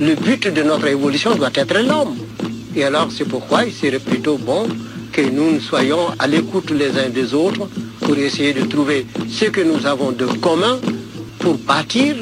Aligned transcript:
le 0.00 0.14
but 0.14 0.48
de 0.48 0.62
notre 0.62 0.86
évolution 0.86 1.34
doit 1.34 1.50
être 1.54 1.78
l'homme. 1.80 2.16
Et 2.76 2.84
alors 2.84 3.08
c'est 3.10 3.24
pourquoi 3.24 3.64
il 3.64 3.72
serait 3.72 3.98
plutôt 3.98 4.38
bon 4.38 4.66
que 5.12 5.22
nous 5.22 5.60
soyons 5.60 6.06
à 6.18 6.26
l'écoute 6.26 6.70
les 6.70 6.96
uns 6.98 7.08
des 7.08 7.34
autres 7.34 7.68
pour 8.00 8.16
essayer 8.16 8.52
de 8.52 8.64
trouver 8.64 9.06
ce 9.28 9.46
que 9.46 9.60
nous 9.60 9.86
avons 9.86 10.12
de 10.12 10.26
commun 10.26 10.78
pour 11.38 11.54
bâtir 11.58 12.14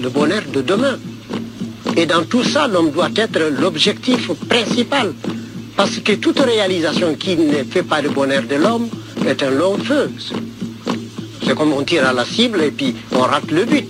le 0.00 0.08
bonheur 0.08 0.42
de 0.52 0.62
demain. 0.62 0.98
Et 1.96 2.06
dans 2.06 2.24
tout 2.24 2.44
ça, 2.44 2.66
l'homme 2.66 2.90
doit 2.90 3.10
être 3.16 3.40
l'objectif 3.60 4.30
principal. 4.48 5.14
Parce 5.76 5.98
que 5.98 6.12
toute 6.12 6.40
réalisation 6.40 7.14
qui 7.14 7.36
ne 7.36 7.62
fait 7.64 7.82
pas 7.82 8.02
le 8.02 8.10
bonheur 8.10 8.42
de 8.42 8.56
l'homme 8.56 8.88
est 9.26 9.42
un 9.42 9.50
long 9.50 9.78
feu. 9.78 10.10
C'est 11.44 11.54
comme 11.54 11.72
on 11.72 11.82
tire 11.84 12.06
à 12.06 12.12
la 12.12 12.24
cible 12.24 12.62
et 12.62 12.70
puis 12.70 12.94
on 13.12 13.20
rate 13.20 13.50
le 13.50 13.64
but. 13.64 13.86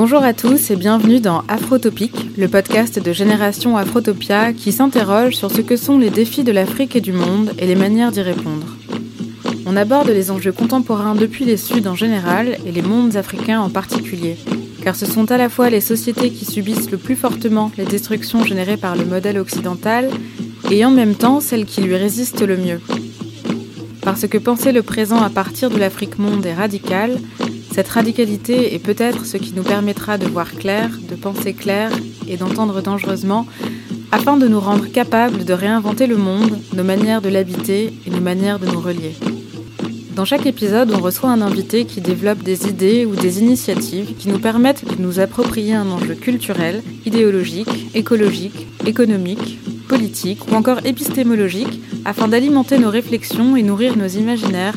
Bonjour 0.00 0.22
à 0.22 0.32
tous 0.32 0.70
et 0.70 0.76
bienvenue 0.76 1.18
dans 1.18 1.42
Afrotopique, 1.48 2.30
le 2.38 2.46
podcast 2.46 3.02
de 3.02 3.12
Génération 3.12 3.76
Afrotopia 3.76 4.52
qui 4.52 4.70
s'interroge 4.70 5.34
sur 5.34 5.50
ce 5.50 5.60
que 5.60 5.74
sont 5.74 5.98
les 5.98 6.08
défis 6.08 6.44
de 6.44 6.52
l'Afrique 6.52 6.94
et 6.94 7.00
du 7.00 7.12
monde 7.12 7.50
et 7.58 7.66
les 7.66 7.74
manières 7.74 8.12
d'y 8.12 8.20
répondre. 8.20 8.76
On 9.66 9.74
aborde 9.74 10.08
les 10.08 10.30
enjeux 10.30 10.52
contemporains 10.52 11.16
depuis 11.16 11.44
les 11.44 11.56
Suds 11.56 11.88
en 11.88 11.96
général 11.96 12.58
et 12.64 12.70
les 12.70 12.80
mondes 12.80 13.16
africains 13.16 13.60
en 13.60 13.70
particulier, 13.70 14.36
car 14.84 14.94
ce 14.94 15.04
sont 15.04 15.32
à 15.32 15.36
la 15.36 15.48
fois 15.48 15.68
les 15.68 15.80
sociétés 15.80 16.30
qui 16.30 16.44
subissent 16.44 16.92
le 16.92 16.98
plus 16.98 17.16
fortement 17.16 17.72
les 17.76 17.84
destructions 17.84 18.44
générées 18.44 18.76
par 18.76 18.94
le 18.94 19.04
modèle 19.04 19.36
occidental 19.36 20.10
et 20.70 20.84
en 20.84 20.92
même 20.92 21.16
temps 21.16 21.40
celles 21.40 21.66
qui 21.66 21.80
lui 21.80 21.96
résistent 21.96 22.46
le 22.46 22.56
mieux. 22.56 22.80
Parce 24.02 24.28
que 24.28 24.38
penser 24.38 24.70
le 24.70 24.82
présent 24.82 25.20
à 25.20 25.28
partir 25.28 25.70
de 25.70 25.76
l'Afrique 25.76 26.20
monde 26.20 26.46
est 26.46 26.54
radical, 26.54 27.18
cette 27.78 27.90
radicalité 27.90 28.74
est 28.74 28.80
peut-être 28.80 29.24
ce 29.24 29.36
qui 29.36 29.52
nous 29.54 29.62
permettra 29.62 30.18
de 30.18 30.26
voir 30.26 30.52
clair, 30.52 30.90
de 31.08 31.14
penser 31.14 31.52
clair 31.52 31.92
et 32.26 32.36
d'entendre 32.36 32.82
dangereusement, 32.82 33.46
afin 34.10 34.36
de 34.36 34.48
nous 34.48 34.58
rendre 34.58 34.86
capables 34.90 35.44
de 35.44 35.52
réinventer 35.52 36.08
le 36.08 36.16
monde, 36.16 36.58
nos 36.74 36.82
manières 36.82 37.22
de 37.22 37.28
l'habiter 37.28 37.92
et 38.04 38.10
nos 38.10 38.20
manières 38.20 38.58
de 38.58 38.66
nous 38.66 38.80
relier. 38.80 39.14
Dans 40.16 40.24
chaque 40.24 40.44
épisode, 40.46 40.90
on 40.92 41.00
reçoit 41.00 41.30
un 41.30 41.40
invité 41.40 41.84
qui 41.84 42.00
développe 42.00 42.42
des 42.42 42.66
idées 42.66 43.06
ou 43.06 43.14
des 43.14 43.38
initiatives 43.38 44.16
qui 44.16 44.28
nous 44.28 44.40
permettent 44.40 44.84
de 44.84 45.00
nous 45.00 45.20
approprier 45.20 45.74
un 45.74 45.88
enjeu 45.88 46.16
culturel, 46.16 46.82
idéologique, 47.06 47.92
écologique, 47.94 48.66
économique, 48.86 49.60
politique 49.86 50.50
ou 50.50 50.56
encore 50.56 50.84
épistémologique 50.84 51.80
afin 52.04 52.26
d'alimenter 52.26 52.78
nos 52.78 52.90
réflexions 52.90 53.54
et 53.54 53.62
nourrir 53.62 53.96
nos 53.96 54.08
imaginaires 54.08 54.74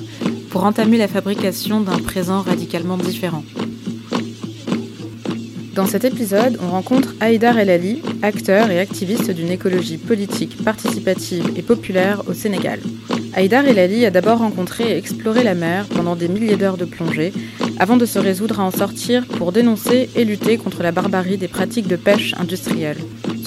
pour 0.52 0.66
entamer 0.66 0.97
la 0.97 1.07
fabrication 1.07 1.80
d'un 1.80 1.97
présent 1.97 2.41
radicalement 2.41 2.97
différent. 2.97 3.44
Dans 5.73 5.85
cet 5.85 6.03
épisode, 6.03 6.59
on 6.61 6.69
rencontre 6.69 7.16
Haïdar 7.21 7.58
El 7.58 7.69
Ali, 7.69 8.02
acteur 8.21 8.69
et 8.69 8.80
activiste 8.80 9.31
d'une 9.31 9.49
écologie 9.49 9.97
politique, 9.97 10.61
participative 10.63 11.53
et 11.55 11.61
populaire 11.61 12.23
au 12.27 12.33
Sénégal. 12.33 12.81
Haïdar 13.33 13.66
El 13.66 13.80
Ali 13.80 14.05
a 14.05 14.11
d'abord 14.11 14.39
rencontré 14.39 14.91
et 14.91 14.97
exploré 14.97 15.43
la 15.43 15.55
mer 15.55 15.85
pendant 15.85 16.17
des 16.17 16.27
milliers 16.27 16.58
d'heures 16.58 16.75
de 16.77 16.83
plongée, 16.83 17.31
avant 17.80 17.95
de 17.95 18.05
se 18.05 18.19
résoudre 18.19 18.59
à 18.59 18.65
en 18.65 18.71
sortir 18.71 19.25
pour 19.25 19.53
dénoncer 19.53 20.09
et 20.17 20.25
lutter 20.25 20.58
contre 20.58 20.83
la 20.83 20.91
barbarie 20.91 21.38
des 21.38 21.47
pratiques 21.47 21.88
de 21.88 21.95
pêche 21.95 22.36
industrielle. 22.38 22.97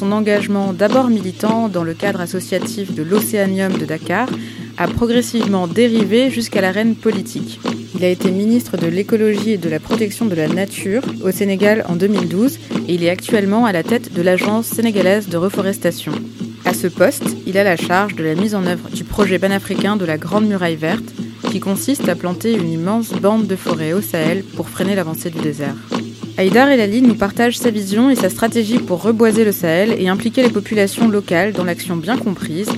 Son 0.05 0.13
engagement 0.13 0.75
d'abord 0.75 1.09
militant 1.09 1.71
dans 1.71 1.83
le 1.83 1.95
cadre 1.95 2.21
associatif 2.21 2.95
de 2.95 3.03
l'Océanium 3.03 3.73
de 3.73 3.87
Dakar 3.87 4.29
a 4.77 4.87
progressivement 4.87 5.67
dérivé 5.67 6.29
jusqu'à 6.31 6.61
l'arène 6.61 6.95
politique. 6.95 7.59
Il 7.95 8.05
a 8.05 8.11
été 8.11 8.31
ministre 8.31 8.77
de 8.77 8.87
l'écologie 8.87 9.53
et 9.53 9.57
de 9.57 9.71
la 9.71 9.81
protection 9.81 10.27
de 10.27 10.35
la 10.35 10.47
nature 10.47 11.01
au 11.25 11.31
Sénégal 11.31 11.87
en 11.89 11.97
2012 11.97 12.59
et 12.87 12.95
il 12.97 13.03
est 13.03 13.09
actuellement 13.09 13.65
à 13.65 13.73
la 13.73 13.83
tête 13.83 14.13
de 14.13 14.21
l'Agence 14.21 14.67
sénégalaise 14.67 15.31
de 15.31 15.39
reforestation. 15.39 16.13
À 16.67 16.75
ce 16.75 16.87
poste, 16.87 17.35
il 17.47 17.57
a 17.57 17.65
la 17.65 17.77
charge 17.79 18.15
de 18.15 18.25
la 18.25 18.35
mise 18.35 18.55
en 18.55 18.67
œuvre 18.67 18.91
du 18.91 19.05
projet 19.05 19.39
panafricain 19.39 19.97
de 19.97 20.05
la 20.05 20.19
Grande 20.19 20.47
Muraille 20.47 20.77
Verte, 20.77 21.15
qui 21.51 21.61
consiste 21.61 22.11
à 22.11 22.15
planter 22.15 22.53
une 22.53 22.71
immense 22.71 23.09
bande 23.13 23.47
de 23.47 23.57
forêt 23.57 23.95
au 23.95 24.03
Sahel 24.03 24.45
pour 24.55 24.69
freiner 24.69 24.97
l'avancée 24.97 25.31
du 25.31 25.41
désert. 25.41 25.77
Haïdar 26.37 26.69
Elali 26.69 27.01
nous 27.01 27.15
partage 27.15 27.59
sa 27.59 27.71
vision 27.71 28.11
et 28.11 28.17
sa 28.17 28.29
stratégie 28.29 28.79
pour 28.79 29.03
reboiser 29.03 29.45
le 29.45 29.53
Sahel 29.53 29.95
et 29.99 30.09
impliquer 30.09 30.43
les 30.43 30.51
populations 30.51 31.09
locales 31.09 31.53
dans 31.53 31.65
l'action 31.65 31.97
bien 31.97 32.17
comprise 32.17 32.71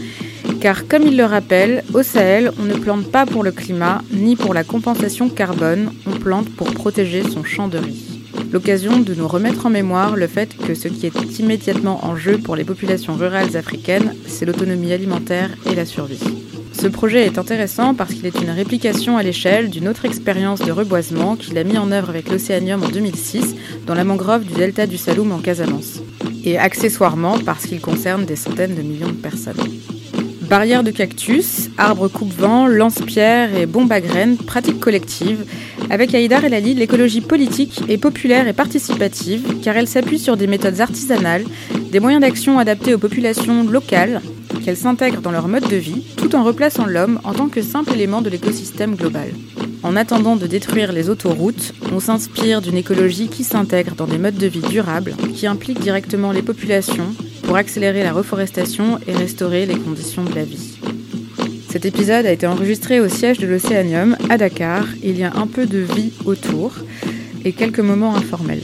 car 0.61 0.87
comme 0.87 1.03
il 1.03 1.17
le 1.17 1.25
rappelle, 1.25 1.85
au 1.95 2.03
Sahel, 2.03 2.51
on 2.59 2.65
ne 2.65 2.75
plante 2.75 3.11
pas 3.11 3.27
pour 3.27 3.43
le 3.43 3.53
climat 3.53 4.03
ni 4.13 4.37
pour 4.37 4.55
la 4.55 4.65
compensation 4.65 5.29
carbone, 5.29 5.93
on 6.07 6.13
plante 6.13 6.49
pour 6.51 6.73
protéger 6.73 7.23
son 7.23 7.45
champ 7.45 7.69
de 7.69 7.79
riz. 7.79 8.23
L'occasion 8.53 8.99
de 8.99 9.15
nous 9.15 9.29
remettre 9.29 9.67
en 9.67 9.71
mémoire 9.71 10.17
le 10.17 10.27
fait 10.27 10.57
que 10.57 10.75
ce 10.75 10.89
qui 10.89 11.07
est 11.07 11.39
immédiatement 11.39 12.05
en 12.05 12.17
jeu 12.17 12.39
pour 12.39 12.57
les 12.57 12.65
populations 12.65 13.15
rurales 13.15 13.57
africaines, 13.57 14.15
c'est 14.27 14.45
l'autonomie 14.45 14.93
alimentaire 14.93 15.51
et 15.71 15.75
la 15.75 15.85
survie. 15.85 16.46
Ce 16.79 16.89
projet 16.89 17.25
est 17.25 17.39
intéressant 17.39 17.95
parce 17.95 18.13
qu'il 18.13 18.27
est 18.27 18.39
une 18.41 18.51
réplication 18.51 19.17
à 19.17 19.23
l'échelle 19.23 19.71
d'une 19.71 19.89
autre 19.89 20.05
expérience 20.05 20.61
de 20.61 20.71
reboisement 20.71 21.35
qu'il 21.35 21.57
a 21.57 21.65
mis 21.65 21.79
en 21.79 21.91
œuvre 21.91 22.11
avec 22.11 22.29
l'Océanium 22.29 22.83
en 22.83 22.89
2006 22.89 23.57
dans 23.87 23.95
la 23.95 24.05
mangrove 24.05 24.45
du 24.45 24.53
delta 24.53 24.87
du 24.87 24.99
Saloum 24.99 25.33
en 25.33 25.39
Casamance. 25.39 26.03
Et 26.45 26.59
accessoirement 26.59 27.39
parce 27.39 27.65
qu'il 27.65 27.81
concerne 27.81 28.27
des 28.27 28.37
centaines 28.37 28.75
de 28.75 28.83
millions 28.83 29.09
de 29.09 29.13
personnes. 29.13 29.57
Barrières 30.43 30.85
de 30.85 30.91
cactus, 30.91 31.71
arbres 31.79 32.09
coupe-vent, 32.09 32.67
lance-pierre 32.67 33.57
et 33.57 33.65
bombes 33.65 33.91
à 33.91 34.03
graines, 34.03 34.37
pratiques 34.37 34.79
collectives. 34.79 35.47
Avec 35.89 36.15
Haïdar 36.15 36.45
El 36.45 36.55
Ali, 36.55 36.75
l'écologie 36.75 37.23
politique 37.23 37.81
est 37.89 37.99
populaire 37.99 38.47
et 38.47 38.53
participative 38.53 39.61
car 39.63 39.77
elle 39.77 39.89
s'appuie 39.89 40.19
sur 40.19 40.37
des 40.37 40.47
méthodes 40.47 40.81
artisanales, 40.81 41.45
des 41.91 42.01
moyens 42.01 42.21
d'action 42.21 42.59
adaptés 42.59 42.95
aux 42.95 42.99
populations 42.99 43.65
locales, 43.65 44.21
qu'elles 44.65 44.77
s'intègrent 44.77 45.21
dans 45.21 45.31
leur 45.31 45.49
mode 45.49 45.69
de 45.69 45.77
vie, 45.77 46.03
tout 46.17 46.35
en 46.35 46.45
replaçant 46.45 46.87
l'homme 46.87 47.21
en 47.25 47.33
tant 47.33 47.49
que 47.49 47.63
simple 47.63 47.93
élément 47.93 48.23
de 48.23 48.31
l'écosystème 48.31 48.95
global. 48.95 49.31
En 49.83 49.97
attendant 49.97 50.37
de 50.37 50.47
détruire 50.47 50.93
les 50.93 51.11
autoroutes, 51.11 51.73
on 51.93 52.01
s'inspire 52.01 52.61
d'une 52.61 52.77
écologie 52.77 53.29
qui 53.29 53.45
s'intègre 53.45 53.95
dans 53.95 54.07
des 54.07 54.19
modes 54.19 54.37
de 54.37 54.47
vie 54.47 54.61
durables, 54.61 55.15
qui 55.35 55.47
impliquent 55.47 55.81
directement 55.81 56.33
les 56.33 56.43
populations, 56.43 57.15
pour 57.45 57.57
accélérer 57.57 58.03
la 58.03 58.13
reforestation 58.13 58.99
et 59.07 59.13
restaurer 59.13 59.67
les 59.67 59.77
conditions 59.77 60.25
de 60.25 60.35
la 60.35 60.45
vie. 60.45 60.79
Cet 61.71 61.85
épisode 61.85 62.27
a 62.27 62.33
été 62.33 62.47
enregistré 62.47 63.01
au 63.01 63.09
siège 63.09 63.39
de 63.39 63.47
l'Océanium 63.47 64.17
à 64.31 64.39
Dakar. 64.39 64.85
Il 65.03 65.19
y 65.19 65.25
a 65.25 65.33
un 65.37 65.47
peu 65.47 65.67
de 65.67 65.79
vie 65.79 66.13
autour 66.25 66.75
et 67.45 67.53
quelques 67.53 67.81
moments 67.81 68.17
informels. 68.17 68.63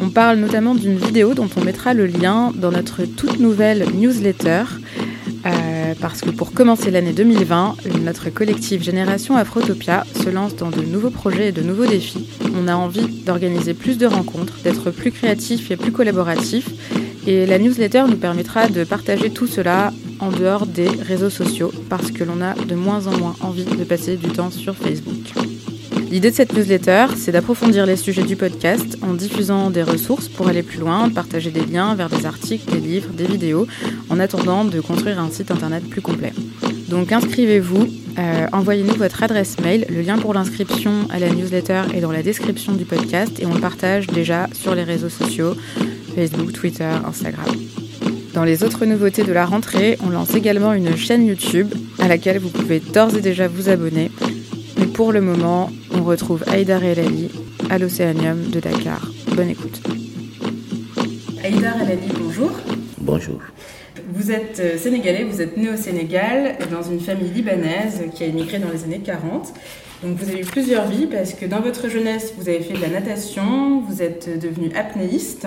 On 0.00 0.08
parle 0.08 0.38
notamment 0.38 0.74
d'une 0.74 0.96
vidéo 0.96 1.34
dont 1.34 1.48
on 1.56 1.64
mettra 1.64 1.94
le 1.94 2.06
lien 2.06 2.52
dans 2.54 2.70
notre 2.70 3.04
toute 3.04 3.40
nouvelle 3.40 3.84
newsletter. 3.94 4.62
Euh, 5.46 5.94
parce 6.00 6.20
que 6.20 6.30
pour 6.30 6.52
commencer 6.52 6.90
l'année 6.90 7.12
2020, 7.12 7.76
notre 8.02 8.30
collectif 8.30 8.82
Génération 8.82 9.36
Afrotopia 9.36 10.04
se 10.22 10.28
lance 10.28 10.56
dans 10.56 10.70
de 10.70 10.82
nouveaux 10.82 11.10
projets 11.10 11.48
et 11.48 11.52
de 11.52 11.62
nouveaux 11.62 11.86
défis. 11.86 12.28
On 12.54 12.68
a 12.68 12.74
envie 12.74 13.06
d'organiser 13.24 13.74
plus 13.74 13.98
de 13.98 14.06
rencontres, 14.06 14.58
d'être 14.64 14.90
plus 14.90 15.12
créatifs 15.12 15.70
et 15.70 15.76
plus 15.76 15.92
collaboratifs 15.92 16.70
et 17.28 17.44
la 17.44 17.58
newsletter 17.58 18.04
nous 18.08 18.16
permettra 18.16 18.68
de 18.68 18.84
partager 18.84 19.30
tout 19.30 19.46
cela 19.46 19.92
en 20.18 20.30
dehors 20.30 20.66
des 20.66 20.88
réseaux 20.88 21.28
sociaux 21.28 21.70
parce 21.90 22.10
que 22.10 22.24
l'on 22.24 22.40
a 22.40 22.54
de 22.54 22.74
moins 22.74 23.06
en 23.06 23.16
moins 23.18 23.34
envie 23.40 23.64
de 23.64 23.84
passer 23.84 24.16
du 24.16 24.28
temps 24.28 24.50
sur 24.50 24.74
Facebook. 24.74 25.47
L'idée 26.10 26.30
de 26.30 26.34
cette 26.34 26.54
newsletter, 26.54 27.06
c'est 27.16 27.32
d'approfondir 27.32 27.84
les 27.84 27.96
sujets 27.96 28.22
du 28.22 28.34
podcast 28.34 28.96
en 29.02 29.12
diffusant 29.12 29.68
des 29.68 29.82
ressources 29.82 30.28
pour 30.28 30.48
aller 30.48 30.62
plus 30.62 30.78
loin, 30.78 31.10
partager 31.10 31.50
des 31.50 31.66
liens 31.66 31.94
vers 31.94 32.08
des 32.08 32.24
articles, 32.24 32.70
des 32.72 32.80
livres, 32.80 33.10
des 33.10 33.26
vidéos, 33.26 33.66
en 34.08 34.18
attendant 34.18 34.64
de 34.64 34.80
construire 34.80 35.20
un 35.20 35.30
site 35.30 35.50
internet 35.50 35.86
plus 35.86 36.00
complet. 36.00 36.32
Donc 36.88 37.12
inscrivez-vous, 37.12 37.86
euh, 38.18 38.46
envoyez-nous 38.52 38.94
votre 38.94 39.22
adresse 39.22 39.60
mail, 39.60 39.84
le 39.90 40.00
lien 40.00 40.16
pour 40.16 40.32
l'inscription 40.32 41.06
à 41.10 41.18
la 41.18 41.28
newsletter 41.28 41.82
est 41.94 42.00
dans 42.00 42.12
la 42.12 42.22
description 42.22 42.72
du 42.72 42.86
podcast 42.86 43.38
et 43.38 43.44
on 43.44 43.52
le 43.52 43.60
partage 43.60 44.06
déjà 44.06 44.48
sur 44.54 44.74
les 44.74 44.84
réseaux 44.84 45.10
sociaux, 45.10 45.54
Facebook, 46.14 46.54
Twitter, 46.54 46.90
Instagram. 47.06 47.44
Dans 48.32 48.44
les 48.44 48.64
autres 48.64 48.86
nouveautés 48.86 49.24
de 49.24 49.32
la 49.32 49.44
rentrée, 49.44 49.98
on 50.02 50.08
lance 50.08 50.34
également 50.34 50.72
une 50.72 50.96
chaîne 50.96 51.26
YouTube 51.26 51.68
à 51.98 52.08
laquelle 52.08 52.38
vous 52.38 52.48
pouvez 52.48 52.80
d'ores 52.80 53.14
et 53.14 53.20
déjà 53.20 53.46
vous 53.46 53.68
abonner. 53.68 54.10
Pour 54.98 55.12
le 55.12 55.20
moment, 55.20 55.70
on 55.94 56.02
retrouve 56.02 56.42
Aïdar 56.48 56.82
El 56.82 56.98
Ali 56.98 57.30
à 57.70 57.78
l'Océanium 57.78 58.50
de 58.50 58.58
Dakar. 58.58 59.00
Bonne 59.36 59.50
écoute. 59.50 59.80
Aïdar 61.44 61.80
El 61.82 61.92
Ali, 61.92 62.08
bonjour. 62.20 62.50
Bonjour. 63.00 63.40
Vous 64.12 64.32
êtes 64.32 64.58
euh, 64.58 64.76
sénégalais, 64.76 65.22
vous 65.22 65.40
êtes 65.40 65.56
né 65.56 65.70
au 65.70 65.76
Sénégal 65.76 66.56
dans 66.72 66.82
une 66.82 66.98
famille 66.98 67.30
libanaise 67.30 68.06
qui 68.12 68.24
a 68.24 68.26
émigré 68.26 68.58
dans 68.58 68.70
les 68.72 68.82
années 68.82 68.98
40. 68.98 69.52
Donc 70.02 70.16
vous 70.16 70.28
avez 70.30 70.40
eu 70.40 70.44
plusieurs 70.44 70.88
vies 70.88 71.06
parce 71.06 71.32
que 71.34 71.46
dans 71.46 71.60
votre 71.60 71.88
jeunesse, 71.88 72.34
vous 72.36 72.48
avez 72.48 72.58
fait 72.58 72.74
de 72.74 72.80
la 72.82 72.88
natation, 72.88 73.80
vous 73.82 74.02
êtes 74.02 74.40
devenu 74.40 74.72
apnéiste 74.74 75.46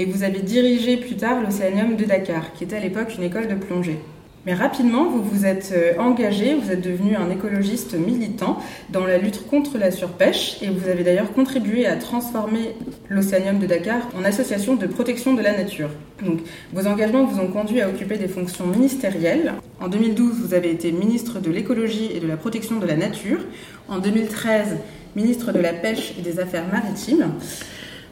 et 0.00 0.06
vous 0.06 0.24
avez 0.24 0.40
dirigé 0.40 0.96
plus 0.96 1.14
tard 1.14 1.40
l'Océanium 1.40 1.94
de 1.94 2.04
Dakar, 2.04 2.52
qui 2.52 2.64
était 2.64 2.78
à 2.78 2.80
l'époque 2.80 3.14
une 3.16 3.22
école 3.22 3.46
de 3.46 3.54
plongée. 3.54 4.00
Mais 4.48 4.54
rapidement, 4.54 5.04
vous 5.04 5.22
vous 5.22 5.44
êtes 5.44 5.74
euh, 5.76 5.92
engagé, 5.98 6.54
vous 6.54 6.70
êtes 6.70 6.80
devenu 6.80 7.16
un 7.16 7.28
écologiste 7.28 7.92
militant 7.92 8.58
dans 8.88 9.04
la 9.04 9.18
lutte 9.18 9.46
contre 9.46 9.76
la 9.76 9.90
surpêche 9.90 10.56
et 10.62 10.70
vous 10.70 10.88
avez 10.88 11.04
d'ailleurs 11.04 11.34
contribué 11.34 11.84
à 11.84 11.96
transformer 11.96 12.74
l'Océanium 13.10 13.58
de 13.58 13.66
Dakar 13.66 14.08
en 14.18 14.24
association 14.24 14.74
de 14.74 14.86
protection 14.86 15.34
de 15.34 15.42
la 15.42 15.54
nature. 15.54 15.90
Donc, 16.24 16.38
vos 16.72 16.86
engagements 16.86 17.26
vous 17.26 17.38
ont 17.42 17.48
conduit 17.48 17.82
à 17.82 17.90
occuper 17.90 18.16
des 18.16 18.26
fonctions 18.26 18.66
ministérielles. 18.66 19.52
En 19.82 19.88
2012, 19.88 20.36
vous 20.40 20.54
avez 20.54 20.70
été 20.70 20.92
ministre 20.92 21.40
de 21.40 21.50
l'écologie 21.50 22.08
et 22.14 22.18
de 22.20 22.26
la 22.26 22.38
protection 22.38 22.78
de 22.78 22.86
la 22.86 22.96
nature. 22.96 23.40
En 23.86 23.98
2013, 23.98 24.78
ministre 25.14 25.52
de 25.52 25.58
la 25.58 25.74
pêche 25.74 26.14
et 26.18 26.22
des 26.22 26.40
affaires 26.40 26.64
maritimes. 26.72 27.34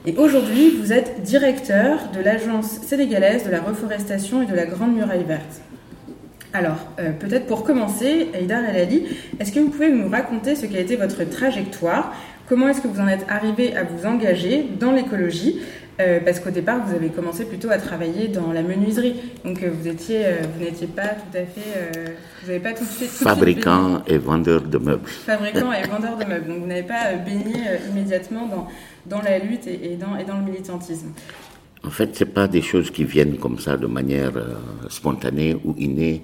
Et 0.05 0.15
aujourd'hui, 0.19 0.77
vous 0.79 0.93
êtes 0.93 1.23
directeur 1.23 2.11
de 2.15 2.21
l'Agence 2.21 2.83
sénégalaise 2.83 3.47
de 3.47 3.51
la 3.51 3.63
reforestation 3.63 4.43
et 4.43 4.47
de 4.47 4.55
la 4.55 4.67
Grande 4.67 4.95
Muraille 4.95 5.25
Verte. 5.25 5.63
Alors, 6.57 6.79
euh, 6.99 7.11
peut-être 7.11 7.47
pour 7.47 7.65
commencer, 7.65 8.29
Aïdar 8.33 8.65
El 8.65 8.77
Ali, 8.81 9.07
est-ce 9.39 9.53
que 9.53 9.61
vous 9.61 9.69
pouvez 9.69 9.93
nous 9.93 10.09
raconter 10.09 10.55
ce 10.57 10.65
qu'a 10.65 10.81
été 10.81 10.97
votre 10.97 11.23
trajectoire? 11.25 12.15
Comment 12.49 12.71
est-ce 12.71 12.81
que 12.81 12.89
vous 12.89 12.99
en 12.99 13.09
êtes 13.09 13.27
arrivé 13.29 13.77
à 13.77 13.85
vous 13.85 14.07
engager 14.07 14.67
dans 14.81 14.93
l'écologie? 14.93 15.61
Euh, 16.01 16.19
parce 16.25 16.41
qu'au 16.41 16.49
départ, 16.49 16.81
vous 16.87 16.95
avez 16.95 17.09
commencé 17.09 17.45
plutôt 17.45 17.71
à 17.71 17.77
travailler 17.77 18.29
dans 18.29 18.53
la 18.55 18.63
menuiserie. 18.63 19.17
Donc, 19.45 19.63
euh, 19.63 19.71
vous 19.71 19.87
étiez, 19.87 20.25
vous 20.55 20.65
n'étiez 20.65 20.87
pas 20.87 21.09
tout 21.09 21.37
à 21.37 21.41
fait, 21.41 22.15
vous 22.43 22.47
n'avez 22.47 22.61
pas 22.61 22.73
tout 22.73 22.85
de 22.85 22.91
suite. 22.91 23.11
Fabricant 23.11 24.03
et 24.07 24.17
vendeur 24.17 24.63
de 24.63 24.79
meubles. 24.79 25.07
Fabricant 25.07 25.73
et 25.73 25.87
vendeur 25.87 26.17
de 26.17 26.25
meubles. 26.25 26.47
Donc, 26.49 26.61
vous 26.61 26.67
n'avez 26.67 26.85
pas 26.85 27.13
baigné 27.23 27.55
immédiatement 27.91 28.47
dans, 28.47 28.67
dans 29.05 29.23
la 29.23 29.39
lutte 29.39 29.67
et, 29.67 29.99
dans, 30.01 30.17
et 30.17 30.25
dans 30.25 30.39
le 30.39 30.45
militantisme. 30.45 31.13
En 31.85 31.91
fait, 31.91 32.17
ce 32.17 32.25
pas 32.25 32.49
des 32.49 32.63
choses 32.63 32.91
qui 32.91 33.05
viennent 33.05 33.37
comme 33.37 33.59
ça 33.59 33.77
de 33.77 33.87
manière 33.87 34.37
euh, 34.37 34.55
spontanée 34.89 35.57
ou 35.65 35.75
innée. 35.79 36.23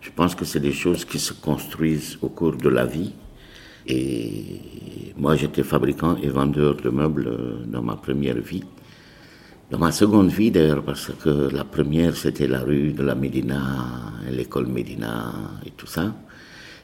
Je 0.00 0.10
pense 0.14 0.34
que 0.34 0.44
c'est 0.44 0.60
des 0.60 0.72
choses 0.72 1.04
qui 1.04 1.18
se 1.18 1.32
construisent 1.32 2.18
au 2.22 2.28
cours 2.28 2.56
de 2.56 2.68
la 2.68 2.86
vie. 2.86 3.12
Et 3.86 4.60
moi, 5.16 5.36
j'étais 5.36 5.62
fabricant 5.62 6.16
et 6.22 6.28
vendeur 6.28 6.76
de 6.76 6.90
meubles 6.90 7.28
euh, 7.28 7.64
dans 7.66 7.82
ma 7.82 7.96
première 7.96 8.38
vie. 8.38 8.64
Dans 9.70 9.78
ma 9.78 9.92
seconde 9.92 10.30
vie, 10.30 10.50
d'ailleurs, 10.50 10.82
parce 10.82 11.12
que 11.22 11.48
la 11.54 11.64
première, 11.64 12.16
c'était 12.16 12.48
la 12.48 12.60
rue 12.60 12.92
de 12.92 13.02
la 13.02 13.14
Médina, 13.14 13.60
l'école 14.30 14.66
Médina 14.66 15.32
et 15.64 15.70
tout 15.70 15.86
ça. 15.86 16.14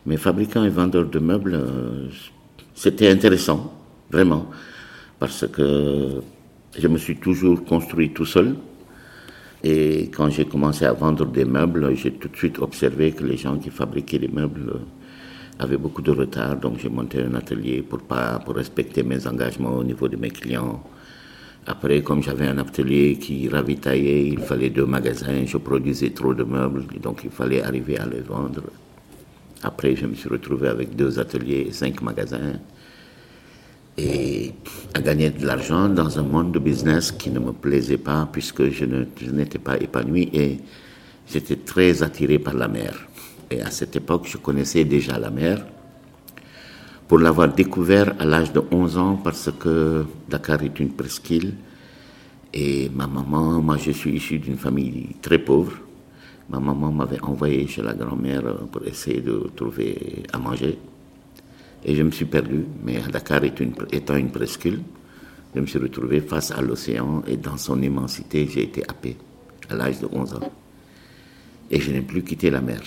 Mais 0.07 0.17
fabricant 0.17 0.65
et 0.65 0.69
vendeur 0.69 1.07
de 1.07 1.19
meubles, 1.19 1.55
euh, 1.55 2.09
c'était 2.75 3.11
intéressant, 3.11 3.73
vraiment, 4.11 4.47
parce 5.19 5.47
que 5.49 6.23
je 6.78 6.88
me 6.88 6.99
suis 6.99 7.17
toujours 7.17 7.64
construit 7.64 8.11
tout 8.11 8.26
seul. 8.26 8.56
Et 9.64 10.11
quand 10.14 10.28
j'ai 10.31 10.44
commencé 10.44 10.84
à 10.84 10.93
vendre 10.93 11.26
des 11.26 11.44
meubles, 11.44 11.94
j'ai 11.96 12.12
tout 12.12 12.28
de 12.28 12.37
suite 12.37 12.58
observé 12.58 13.12
que 13.12 13.25
les 13.25 13.37
gens 13.37 13.58
qui 13.58 13.70
fabriquaient 13.70 14.19
les 14.19 14.28
meubles 14.28 14.81
avaient 15.58 15.78
beaucoup 15.78 16.02
de 16.02 16.11
retard. 16.11 16.56
Donc 16.56 16.78
j'ai 16.78 16.88
monté 16.88 17.23
un 17.23 17.34
atelier 17.34 17.82
pour, 17.82 18.00
pas, 18.00 18.38
pour 18.38 18.55
respecter 18.55 19.02
mes 19.02 19.26
engagements 19.26 19.76
au 19.76 19.84
niveau 19.84 20.08
de 20.08 20.17
mes 20.17 20.31
clients. 20.31 20.82
Après, 21.67 22.00
comme 22.02 22.23
j'avais 22.23 22.46
un 22.46 22.58
atelier 22.58 23.17
qui 23.17 23.49
ravitaillait, 23.49 24.28
il 24.28 24.38
fallait 24.38 24.70
deux 24.70 24.87
magasins, 24.87 25.44
je 25.44 25.56
produisais 25.56 26.11
trop 26.11 26.32
de 26.32 26.44
meubles, 26.44 26.84
donc 27.02 27.23
il 27.25 27.31
fallait 27.31 27.62
arriver 27.62 27.99
à 27.99 28.06
les 28.06 28.20
vendre. 28.20 28.62
Après, 29.64 29.96
je 29.96 30.06
me 30.06 30.14
suis 30.14 30.28
retrouvé 30.28 30.69
avec 30.69 30.94
deux 30.94 31.19
ateliers 31.19 31.67
et 31.69 31.73
cinq 31.73 32.02
magasins 32.02 32.61
et 33.99 34.53
à 34.95 35.01
gagner 35.01 35.31
de 35.31 35.47
l'argent 35.47 35.89
dans 35.89 36.19
un 36.19 36.23
monde 36.23 36.53
de 36.53 36.59
business 36.59 37.13
qui 37.13 37.31
ne 37.31 37.39
me 37.39 37.53
plaisait 37.53 37.99
pas 37.99 38.29
puisque 38.31 38.71
je 38.71 38.85
n'étais 38.85 39.59
pas 39.59 39.77
épanoui 39.79 40.29
et 40.33 40.59
j'étais 41.31 41.57
très 41.57 42.03
attiré 42.03 42.39
par 42.39 42.55
la 42.55 42.69
mer. 42.69 43.09
Et 43.51 43.63
à 43.63 43.71
cette 43.71 43.97
époque, 43.97 44.27
je 44.27 44.37
connaissais 44.37 44.85
déjà 44.85 45.19
la 45.19 45.31
mer 45.31 45.65
pour 47.09 47.19
l'avoir 47.19 47.53
découvert 47.55 48.15
à 48.19 48.25
l'âge 48.25 48.53
de 48.53 48.63
11 48.71 48.99
ans 48.99 49.21
parce 49.23 49.51
que 49.59 50.05
Dakar 50.29 50.63
est 50.63 50.79
une 50.81 50.91
presqu'île 50.91 51.55
et 52.53 52.91
ma 52.95 53.07
maman, 53.07 53.61
moi 53.61 53.77
je 53.77 53.93
suis 53.93 54.17
issu 54.17 54.39
d'une 54.39 54.57
famille 54.57 55.09
très 55.23 55.39
pauvre. 55.39 55.73
Ma 56.49 56.61
maman 56.61 56.93
m'avait 56.93 57.21
envoyé 57.23 57.67
chez 57.67 57.83
la 57.83 57.93
grand-mère 57.95 58.43
pour 58.71 58.87
essayer 58.87 59.21
de 59.21 59.51
trouver 59.55 60.23
à 60.33 60.39
manger. 60.39 60.79
Et 61.88 61.94
je 61.94 62.03
me 62.03 62.11
suis 62.11 62.25
perdu, 62.25 62.67
mais 62.85 62.99
Dakar 63.12 63.43
étant 63.44 64.17
une 64.17 64.31
presqu'île, 64.31 64.81
je 65.55 65.61
me 65.61 65.67
suis 65.67 65.79
retrouvé 65.79 66.21
face 66.21 66.50
à 66.50 66.61
l'océan 66.61 67.23
et 67.29 67.37
dans 67.37 67.56
son 67.56 67.81
immensité, 67.81 68.49
j'ai 68.53 68.65
été 68.65 68.83
happé 68.88 69.17
à 69.71 69.77
l'âge 69.77 70.00
de 70.00 70.09
11 70.11 70.35
ans. 70.35 70.53
Et 71.71 71.81
je 71.81 71.93
n'ai 71.93 72.03
plus 72.03 72.23
quitté 72.25 72.50
la 72.50 72.61
mer. 72.61 72.81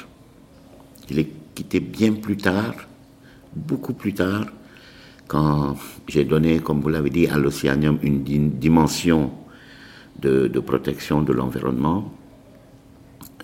Je 1.10 1.16
l'ai 1.16 1.32
quitté 1.56 1.80
bien 1.80 2.14
plus 2.14 2.36
tard, 2.36 2.76
beaucoup 3.56 3.94
plus 3.94 4.14
tard, 4.14 4.46
quand 5.28 5.78
j'ai 6.08 6.26
donné, 6.26 6.60
comme 6.60 6.82
vous 6.82 6.90
l'avez 6.90 7.10
dit, 7.10 7.28
à 7.28 7.38
l'océanium 7.38 8.00
une 8.04 8.22
dimension 8.60 9.32
de, 10.20 10.60
protection 10.60 11.22
de 11.22 11.32
l'environnement 11.32 12.14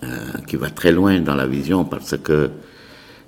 euh, 0.02 0.32
qui 0.46 0.56
va 0.56 0.68
très 0.68 0.92
loin 0.92 1.18
dans 1.20 1.34
la 1.34 1.46
vision 1.46 1.84
parce 1.86 2.16
que 2.18 2.50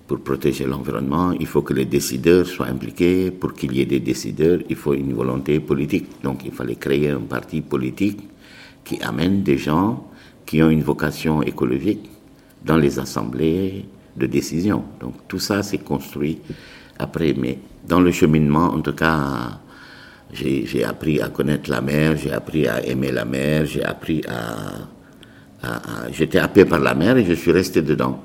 pour 0.09 0.21
protéger 0.21 0.65
l'environnement, 0.65 1.33
il 1.33 1.47
faut 1.47 1.61
que 1.61 1.75
les 1.75 1.85
décideurs 1.85 2.47
soient 2.47 2.67
impliqués. 2.67 3.31
Pour 3.31 3.53
qu'il 3.53 3.77
y 3.77 3.83
ait 3.83 3.87
des 3.87 4.01
décideurs, 4.01 4.59
il 4.69 4.75
faut 4.75 4.95
une 4.95 5.13
volonté 5.13 5.61
politique. 5.61 6.23
Donc 6.23 6.47
il 6.47 6.51
fallait 6.51 6.77
créer 6.77 7.11
un 7.11 7.21
parti 7.21 7.61
politique 7.61 8.19
qui 8.85 9.01
amène 9.03 9.43
des 9.43 9.59
gens 9.59 10.09
qui 10.47 10.63
ont 10.63 10.71
une 10.71 10.83
vocation 10.83 11.43
écologique 11.43 12.09
dans 12.65 12.79
les 12.79 12.99
assemblées 12.99 13.85
de 14.17 14.27
décision. 14.27 14.83
Donc 14.99 15.29
tout 15.29 15.39
ça 15.39 15.63
s'est 15.63 15.85
construit 15.93 16.39
après. 16.99 17.35
Mais 17.37 17.59
dans 17.87 18.01
le 18.01 18.11
cheminement, 18.11 18.73
en 18.73 18.81
tout 18.81 18.95
cas, 18.95 19.61
j'ai 20.33 20.85
appris 20.85 21.21
à 21.21 21.29
connaître 21.29 21.69
la 21.71 21.83
mer, 21.83 22.17
j'ai 22.17 22.33
appris 22.33 22.67
à 22.67 22.83
aimer 22.83 23.13
la 23.13 23.27
mer, 23.27 23.67
j'ai 23.67 23.85
appris 23.85 24.23
à... 24.27 24.89
J'étais 26.13 26.39
happé 26.39 26.65
par 26.65 26.79
la 26.79 26.95
mer 26.95 27.19
et 27.19 27.27
je 27.27 27.35
suis 27.35 27.53
resté 27.53 27.83
dedans. 27.83 28.23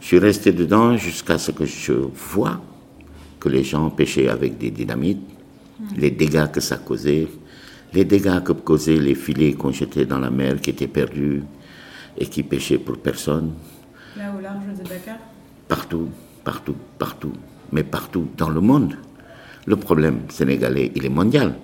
Je 0.00 0.06
suis 0.06 0.18
resté 0.18 0.52
dedans 0.52 0.96
jusqu'à 0.96 1.38
ce 1.38 1.50
que 1.50 1.64
je 1.64 1.92
vois 1.92 2.60
que 3.40 3.48
les 3.48 3.64
gens 3.64 3.90
pêchaient 3.90 4.28
avec 4.28 4.58
des 4.58 4.70
dynamites, 4.70 5.20
les 5.96 6.10
dégâts 6.10 6.50
que 6.50 6.60
ça 6.60 6.76
causait, 6.78 7.28
les 7.92 8.04
dégâts 8.04 8.42
que 8.42 8.52
causaient 8.52 8.96
les 8.98 9.14
filets 9.14 9.52
qu'on 9.54 9.72
jetait 9.72 10.06
dans 10.06 10.18
la 10.18 10.30
mer 10.30 10.60
qui 10.60 10.70
étaient 10.70 10.88
perdus 10.88 11.42
et 12.16 12.26
qui 12.26 12.42
pêchaient 12.42 12.78
pour 12.78 12.98
personne. 12.98 13.52
Là 14.16 14.32
au 14.36 14.40
large 14.40 14.64
de 14.78 14.82
Dakar? 14.88 15.18
Partout, 15.68 16.08
partout, 16.44 16.76
partout, 16.98 17.32
mais 17.72 17.84
partout 17.84 18.26
dans 18.36 18.48
le 18.50 18.60
monde. 18.60 18.94
Le 19.66 19.76
problème 19.76 20.20
sénégalais, 20.30 20.90
il 20.94 21.04
est 21.04 21.10
mondial. 21.10 21.54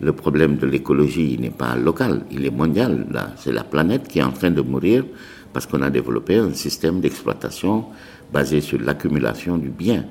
Le 0.00 0.12
problème 0.12 0.56
de 0.58 0.66
l'écologie, 0.66 1.32
il 1.34 1.40
n'est 1.40 1.50
pas 1.50 1.74
local, 1.74 2.24
il 2.30 2.44
est 2.46 2.50
mondial. 2.50 3.06
C'est 3.36 3.52
la 3.52 3.64
planète 3.64 4.06
qui 4.06 4.20
est 4.20 4.22
en 4.22 4.30
train 4.32 4.50
de 4.52 4.60
mourir 4.60 5.04
parce 5.52 5.66
qu'on 5.66 5.82
a 5.82 5.90
développé 5.90 6.36
un 6.36 6.52
système 6.54 7.00
d'exploitation 7.00 7.86
basé 8.32 8.60
sur 8.60 8.80
l'accumulation 8.80 9.56
du 9.58 9.70
bien. 9.70 10.04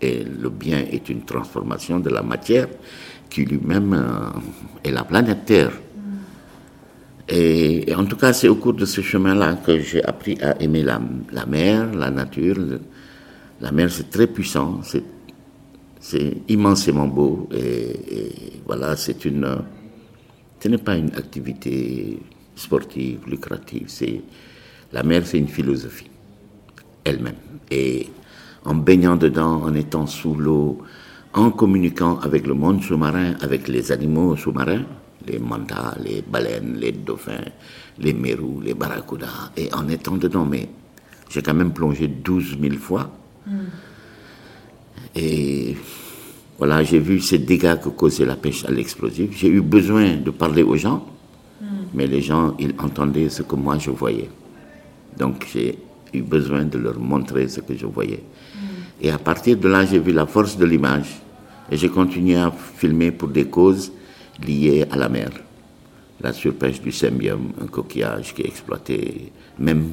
Et 0.00 0.24
le 0.24 0.48
bien 0.48 0.78
est 0.78 1.08
une 1.10 1.22
transformation 1.24 2.00
de 2.00 2.08
la 2.08 2.22
matière 2.22 2.68
qui 3.28 3.44
lui-même 3.44 3.92
euh, 3.92 4.88
est 4.88 4.90
la 4.90 5.04
planète 5.04 5.44
Terre. 5.44 5.72
Et, 7.28 7.94
en 7.94 8.04
tout 8.06 8.16
cas, 8.16 8.32
c'est 8.32 8.48
au 8.48 8.56
cours 8.56 8.72
de 8.72 8.84
ce 8.84 9.02
chemin-là 9.02 9.58
que 9.64 9.78
j'ai 9.78 10.02
appris 10.02 10.36
à 10.42 10.60
aimer 10.60 10.82
la, 10.82 10.98
mer, 11.46 11.94
la 11.94 12.10
nature. 12.10 12.56
La 13.60 13.70
mer, 13.70 13.90
c'est 13.92 14.10
très 14.10 14.26
puissant, 14.26 14.80
c'est 16.00 16.36
immensément 16.48 17.06
beau. 17.06 17.48
Et, 17.52 18.16
et 18.16 18.32
voilà, 18.66 18.96
c'est 18.96 19.24
une. 19.26 19.46
Ce 20.58 20.68
n'est 20.68 20.78
pas 20.78 20.96
une 20.96 21.14
activité 21.14 22.18
sportive, 22.56 23.20
lucrative, 23.28 23.84
c'est 23.86 24.22
la 24.92 25.02
mer, 25.02 25.22
c'est 25.24 25.38
une 25.38 25.48
philosophie 25.48 26.10
elle-même. 27.04 27.36
Et 27.70 28.08
en 28.64 28.74
baignant 28.74 29.16
dedans, 29.16 29.62
en 29.62 29.74
étant 29.74 30.06
sous 30.06 30.34
l'eau, 30.34 30.78
en 31.32 31.50
communiquant 31.50 32.18
avec 32.18 32.46
le 32.46 32.54
monde 32.54 32.82
sous-marin, 32.82 33.34
avec 33.40 33.68
les 33.68 33.92
animaux 33.92 34.36
sous-marins, 34.36 34.84
les 35.26 35.38
mantas, 35.38 35.96
les 36.02 36.22
baleines, 36.22 36.76
les 36.78 36.92
dauphins, 36.92 37.44
les 37.98 38.12
mérous, 38.12 38.60
les 38.60 38.74
barracudas, 38.74 39.52
et 39.56 39.72
en 39.72 39.88
étant 39.88 40.16
dedans, 40.16 40.44
mais 40.44 40.68
j'ai 41.28 41.42
quand 41.42 41.54
même 41.54 41.72
plongé 41.72 42.08
12 42.08 42.58
000 42.60 42.74
fois. 42.76 43.10
Hmm. 43.46 43.66
Et 45.14 45.76
voilà, 46.58 46.82
j'ai 46.82 46.98
vu 46.98 47.20
ces 47.20 47.38
dégâts 47.38 47.78
que 47.80 47.88
causait 47.88 48.26
la 48.26 48.36
pêche 48.36 48.64
à 48.64 48.70
l'explosif. 48.70 49.30
J'ai 49.36 49.48
eu 49.48 49.60
besoin 49.60 50.16
de 50.16 50.30
parler 50.30 50.62
aux 50.62 50.76
gens, 50.76 51.06
hmm. 51.60 51.66
mais 51.94 52.06
les 52.06 52.22
gens, 52.22 52.56
ils 52.58 52.74
entendaient 52.78 53.28
ce 53.28 53.42
que 53.42 53.54
moi 53.54 53.78
je 53.78 53.90
voyais. 53.90 54.28
Donc 55.18 55.46
j'ai 55.52 55.78
eu 56.12 56.22
besoin 56.22 56.64
de 56.64 56.78
leur 56.78 56.98
montrer 56.98 57.48
ce 57.48 57.60
que 57.60 57.76
je 57.76 57.86
voyais. 57.86 58.22
Et 59.00 59.10
à 59.10 59.18
partir 59.18 59.56
de 59.56 59.68
là, 59.68 59.84
j'ai 59.84 59.98
vu 59.98 60.12
la 60.12 60.26
force 60.26 60.56
de 60.56 60.64
l'image 60.66 61.20
et 61.70 61.76
j'ai 61.76 61.88
continué 61.88 62.36
à 62.36 62.52
filmer 62.76 63.10
pour 63.12 63.28
des 63.28 63.46
causes 63.46 63.92
liées 64.46 64.84
à 64.90 64.96
la 64.96 65.08
mer. 65.08 65.30
La 66.20 66.32
surpêche 66.32 66.82
du 66.82 66.92
symbium, 66.92 67.52
un 67.62 67.66
coquillage 67.66 68.34
qui 68.34 68.42
est 68.42 68.46
exploité 68.46 69.32
même 69.58 69.92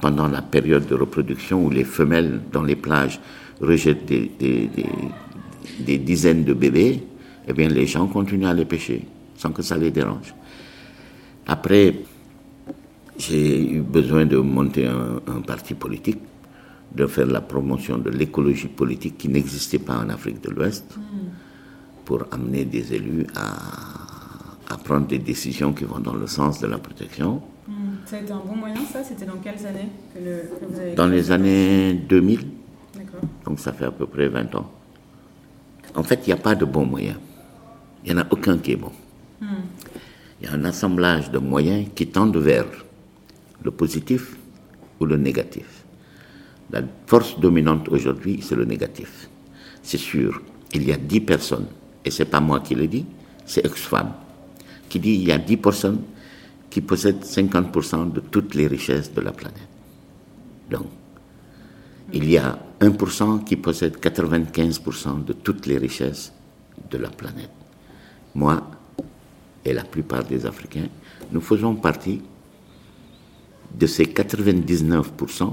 pendant 0.00 0.28
la 0.28 0.42
période 0.42 0.86
de 0.86 0.94
reproduction 0.94 1.64
où 1.64 1.70
les 1.70 1.84
femelles 1.84 2.40
dans 2.52 2.62
les 2.62 2.76
plages 2.76 3.18
rejettent 3.60 4.06
des, 4.06 4.30
des, 4.38 5.98
dizaines 5.98 6.44
de 6.44 6.52
bébés, 6.52 7.02
eh 7.48 7.52
bien 7.52 7.68
les 7.68 7.86
gens 7.86 8.06
continuent 8.06 8.46
à 8.46 8.54
les 8.54 8.64
pêcher 8.66 9.02
sans 9.36 9.50
que 9.50 9.62
ça 9.62 9.76
les 9.76 9.90
dérange. 9.90 10.34
Après, 11.46 11.94
j'ai 13.18 13.70
eu 13.72 13.80
besoin 13.80 14.26
de 14.26 14.36
monter 14.36 14.86
un, 14.86 15.40
parti 15.40 15.74
politique, 15.74 16.18
de 16.94 17.06
faire 17.06 17.26
la 17.26 17.40
promotion 17.40 17.98
de 17.98 18.10
l'écologie 18.10 18.68
politique 18.68 19.18
qui 19.18 19.28
n'existait 19.28 19.78
pas 19.78 19.98
en 19.98 20.08
Afrique 20.08 20.42
de 20.42 20.50
l'Ouest, 20.50 20.84
pour 22.04 22.24
amener 22.30 22.64
des 22.64 22.94
élus 22.94 23.26
à, 23.34 24.72
à, 24.72 24.76
prendre 24.78 25.06
des 25.06 25.18
décisions 25.18 25.72
qui 25.72 25.84
vont 25.84 25.98
dans 25.98 26.14
le 26.14 26.26
sens 26.26 26.60
de 26.60 26.66
la 26.66 26.78
protection. 26.78 27.42
Hmm. 27.66 27.72
Ça 28.04 28.16
a 28.16 28.20
été 28.20 28.32
un 28.32 28.42
bon 28.46 28.54
moyen, 28.56 28.76
ça? 28.92 29.02
C'était 29.02 29.26
dans 29.26 29.38
quelles 29.42 29.66
années 29.66 29.88
que, 30.14 30.20
vous 30.68 30.78
avez 30.78 30.94
Dans 30.94 31.08
les 31.08 31.30
années 31.32 31.94
2000. 31.94 32.46
Donc 33.44 33.58
ça 33.58 33.72
fait 33.72 33.86
à 33.86 33.90
peu 33.90 34.06
près 34.06 34.28
20 34.28 34.54
ans. 34.54 34.70
En 35.96 36.02
fait, 36.02 36.20
il 36.24 36.28
n'y 36.28 36.32
a 36.32 36.36
pas 36.36 36.54
de 36.54 36.64
bon 36.64 36.84
moyen. 36.84 37.16
Il 38.04 38.12
n'y 38.12 38.20
en 38.20 38.22
a 38.22 38.26
aucun 38.30 38.58
qui 38.58 38.72
est 38.72 38.76
bon. 38.76 38.92
Hmm. 39.40 39.46
Il 40.40 40.46
y 40.46 40.50
a 40.50 40.54
un 40.54 40.64
assemblage 40.64 41.30
de 41.30 41.38
moyens 41.38 41.88
qui 41.94 42.06
tendent 42.06 42.36
vers 42.36 42.66
le 43.66 43.72
positif 43.72 44.36
ou 45.00 45.04
le 45.04 45.16
négatif. 45.16 45.84
La 46.70 46.82
force 47.06 47.38
dominante 47.38 47.88
aujourd'hui, 47.88 48.40
c'est 48.40 48.54
le 48.54 48.64
négatif. 48.64 49.28
C'est 49.82 49.98
sûr, 49.98 50.40
il 50.72 50.84
y 50.84 50.92
a 50.92 50.96
10 50.96 51.20
personnes, 51.20 51.66
et 52.04 52.10
ce 52.10 52.22
n'est 52.22 52.30
pas 52.30 52.40
moi 52.40 52.60
qui 52.60 52.74
le 52.74 52.86
dis, 52.86 53.04
c'est 53.44 53.66
Oxfam, 53.66 54.12
qui 54.88 55.00
dit 55.00 55.14
il 55.14 55.24
y 55.26 55.32
a 55.32 55.38
10 55.38 55.56
personnes 55.58 56.02
qui 56.70 56.80
possèdent 56.80 57.24
50% 57.24 58.12
de 58.12 58.20
toutes 58.20 58.54
les 58.54 58.68
richesses 58.68 59.12
de 59.12 59.20
la 59.20 59.32
planète. 59.32 59.68
Donc, 60.70 60.86
il 62.12 62.28
y 62.30 62.38
a 62.38 62.58
1% 62.80 63.44
qui 63.44 63.56
possède 63.56 63.96
95% 63.96 65.24
de 65.24 65.32
toutes 65.32 65.66
les 65.66 65.78
richesses 65.78 66.32
de 66.90 66.98
la 66.98 67.08
planète. 67.08 67.50
Moi 68.34 68.62
et 69.64 69.72
la 69.72 69.82
plupart 69.82 70.24
des 70.24 70.46
Africains, 70.46 70.88
nous 71.32 71.40
faisons 71.40 71.74
partie 71.74 72.22
de 73.74 73.86
ces 73.86 74.04
99% 74.04 75.52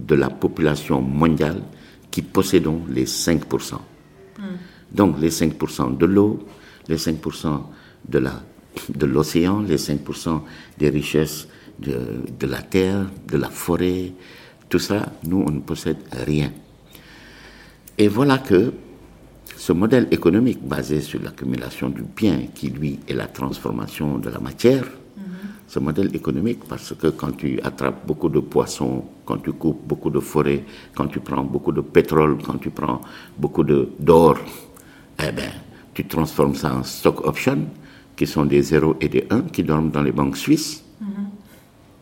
de 0.00 0.14
la 0.14 0.30
population 0.30 1.00
mondiale 1.00 1.62
qui 2.10 2.22
possédons 2.22 2.82
les 2.88 3.06
5%. 3.06 3.74
Hmm. 3.74 4.42
Donc 4.90 5.20
les 5.20 5.30
5% 5.30 5.96
de 5.96 6.06
l'eau, 6.06 6.46
les 6.88 6.96
5% 6.96 7.62
de 8.08 8.18
la 8.18 8.42
de 8.88 9.06
l'océan, 9.06 9.60
les 9.60 9.76
5% 9.76 10.40
des 10.78 10.88
richesses 10.88 11.46
de, 11.78 12.22
de, 12.38 12.46
la 12.46 12.62
terre, 12.62 13.06
de 13.28 13.36
la 13.36 13.50
forêt, 13.50 14.12
tout 14.68 14.78
ça, 14.78 15.12
nous, 15.24 15.44
on 15.46 15.50
ne 15.50 15.60
possède 15.60 15.98
rien. 16.26 16.50
Et 17.98 18.08
voilà 18.08 18.38
que 18.38 18.72
ce 19.56 19.72
modèle 19.72 20.08
économique 20.10 20.66
basé 20.66 21.00
sur 21.00 21.22
l'accumulation 21.22 21.88
du 21.88 22.02
bien, 22.02 22.46
qui 22.54 22.68
lui 22.68 22.98
est 23.06 23.14
la 23.14 23.26
transformation 23.26 24.18
de 24.18 24.30
la 24.30 24.38
matière, 24.40 24.84
ce 25.72 25.78
modèle 25.78 26.14
économique, 26.14 26.64
parce 26.68 26.94
que 26.94 27.06
quand 27.06 27.34
tu 27.34 27.58
attrapes 27.62 28.06
beaucoup 28.06 28.28
de 28.28 28.40
poissons, 28.40 29.06
quand 29.24 29.38
tu 29.38 29.52
coupes 29.54 29.80
beaucoup 29.88 30.10
de 30.10 30.20
forêts, 30.20 30.66
quand 30.94 31.06
tu 31.06 31.20
prends 31.20 31.44
beaucoup 31.44 31.72
de 31.72 31.80
pétrole, 31.80 32.36
quand 32.44 32.58
tu 32.58 32.68
prends 32.68 33.00
beaucoup 33.38 33.64
d'or, 33.64 34.36
eh 35.18 35.32
bien, 35.32 35.50
tu 35.94 36.04
transformes 36.04 36.54
ça 36.56 36.74
en 36.74 36.82
stock 36.82 37.26
option, 37.26 37.68
qui 38.14 38.26
sont 38.26 38.44
des 38.44 38.60
0 38.60 38.96
et 39.00 39.08
des 39.08 39.24
1, 39.30 39.44
qui 39.44 39.64
dorment 39.64 39.88
dans 39.88 40.02
les 40.02 40.12
banques 40.12 40.36
suisses. 40.36 40.84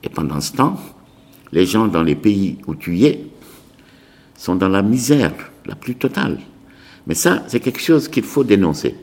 Et 0.03 0.09
pendant 0.09 0.41
ce 0.41 0.53
temps, 0.53 0.77
les 1.53 1.65
gens 1.65 1.87
dans 1.87 2.03
les 2.03 2.17
pays 2.17 2.59
où 2.67 2.75
tu 2.75 2.97
y 2.97 3.07
es 3.07 3.31
sont 4.37 4.57
dans 4.57 4.69
la 4.69 4.83
misère 4.83 5.35
la 5.67 5.77
plus 5.77 5.95
totale. 5.95 6.41
Mais 7.07 7.15
ça, 7.15 7.45
c'est 7.47 7.61
quelque 7.61 7.81
chose 7.81 8.09
qu'il 8.09 8.25
faut 8.25 8.43
dénoncer. 8.43 8.97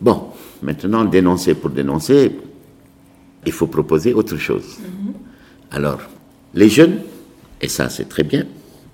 Bon, 0.00 0.30
maintenant, 0.62 1.04
dénoncer 1.04 1.54
pour 1.54 1.70
dénoncer, 1.70 2.32
il 3.46 3.52
faut 3.52 3.66
proposer 3.66 4.12
autre 4.14 4.36
chose. 4.36 4.78
Alors, 5.70 6.00
les 6.54 6.68
jeunes, 6.68 7.00
et 7.60 7.68
ça 7.68 7.88
c'est 7.88 8.08
très 8.08 8.24
bien, 8.24 8.44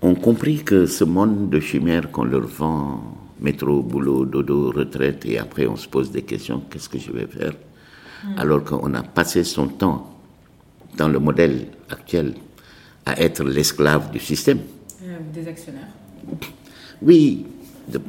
ont 0.03 0.15
compris 0.15 0.63
que 0.63 0.87
ce 0.87 1.05
monde 1.05 1.51
de 1.51 1.61
chimères 1.61 2.11
qu'on 2.11 2.25
leur 2.25 2.47
vend, 2.47 3.03
métro, 3.41 3.83
boulot, 3.83 4.25
dodo, 4.25 4.71
retraite, 4.71 5.25
et 5.27 5.39
après 5.39 5.67
on 5.67 5.77
se 5.77 5.89
pose 5.89 6.11
des 6.11 6.23
questions, 6.23 6.63
qu'est-ce 6.71 6.89
que 6.89 6.99
je 6.99 7.11
vais 7.13 7.27
faire? 7.27 7.53
Alors 8.37 8.65
qu'on 8.65 8.93
a 8.95 9.03
passé 9.03 9.45
son 9.45 9.69
temps 9.69 10.19
dans 10.97 11.09
le 11.09 11.19
modèle 11.19 11.67
actuel 11.91 12.35
à 13.05 13.21
être 13.21 13.45
l'esclave 13.45 14.11
du 14.11 14.19
système. 14.19 14.59
Euh, 15.05 15.19
des 15.33 15.47
actionnaires. 15.47 15.89
Oui, 17.03 17.45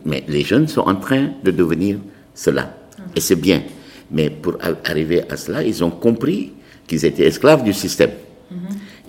mais 0.06 0.24
les 0.28 0.44
jeunes 0.44 0.68
sont 0.68 0.82
en 0.82 0.96
train 0.96 1.32
de 1.44 1.52
devenir 1.52 2.00
cela. 2.34 2.76
Et 3.16 3.20
c'est 3.20 3.36
bien. 3.36 3.62
Mais 4.12 4.30
pour 4.30 4.58
arriver 4.86 5.24
à 5.30 5.38
cela, 5.38 5.64
ils 5.64 5.84
ont 5.84 5.92
compris 5.92 6.54
qu'ils 6.88 7.06
étaient 7.06 7.26
esclaves 7.26 7.64
du 7.64 7.74
système. 7.74 8.12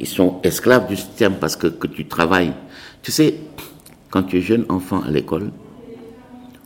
Ils 0.00 0.06
sont 0.06 0.40
esclaves 0.42 0.88
du 0.88 0.96
système 0.96 1.34
parce 1.40 1.56
que, 1.56 1.68
que 1.68 1.86
tu 1.86 2.06
travailles. 2.06 2.52
Tu 3.02 3.12
sais, 3.12 3.34
quand 4.10 4.24
tu 4.24 4.38
es 4.38 4.40
jeune 4.40 4.64
enfant 4.68 5.02
à 5.02 5.10
l'école, 5.10 5.50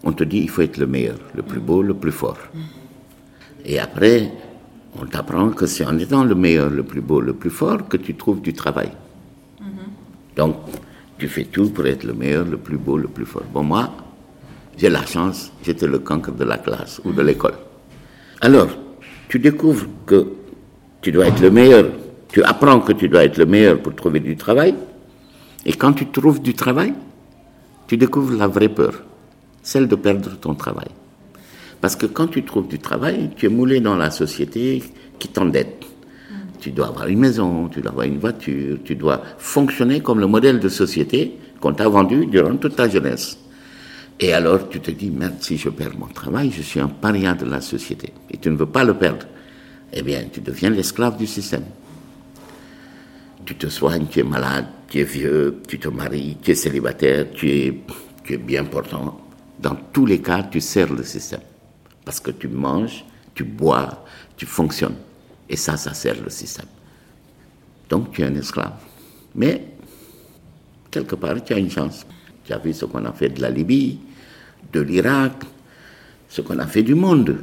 on 0.05 0.13
te 0.13 0.25
dit 0.25 0.39
il 0.39 0.51
faut 0.51 0.63
être 0.63 0.79
le 0.79 0.87
meilleur, 0.87 1.19
le 1.35 1.43
plus 1.43 1.61
beau, 1.61 1.83
le 1.83 1.95
plus 1.95 2.13
fort. 2.13 2.39
Et 3.65 3.79
après, 3.79 4.33
on 5.01 5.07
t'apprend 5.07 5.51
que 5.51 5.67
c'est 5.67 5.85
en 5.85 5.99
étant 5.99 6.25
le 6.25 6.35
meilleur, 6.35 6.71
le 6.71 6.83
plus 6.83 7.01
beau, 7.01 7.21
le 7.21 7.35
plus 7.35 7.51
fort 7.51 7.89
que 7.89 7.97
tu 7.97 8.15
trouves 8.15 8.41
du 8.41 8.53
travail. 8.53 8.91
Donc, 10.37 10.57
tu 11.19 11.29
fais 11.29 11.45
tout 11.45 11.69
pour 11.71 11.87
être 11.87 12.05
le 12.05 12.15
meilleur, 12.15 12.45
le 12.45 12.57
plus 12.57 12.79
beau, 12.79 12.97
le 12.97 13.09
plus 13.09 13.27
fort. 13.27 13.45
Bon, 13.53 13.63
moi, 13.63 13.93
j'ai 14.77 14.89
la 14.89 15.05
chance, 15.07 15.53
j'étais 15.63 15.87
le 15.87 15.99
cancre 15.99 16.33
de 16.33 16.45
la 16.45 16.59
classe 16.59 17.01
ou 17.05 17.13
de 17.13 17.23
l'école. 17.23 17.55
Alors, 18.45 18.71
tu 19.29 19.39
découvres 19.39 19.87
que 20.05 20.27
tu 21.01 21.13
dois 21.13 21.29
être 21.29 21.41
le 21.41 21.53
meilleur, 21.53 21.87
tu 22.29 22.43
apprends 22.43 22.81
que 22.81 22.93
tu 22.93 23.09
dois 23.09 23.23
être 23.23 23.39
le 23.39 23.47
meilleur 23.47 23.79
pour 23.79 23.95
trouver 23.95 24.19
du 24.19 24.35
travail, 24.35 24.75
et 25.65 25.73
quand 25.75 25.93
tu 25.93 26.07
trouves 26.07 26.43
du 26.43 26.53
travail, 26.53 26.93
tu 27.87 27.97
découvres 27.97 28.37
la 28.37 28.49
vraie 28.49 28.69
peur, 28.69 28.95
celle 29.63 29.87
de 29.87 29.95
perdre 29.95 30.37
ton 30.41 30.57
travail. 30.57 30.89
Parce 31.81 31.95
que 31.95 32.07
quand 32.07 32.27
tu 32.27 32.43
trouves 32.43 32.67
du 32.67 32.81
travail, 32.81 33.31
tu 33.37 33.47
es 33.47 33.49
moulé 33.49 33.79
dans 33.79 33.95
la 33.95 34.11
société 34.11 34.83
qui 35.21 35.29
t'endette. 35.29 35.85
Tu 36.59 36.73
dois 36.73 36.89
avoir 36.89 37.07
une 37.07 37.21
maison, 37.21 37.69
tu 37.69 37.81
dois 37.81 37.93
avoir 37.93 38.07
une 38.07 38.19
voiture, 38.19 38.79
tu 38.85 38.97
dois 38.97 39.23
fonctionner 39.39 40.01
comme 40.01 40.19
le 40.19 40.27
modèle 40.27 40.59
de 40.59 40.69
société 40.69 41.39
qu'on 41.61 41.75
t'a 41.75 41.89
vendu 41.89 42.27
durant 42.27 42.57
toute 42.57 42.75
ta 42.75 42.89
jeunesse. 42.89 43.39
Et 44.21 44.33
alors 44.33 44.69
tu 44.69 44.81
te 44.81 44.91
dis, 44.91 45.11
merde, 45.11 45.37
si 45.41 45.57
je 45.57 45.69
perds 45.69 45.97
mon 45.99 46.07
travail, 46.07 46.51
je 46.51 46.63
suis 46.63 46.81
un 46.81 46.89
paria 46.89 47.35
de 47.35 47.45
la 47.45 47.61
société. 47.61 48.13
Et 48.31 48.39
tu 48.39 48.51
ne 48.51 48.57
veux 48.57 48.67
pas 48.67 48.85
le 48.85 48.95
perdre. 48.95 49.27
Eh 49.93 50.03
bien, 50.03 50.25
tu 50.33 50.41
deviens 50.41 50.71
l'esclave 50.71 51.17
du 51.17 51.27
système. 51.27 51.65
Tu 53.45 53.57
te 53.57 53.67
soignes, 53.67 54.07
tu 54.07 54.21
es 54.21 54.23
malade, 54.23 54.67
tu 54.89 55.01
es 55.01 55.05
vieux, 55.05 55.61
tu 55.69 55.79
te 55.79 55.89
maries, 55.89 56.39
tu 56.41 56.53
es 56.53 56.55
célibataire, 56.55 57.31
tu 57.33 57.51
es, 57.51 57.83
bien 58.39 58.65
portant. 58.65 59.21
Dans 59.59 59.75
tous 59.93 60.07
les 60.07 60.23
cas, 60.23 60.45
tu 60.45 60.61
sers 60.61 60.93
le 60.93 61.03
système. 61.03 61.43
Parce 62.05 62.21
que 62.21 62.31
tu 62.31 62.49
manges, 62.49 63.05
tu 63.35 63.45
bois, 63.45 64.05
tu 64.37 64.47
fonctionnes. 64.47 64.97
Et 65.49 65.57
ça, 65.57 65.77
ça 65.77 65.93
sert 65.93 66.23
le 66.23 66.31
système. 66.31 66.67
Donc 67.89 68.13
tu 68.13 68.23
es 68.23 68.25
un 68.25 68.35
esclave. 68.35 68.75
Mais, 69.35 69.67
quelque 70.91 71.17
part, 71.17 71.43
tu 71.45 71.53
as 71.53 71.59
une 71.59 71.71
chance. 71.71 72.07
Tu 72.53 72.59
as 72.59 72.61
vu 72.61 72.75
ce 72.75 72.85
qu'on 72.85 73.03
a 73.07 73.13
fait 73.13 73.31
de 73.31 73.41
la 73.41 73.49
Libye, 73.49 73.99
de 74.75 74.81
l'Irak, 74.81 75.33
ce 76.29 76.43
qu'on 76.43 76.59
a 76.59 76.67
fait 76.67 76.83
du 76.83 76.95
monde. 76.95 77.39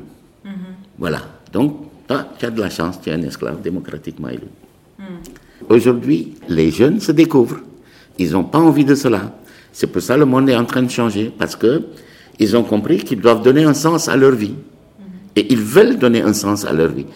Mhm. 0.45 0.51
Voilà. 0.99 1.21
Donc, 1.51 1.77
toi, 2.07 2.27
tu 2.37 2.45
as 2.45 2.51
de 2.51 2.61
la 2.61 2.69
chance, 2.69 3.01
tu 3.01 3.09
es 3.09 3.13
un 3.13 3.21
esclave 3.23 3.59
démocratiquement 3.59 4.29
élu. 4.29 4.43
Mhm. 4.99 5.05
Aujourd'hui, 5.69 6.35
les 6.47 6.69
jeunes 6.69 6.99
se 6.99 7.11
découvrent. 7.11 7.61
Ils 8.19 8.33
n'ont 8.33 8.43
pas 8.43 8.59
envie 8.59 8.85
de 8.85 8.93
cela. 8.93 9.35
C'est 9.71 9.87
pour 9.87 10.03
ça 10.03 10.13
que 10.13 10.19
le 10.19 10.25
monde 10.25 10.47
est 10.47 10.55
en 10.55 10.65
train 10.65 10.83
de 10.83 10.91
changer, 10.91 11.33
parce 11.35 11.55
que 11.55 11.85
ils 12.37 12.55
ont 12.55 12.63
compris 12.63 12.97
qu'ils 12.99 13.19
doivent 13.19 13.41
donner 13.41 13.63
un 13.63 13.73
sens 13.73 14.09
à 14.09 14.15
leur 14.15 14.33
vie. 14.35 14.53
Mhm. 14.53 15.05
Et 15.37 15.51
ils 15.51 15.63
veulent 15.63 15.97
donner 15.97 16.21
un 16.21 16.33
sens 16.33 16.65
à 16.65 16.73
leur 16.73 16.89
vie. 16.89 17.07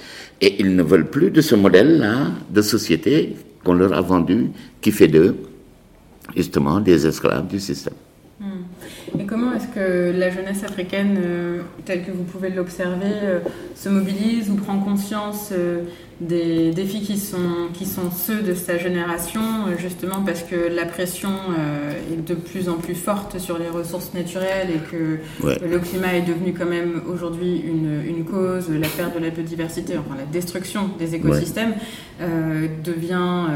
Et 0.42 0.60
ils 0.60 0.76
ne 0.76 0.82
veulent 0.82 1.10
plus 1.12 1.30
de 1.30 1.42
ce 1.42 1.54
modèle-là 1.54 2.32
de 2.50 2.62
société 2.64 3.36
qu'on 3.64 3.76
leur 3.76 3.94
a 3.94 4.02
vendu, 4.02 4.50
qui 4.82 4.92
fait 4.92 5.08
d'eux, 5.08 5.36
justement, 6.36 6.80
des 6.80 7.06
esclaves 7.06 7.48
du 7.48 7.60
système. 7.60 7.96
Et 9.20 9.26
comment 9.26 9.54
est-ce 9.54 9.68
que 9.68 10.18
la 10.18 10.30
jeunesse 10.32 10.64
africaine, 10.64 11.18
euh, 11.24 11.62
telle 11.86 12.04
que 12.04 12.12
vous 12.12 12.24
pouvez 12.24 12.50
l'observer, 12.50 13.06
euh, 13.24 13.40
se 13.76 13.90
mobilise 13.90 14.50
ou 14.50 14.56
prend 14.56 14.80
conscience 14.80 15.50
euh, 15.52 15.82
des 16.28 16.72
défis 16.72 17.02
qui 17.02 17.18
sont, 17.18 17.70
qui 17.74 17.86
sont 17.86 18.12
ceux 18.12 18.42
de 18.42 18.54
sa 18.54 18.78
génération, 18.78 19.42
justement 19.78 20.22
parce 20.26 20.44
que 20.44 20.56
la 20.56 20.86
pression 20.86 21.32
est 22.12 22.28
de 22.28 22.36
plus 22.36 22.70
en 22.70 22.76
plus 22.76 22.96
forte 22.96 23.40
sur 23.40 23.58
les 23.58 23.70
ressources 23.70 24.14
naturelles 24.14 24.70
et 24.70 24.80
que 24.92 25.20
le 25.44 25.80
climat 25.80 26.16
est 26.16 26.22
devenu 26.22 26.54
quand 26.54 26.66
même 26.66 27.02
aujourd'hui 27.12 27.64
une, 27.66 28.04
une, 28.06 28.26
cause, 28.26 28.70
la 28.70 28.88
perte 28.88 29.16
de 29.16 29.24
la 29.24 29.30
biodiversité, 29.30 29.98
enfin 29.98 30.16
la 30.18 30.26
destruction 30.26 30.90
des 31.00 31.16
écosystèmes 31.16 31.74
devient, 32.84 33.48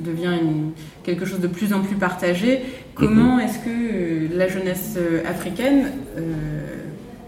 devient 0.00 0.38
une, 0.40 0.72
quelque 1.04 1.26
chose 1.26 1.40
de 1.40 1.48
plus 1.48 1.72
en 1.72 1.80
plus 1.80 1.96
partagé. 1.96 2.62
Comment 2.94 3.38
est-ce 3.38 3.58
que 3.58 4.36
la 4.36 4.48
jeunesse 4.48 4.98
africaine 5.28 5.92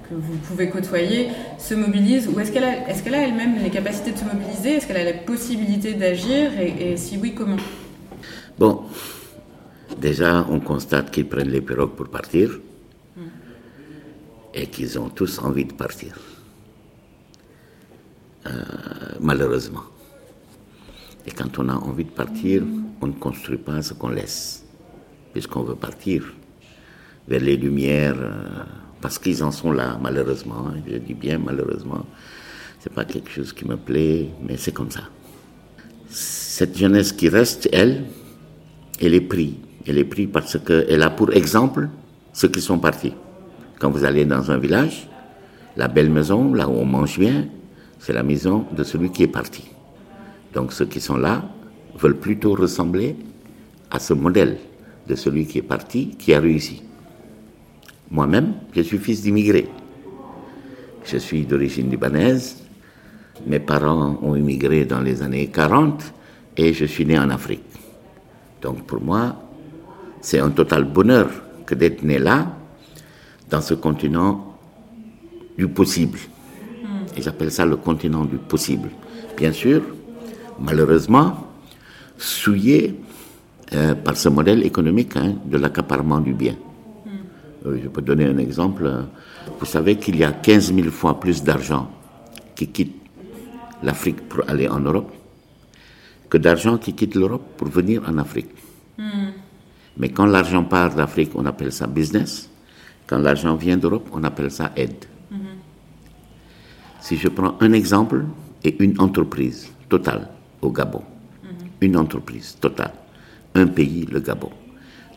que 0.09 0.15
vous 0.15 0.37
pouvez 0.39 0.71
côtoyer 0.71 1.29
se 1.59 1.75
mobilise 1.75 2.29
Ou 2.29 2.41
est-ce 2.41 2.53
qu'elle 2.53 2.65
a, 2.65 2.89
est 2.89 3.03
qu'elle 3.03 3.15
a 3.15 3.23
elle-même 3.27 3.63
les 3.63 3.71
capacités 3.71 4.13
de 4.13 4.19
se 4.19 4.25
mobiliser? 4.25 4.77
Est-ce 4.77 4.87
qu'elle 4.87 4.97
a 4.97 5.05
la 5.05 5.19
possibilité 5.19 5.95
d'agir? 5.95 6.53
Et, 6.59 6.97
si 6.97 7.19
oui, 7.19 7.35
comment? 7.35 7.57
Bon, 8.59 8.85
déjà, 10.01 10.47
on 10.49 10.61
constate 10.61 11.11
qu'ils 11.11 11.29
prennent 11.29 11.51
les 11.51 11.61
pirogues 11.61 11.95
pour 11.95 12.09
partir 12.09 12.59
et 14.55 14.67
qu'ils 14.67 14.99
ont 14.99 15.11
tous 15.11 15.39
envie 15.41 15.67
de 15.67 15.75
partir. 15.75 16.19
Euh, 18.47 18.51
malheureusement. 19.21 19.85
Et 21.27 21.31
quand 21.31 21.59
on 21.59 21.69
a 21.69 21.75
envie 21.75 22.05
de 22.05 22.11
partir, 22.11 22.63
on 23.03 23.09
ne 23.09 23.13
construit 23.13 23.59
pas 23.59 23.83
ce 23.83 23.93
qu'on 23.93 24.09
laisse, 24.09 24.65
puisqu'on 25.33 25.63
veut 25.63 25.75
partir 25.75 26.33
vers 27.29 27.41
les 27.41 27.57
lumières. 27.57 28.17
Euh, 28.19 28.65
parce 29.01 29.19
qu'ils 29.19 29.43
en 29.43 29.51
sont 29.51 29.73
là, 29.73 29.99
malheureusement. 30.03 30.73
Je 30.87 30.97
dis 30.97 31.15
bien 31.15 31.39
malheureusement. 31.39 32.05
C'est 32.81 32.93
pas 32.93 33.05
quelque 33.05 33.31
chose 33.31 33.53
qui 33.53 33.65
me 33.65 33.77
plaît, 33.77 34.29
mais 34.47 34.57
c'est 34.57 34.73
comme 34.73 34.91
ça. 34.91 35.03
Cette 36.09 36.77
jeunesse 36.77 37.13
qui 37.13 37.29
reste, 37.29 37.69
elle, 37.73 38.05
elle 39.01 39.15
est 39.15 39.21
prise. 39.21 39.55
Elle 39.87 39.99
est 39.99 40.05
prise 40.05 40.29
parce 40.33 40.59
qu'elle 40.59 41.03
a 41.03 41.11
pour 41.11 41.33
exemple 41.33 41.89
ceux 42.33 42.49
qui 42.49 42.61
sont 42.61 42.79
partis. 42.79 43.15
Quand 43.79 43.91
vous 43.91 44.05
allez 44.05 44.25
dans 44.25 44.51
un 44.51 44.59
village, 44.59 45.09
la 45.77 45.89
belle 45.89 46.11
maison, 46.11 46.53
là 46.53 46.69
où 46.69 46.73
on 46.73 46.85
mange 46.85 47.19
bien, 47.19 47.47
c'est 47.99 48.13
la 48.13 48.23
maison 48.23 48.67
de 48.77 48.83
celui 48.85 49.11
qui 49.11 49.23
est 49.23 49.29
parti. 49.29 49.65
Donc 50.55 50.73
ceux 50.73 50.87
qui 50.87 51.01
sont 51.01 51.17
là 51.17 51.45
veulent 51.97 52.19
plutôt 52.19 52.55
ressembler 52.55 53.17
à 53.91 53.99
ce 53.99 54.15
modèle 54.15 54.59
de 55.07 55.15
celui 55.15 55.47
qui 55.47 55.59
est 55.59 55.63
parti, 55.63 56.11
qui 56.19 56.35
a 56.35 56.41
réussi. 56.41 56.83
Moi-même, 58.11 58.55
je 58.75 58.83
suis 58.83 58.99
fils 58.99 59.23
d'immigrés. 59.23 59.69
Je 61.05 61.19
suis 61.19 61.45
d'origine 61.45 61.91
libanaise. 61.91 62.65
Mes 63.47 63.61
parents 63.61 64.19
ont 64.23 64.35
immigré 64.35 64.85
dans 64.85 65.01
les 65.01 65.23
années 65.23 65.49
40 65.49 66.13
et 66.57 66.73
je 66.73 66.85
suis 66.87 67.05
né 67.05 67.19
en 67.19 67.31
Afrique. 67.31 67.63
Donc 68.63 68.85
pour 68.85 69.01
moi, 69.01 69.37
c'est 70.21 70.41
un 70.41 70.51
total 70.51 70.85
bonheur 70.85 71.31
que 71.67 71.75
d'être 71.75 72.03
né 72.03 72.19
là, 72.19 72.57
dans 73.51 73.61
ce 73.61 73.75
continent 73.75 74.57
du 75.57 75.69
possible. 75.69 76.19
Et 77.17 77.23
j'appelle 77.23 77.51
ça 77.51 77.67
le 77.67 77.77
continent 77.77 78.25
du 78.25 78.37
possible. 78.37 78.91
Bien 79.37 79.53
sûr, 79.53 79.83
malheureusement, 80.59 81.47
souillé 82.17 82.95
euh, 83.73 83.95
par 83.95 84.17
ce 84.17 84.29
modèle 84.29 84.65
économique 84.65 85.17
hein, 85.17 85.35
de 85.45 85.59
l'accaparement 85.59 86.21
du 86.21 86.33
bien. 86.33 86.55
Euh, 87.67 87.79
je 87.83 87.89
peux 87.89 88.03
donner 88.03 88.27
un 88.27 88.39
exemple. 88.39 88.91
Vous 89.59 89.67
savez 89.67 89.97
qu'il 89.97 90.17
y 90.17 90.25
a 90.25 90.33
15 90.33 90.75
000 90.75 90.91
fois 90.91 91.19
plus 91.19 91.43
d'argent 91.43 91.91
qui 92.55 92.69
quitte 92.69 92.95
l'Afrique 93.83 94.29
pour 94.29 94.49
aller 94.49 94.69
en 94.69 94.81
Europe 94.81 95.13
que 96.29 96.37
d'argent 96.39 96.77
qui 96.79 96.93
quitte 96.95 97.15
l'Europe 97.15 97.57
pour 97.57 97.69
venir 97.69 98.03
en 98.07 98.19
Afrique. 98.19 98.51
Hmm. 98.99 99.31
Mais 99.97 100.11
quand 100.11 100.27
l'argent 100.27 100.63
part 100.65 100.95
d'Afrique, 100.95 101.31
on 101.35 101.47
appelle 101.47 101.73
ça 101.73 101.87
business. 101.87 102.51
Quand 103.07 103.19
l'argent 103.19 103.57
vient 103.57 103.77
d'Europe, 103.77 104.09
on 104.13 104.23
appelle 104.25 104.51
ça 104.51 104.73
aide. 104.77 105.05
Hmm. 105.31 105.57
Si 107.01 107.17
je 107.17 107.29
prends 107.29 107.57
un 107.61 107.73
exemple 107.73 108.25
et 108.63 108.77
une 108.83 109.01
entreprise 109.01 109.71
totale 109.89 110.29
au 110.61 110.71
Gabon, 110.71 111.03
hmm. 111.43 111.47
une 111.81 111.97
entreprise 111.97 112.57
totale, 112.61 112.93
un 113.55 113.67
pays, 113.67 114.07
le 114.11 114.21
Gabon, 114.21 114.51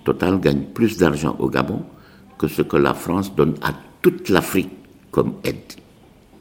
Total 0.03 0.39
gagne 0.39 0.63
plus 0.73 0.97
d'argent 0.97 1.35
au 1.39 1.49
Gabon 1.49 1.83
que 2.41 2.47
ce 2.47 2.63
que 2.63 2.75
la 2.75 2.95
France 2.95 3.35
donne 3.35 3.53
à 3.61 3.71
toute 4.01 4.29
l'Afrique 4.29 4.71
comme 5.11 5.35
aide. 5.43 5.73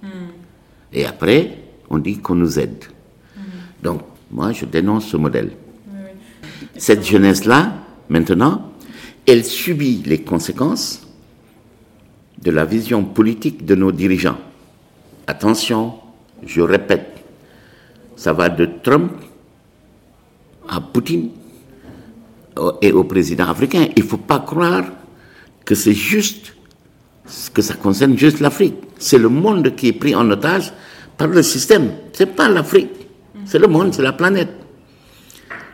Hmm. 0.03 0.33
Et 0.95 1.05
après, 1.05 1.59
on 1.91 1.99
dit 1.99 2.19
qu'on 2.19 2.37
nous 2.37 2.59
aide. 2.59 2.85
Hmm. 3.37 3.41
Donc, 3.83 4.01
moi, 4.31 4.53
je 4.53 4.65
dénonce 4.65 5.09
ce 5.09 5.19
modèle. 5.19 5.53
Cette 6.79 7.05
jeunesse-là, 7.05 7.75
maintenant, 8.09 8.73
elle 9.27 9.45
subit 9.45 10.03
les 10.07 10.23
conséquences 10.23 11.07
de 12.41 12.51
la 12.51 12.65
vision 12.65 13.05
politique 13.05 13.67
de 13.67 13.75
nos 13.75 13.93
dirigeants. 13.93 14.39
Attention, 15.27 15.97
je 16.43 16.63
répète, 16.63 17.23
ça 18.17 18.33
va 18.33 18.49
de 18.49 18.67
Trump 18.83 19.13
à 20.67 20.81
Poutine 20.81 21.29
et 22.81 22.93
au 22.93 23.05
président 23.05 23.49
africain. 23.49 23.89
Il 23.95 24.03
ne 24.03 24.09
faut 24.09 24.17
pas 24.17 24.39
croire 24.39 24.85
que 25.65 25.75
c'est 25.75 25.95
juste, 25.95 26.55
que 27.55 27.63
ça 27.63 27.75
concerne 27.75 28.17
juste 28.17 28.41
l'Afrique. 28.41 28.75
C'est 28.99 29.19
le 29.19 29.29
monde 29.29 29.75
qui 29.77 29.89
est 29.89 29.93
pris 29.93 30.15
en 30.15 30.29
otage 30.31 30.73
par 31.17 31.29
le 31.29 31.43
système. 31.43 31.91
C'est 32.13 32.35
pas 32.35 32.49
l'Afrique. 32.49 32.91
C'est 33.45 33.59
le 33.59 33.69
monde, 33.69 33.95
c'est 33.95 34.03
la 34.03 34.13
planète. 34.13 34.51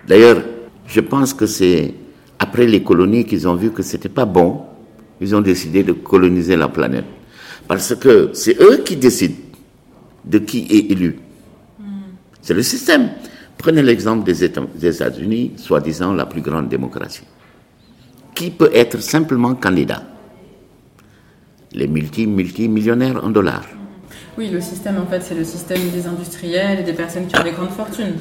D'ailleurs, 0.07 0.43
je 0.87 1.01
pense 1.01 1.35
que 1.35 1.47
c'est 1.47 1.95
après 2.39 2.67
les 2.67 2.83
colonies 2.83 3.25
qu'ils 3.25 3.49
ont 3.49 3.55
vu 3.55 3.71
que 3.71 3.83
c'était 3.83 4.09
pas 4.09 4.25
bon. 4.25 4.63
Ils 5.21 5.35
ont 5.35 5.41
décidé 5.41 5.83
de 5.83 5.93
coloniser 5.93 6.57
la 6.57 6.69
planète. 6.69 7.07
Parce 7.67 7.95
que 7.95 8.31
c'est 8.33 8.61
eux 8.61 8.83
qui 8.85 8.97
décident 8.97 9.35
de 10.25 10.39
qui 10.39 10.67
est 10.71 10.93
élu. 10.93 11.19
C'est 12.43 12.55
le 12.55 12.63
système. 12.63 13.11
Prenez 13.59 13.83
l'exemple 13.83 14.25
des 14.25 14.45
États-Unis, 14.45 15.53
soi-disant 15.57 16.13
la 16.13 16.27
plus 16.27 16.43
grande 16.43 16.69
démocratie 16.69 17.25
qui 18.37 18.51
peut 18.51 18.71
être 18.73 19.01
simplement 19.01 19.55
candidat 19.55 20.03
Les 21.73 21.89
multi, 21.89 22.27
multimillionnaires 22.27 23.25
en 23.25 23.31
dollars. 23.31 23.67
Oui, 24.39 24.51
le 24.51 24.61
système, 24.61 24.99
en 24.99 25.07
fait, 25.07 25.23
c'est 25.23 25.35
le 25.35 25.45
système 25.45 25.81
des 25.91 26.07
industriels 26.07 26.81
et 26.81 26.83
des 26.83 26.93
personnes 26.93 27.27
qui 27.27 27.41
ont 27.41 27.43
des 27.43 27.53
grandes 27.53 27.71
fortunes. 27.71 28.17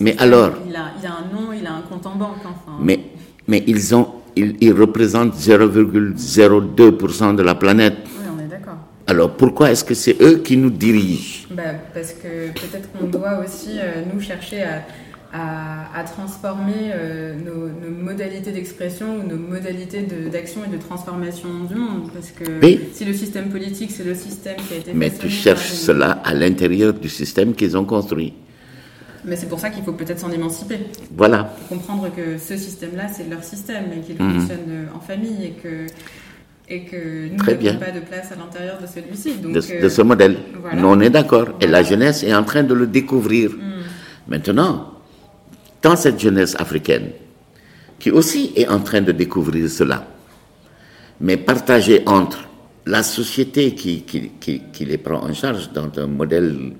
mais, 0.00 0.16
alors. 0.18 0.50
Il 0.68 0.74
a, 0.74 0.86
un 1.20 1.32
nom, 1.32 1.52
il 1.52 1.64
a 1.64 1.72
un 1.72 1.82
compte 1.82 2.04
en 2.04 2.16
banque, 2.16 2.42
enfin. 2.44 2.76
Mais, 2.80 2.98
mais 3.46 3.62
ils, 3.68 3.94
ont, 3.94 4.08
ils, 4.34 4.72
représentent 4.72 5.36
0,02% 5.36 7.36
de 7.36 7.42
la 7.42 7.54
planète. 7.54 7.94
Oui, 8.04 8.26
on 8.36 8.44
est 8.44 8.48
d'accord. 8.48 8.78
Alors 9.06 9.36
pourquoi 9.36 9.70
est-ce 9.70 9.84
que 9.84 9.94
c'est 9.94 10.20
eux 10.20 10.38
qui 10.38 10.56
nous 10.56 10.70
dirigent? 10.70 11.46
Bah, 11.52 11.62
Parce 11.94 12.12
que 12.12 12.48
peut-être 12.48 12.90
qu'on 12.90 13.06
doit 13.06 13.38
aussi, 13.44 13.78
euh, 13.78 14.02
nous, 14.12 14.20
chercher 14.20 14.64
à 14.64 14.82
à, 15.32 16.04
transformer 16.04 16.92
euh, 16.94 17.34
nos, 17.34 17.90
modalités 17.90 18.52
d'expression 18.52 19.16
ou 19.16 19.28
nos 19.28 19.36
modalités 19.36 20.02
d'action 20.30 20.62
et 20.64 20.74
de 20.74 20.80
transformation 20.80 21.48
du 21.68 21.74
monde. 21.74 22.10
Parce 22.12 22.30
que 22.30 22.44
si 22.92 23.04
le 23.04 23.12
système 23.12 23.48
politique, 23.48 23.90
c'est 23.90 24.04
le 24.04 24.14
système 24.14 24.56
qui 24.56 24.74
a 24.74 24.76
été... 24.78 24.92
Mais 24.94 25.10
tu 25.10 25.28
cherches 25.28 25.70
cela 25.72 26.12
à 26.24 26.32
l'intérieur 26.34 26.94
du 26.94 27.08
système 27.08 27.54
qu'ils 27.54 27.76
ont 27.76 27.84
construit. 27.84 28.34
Mais 29.24 29.34
c'est 29.36 29.48
pour 29.48 29.58
ça 29.58 29.70
qu'il 29.70 29.82
faut 29.82 29.92
peut-être 29.92 30.20
s'en 30.20 30.30
émanciper. 30.30 30.78
Voilà. 31.16 31.54
comprendre 31.68 32.08
que 32.14 32.38
ce 32.38 32.56
système-là, 32.56 33.08
c'est 33.12 33.28
leur 33.28 33.42
système 33.42 33.86
et 33.96 34.00
qu'il 34.00 34.22
mhm. 34.22 34.40
fonctionne 34.40 34.88
en 34.94 35.00
famille 35.00 35.44
et 35.44 35.50
que 35.50 35.86
et 36.68 36.82
que 36.82 37.28
nous 37.28 37.36
n'avons 37.36 37.78
pas 37.78 37.92
de 37.92 38.00
place 38.00 38.32
à 38.32 38.34
l'intérieur 38.34 38.78
de 38.82 38.88
celui-ci. 38.88 39.36
De, 39.36 39.80
de, 39.82 39.88
ce 39.88 40.02
modèle. 40.02 40.36
Nous, 40.74 40.88
on 40.88 40.98
est 40.98 41.10
d'accord. 41.10 41.50
Et 41.60 41.68
la 41.68 41.84
jeunesse 41.84 42.24
est 42.24 42.34
en 42.34 42.42
train 42.42 42.64
de 42.64 42.74
le 42.74 42.88
découvrir. 42.88 43.50
Mhm. 43.52 43.58
Maintenant, 44.26 44.95
dans 45.82 45.96
cette 45.96 46.18
jeunesse 46.18 46.56
africaine, 46.58 47.10
qui 47.98 48.10
aussi 48.10 48.52
est 48.56 48.68
en 48.68 48.80
train 48.80 49.00
de 49.00 49.12
découvrir 49.12 49.68
cela, 49.70 50.06
mais 51.20 51.36
partagée 51.36 52.02
entre 52.06 52.46
la 52.86 53.02
société 53.02 53.74
qui, 53.74 54.02
qui, 54.02 54.84
les 54.84 54.98
prend 54.98 55.22
en 55.22 55.34
charge 55.34 55.72
dans 55.72 55.90
un 55.98 56.06
modèle 56.06 56.72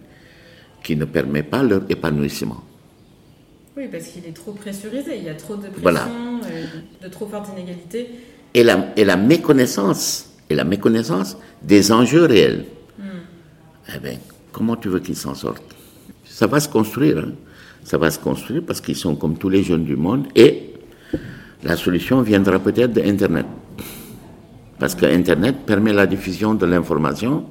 qui 0.82 0.96
ne 0.96 1.04
permet 1.04 1.42
pas 1.42 1.62
leur 1.62 1.82
épanouissement. 1.88 2.62
Oui, 3.76 3.88
parce 3.90 4.04
qu'il 4.04 4.24
est 4.24 4.34
trop 4.34 4.52
pressurisé, 4.52 5.18
il 5.18 5.24
y 5.24 5.28
a 5.28 5.34
trop 5.34 5.56
de 5.56 5.68
pression, 5.68 6.40
euh, 6.50 6.64
de 7.02 7.08
trop 7.08 7.26
fortes 7.26 7.50
inégalités. 7.52 8.08
Et 8.54 8.62
la, 8.62 8.92
et 8.96 9.04
la 9.04 9.16
méconnaissance, 9.16 10.30
et 10.48 10.54
la 10.54 10.64
méconnaissance 10.64 11.36
des 11.62 11.92
enjeux 11.92 12.24
réels. 12.24 12.64
Hmm. 12.98 13.02
Eh 13.94 13.98
bien, 13.98 14.18
comment 14.52 14.76
tu 14.76 14.88
veux 14.88 15.00
qu'ils 15.00 15.16
s'en 15.16 15.34
sortent? 15.34 15.74
Ça 16.24 16.46
va 16.46 16.60
se 16.60 16.68
construire. 16.68 17.18
Hein 17.18 17.32
ça 17.86 17.98
va 17.98 18.10
se 18.10 18.18
construire 18.18 18.62
parce 18.66 18.80
qu'ils 18.80 18.96
sont 18.96 19.14
comme 19.14 19.38
tous 19.38 19.48
les 19.48 19.62
jeunes 19.62 19.84
du 19.84 19.94
monde 19.94 20.26
et 20.34 20.72
la 21.62 21.76
solution 21.76 22.20
viendra 22.20 22.58
peut-être 22.58 22.92
de 22.92 23.00
Internet. 23.00 23.46
Parce 24.78 24.96
que 24.96 25.06
Internet 25.06 25.58
permet 25.64 25.92
la 25.92 26.06
diffusion 26.06 26.54
de 26.54 26.66
l'information 26.66 27.44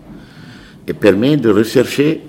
et 0.86 0.94
permet 0.94 1.38
de 1.38 1.50
rechercher 1.50 2.22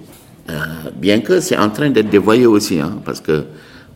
bien 0.94 1.20
que 1.20 1.40
c'est 1.40 1.58
en 1.58 1.68
train 1.70 1.90
d'être 1.90 2.08
dévoyé 2.08 2.46
aussi, 2.46 2.80
hein, 2.80 3.00
parce 3.04 3.20
que 3.20 3.44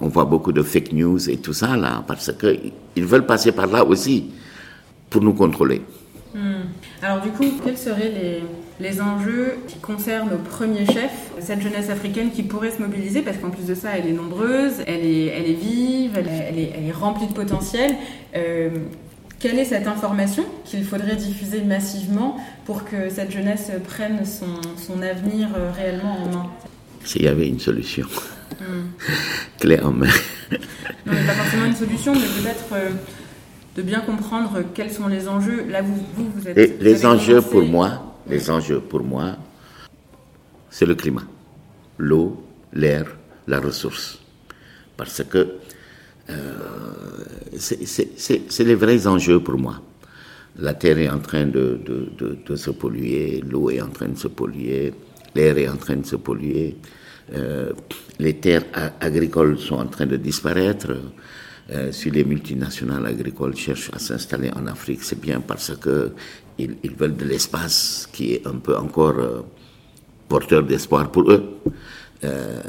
on 0.00 0.08
voit 0.08 0.24
beaucoup 0.24 0.50
de 0.50 0.62
fake 0.62 0.92
news 0.92 1.30
et 1.30 1.36
tout 1.36 1.52
ça 1.52 1.76
là, 1.76 2.02
parce 2.04 2.32
qu'ils 2.32 3.04
veulent 3.04 3.26
passer 3.26 3.52
par 3.52 3.68
là 3.68 3.84
aussi 3.84 4.30
pour 5.08 5.22
nous 5.22 5.34
contrôler. 5.34 5.82
Hmm. 6.34 6.64
Alors 7.00 7.20
du 7.22 7.30
coup, 7.30 7.44
quels 7.64 7.78
seraient 7.78 8.10
les, 8.10 8.42
les, 8.80 9.00
enjeux 9.00 9.56
qui 9.68 9.78
concernent 9.78 10.30
nos 10.30 10.38
premiers 10.38 10.86
chefs, 10.86 11.30
cette 11.40 11.60
jeunesse 11.60 11.90
africaine 11.90 12.30
qui 12.30 12.42
pourrait 12.42 12.70
se 12.70 12.80
mobiliser, 12.80 13.22
parce 13.22 13.36
qu'en 13.38 13.50
plus 13.50 13.66
de 13.66 13.74
ça, 13.74 13.90
elle 13.96 14.06
est 14.06 14.12
nombreuse, 14.12 14.74
elle 14.86 15.04
est, 15.04 15.26
elle 15.26 15.50
est 15.50 15.54
vive, 15.54 16.12
elle 16.16 16.28
est, 16.58 16.72
elle 16.76 16.86
est, 16.88 16.92
remplie 16.92 17.26
de 17.26 17.32
potentiel. 17.32 17.94
Euh, 18.36 18.70
quelle 19.38 19.58
est 19.58 19.64
cette 19.64 19.86
information 19.86 20.44
qu'il 20.64 20.84
faudrait 20.84 21.16
diffuser 21.16 21.62
massivement 21.62 22.36
pour 22.66 22.84
que 22.84 23.08
cette 23.08 23.30
jeunesse 23.30 23.70
prenne 23.86 24.24
son, 24.24 24.60
son 24.76 25.02
avenir 25.02 25.48
euh, 25.56 25.70
réellement 25.72 26.18
en 26.22 26.28
main? 26.28 26.46
S'il 27.04 27.22
y 27.22 27.28
avait 27.28 27.48
une 27.48 27.60
solution 27.60 28.06
hmm. 28.60 29.04
clé 29.60 29.80
en 29.80 29.92
main. 29.92 30.06
non, 31.06 31.12
pas 31.26 31.32
forcément 31.32 31.66
une 31.66 31.76
solution, 31.76 32.12
mais 32.14 32.42
peut-être... 32.42 32.66
Euh, 32.72 32.90
de 33.76 33.82
bien 33.82 34.00
comprendre 34.00 34.62
quels 34.74 34.90
sont 34.90 35.06
les 35.06 35.28
enjeux. 35.28 35.64
Là, 35.68 35.82
vous, 35.82 35.94
vous, 36.16 36.48
êtes. 36.48 36.80
les 36.80 37.06
enjeux 37.06 37.40
pour 37.40 37.62
moi, 37.62 38.09
les 38.30 38.50
enjeux 38.50 38.80
pour 38.80 39.02
moi, 39.02 39.36
c'est 40.70 40.86
le 40.86 40.94
climat, 40.94 41.24
l'eau, 41.98 42.42
l'air, 42.72 43.06
la 43.46 43.60
ressource. 43.60 44.20
Parce 44.96 45.22
que 45.24 45.56
euh, 46.30 46.34
c'est 47.58 48.64
les 48.64 48.74
vrais 48.76 49.06
enjeux 49.06 49.40
pour 49.40 49.58
moi. 49.58 49.82
La 50.58 50.74
terre 50.74 50.98
est 50.98 51.08
en 51.08 51.18
train 51.18 51.46
de, 51.46 51.80
se 52.54 52.70
polluer, 52.70 53.42
l'eau 53.48 53.70
est 53.70 53.80
en 53.80 53.88
train 53.88 54.08
de 54.08 54.18
se 54.18 54.28
polluer, 54.28 54.92
l'air 55.34 55.58
est 55.58 55.68
en 55.68 55.76
train 55.76 55.96
de 55.96 56.06
se 56.06 56.16
polluer, 56.16 56.76
euh, 57.32 57.72
les 58.18 58.34
terres 58.36 58.64
agricoles 59.00 59.58
sont 59.58 59.76
en 59.76 59.86
train 59.86 60.06
de 60.06 60.16
disparaître. 60.16 60.92
Euh, 61.72 61.92
si 61.92 62.10
les 62.10 62.24
multinationales 62.24 63.06
agricoles 63.06 63.54
cherchent 63.54 63.90
à 63.92 64.00
s'installer 64.00 64.50
en 64.56 64.66
Afrique, 64.66 65.04
c'est 65.04 65.20
bien 65.20 65.40
parce 65.40 65.76
que 65.76 66.12
ils, 66.82 66.94
veulent 66.94 67.16
de 67.16 67.24
l'espace 67.24 68.08
qui 68.12 68.34
est 68.34 68.46
un 68.46 68.56
peu 68.56 68.76
encore 68.76 69.18
euh, 69.18 69.40
porteur 70.28 70.62
d'espoir 70.62 71.10
pour 71.10 71.30
eux. 71.30 71.58
Euh, 72.24 72.60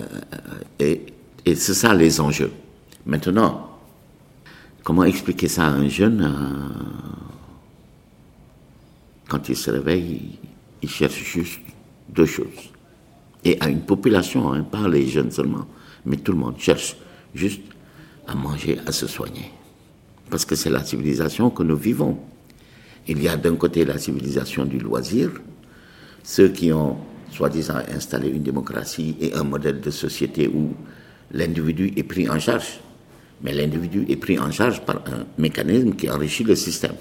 et, 0.79 1.01
et 1.45 1.55
c'est 1.55 1.73
ça 1.73 1.93
les 1.93 2.19
enjeux. 2.19 2.51
Maintenant, 3.05 3.69
comment 4.83 5.03
expliquer 5.03 5.47
ça 5.47 5.65
à 5.65 5.71
un 5.71 5.87
jeune 5.89 6.31
Quand 9.27 9.49
il 9.49 9.55
se 9.55 9.71
réveille, 9.71 10.39
il 10.81 10.89
cherche 10.89 11.23
juste 11.23 11.59
deux 12.09 12.25
choses. 12.25 12.71
Et 13.43 13.57
à 13.59 13.69
une 13.69 13.81
population, 13.81 14.53
hein, 14.53 14.63
pas 14.63 14.87
les 14.87 15.07
jeunes 15.07 15.31
seulement, 15.31 15.65
mais 16.05 16.17
tout 16.17 16.31
le 16.31 16.37
monde 16.37 16.55
cherche 16.59 16.95
juste 17.33 17.61
à 18.27 18.35
manger, 18.35 18.79
à 18.85 18.91
se 18.91 19.07
soigner. 19.07 19.51
Parce 20.29 20.45
que 20.45 20.55
c'est 20.55 20.69
la 20.69 20.83
civilisation 20.83 21.49
que 21.49 21.63
nous 21.63 21.75
vivons. 21.75 22.19
Il 23.07 23.21
y 23.21 23.27
a 23.27 23.35
d'un 23.35 23.55
côté 23.55 23.85
la 23.85 23.97
civilisation 23.97 24.65
du 24.65 24.77
loisir, 24.77 25.31
ceux 26.23 26.49
qui 26.49 26.71
ont 26.71 26.97
soi-disant 27.31 27.79
installé 27.93 28.29
une 28.29 28.43
démocratie 28.43 29.15
et 29.19 29.33
un 29.33 29.43
modèle 29.43 29.81
de 29.81 29.89
société 29.89 30.47
où 30.47 30.73
l'individu 31.31 31.93
est 31.95 32.03
pris 32.03 32.29
en 32.29 32.39
charge. 32.39 32.79
Mais 33.43 33.53
l'individu 33.53 34.05
est 34.07 34.17
pris 34.17 34.37
en 34.37 34.51
charge 34.51 34.81
par 34.81 34.97
un 34.97 35.25
mécanisme 35.37 35.93
qui 35.93 36.09
enrichit 36.09 36.43
le 36.43 36.55
système. 36.55 36.95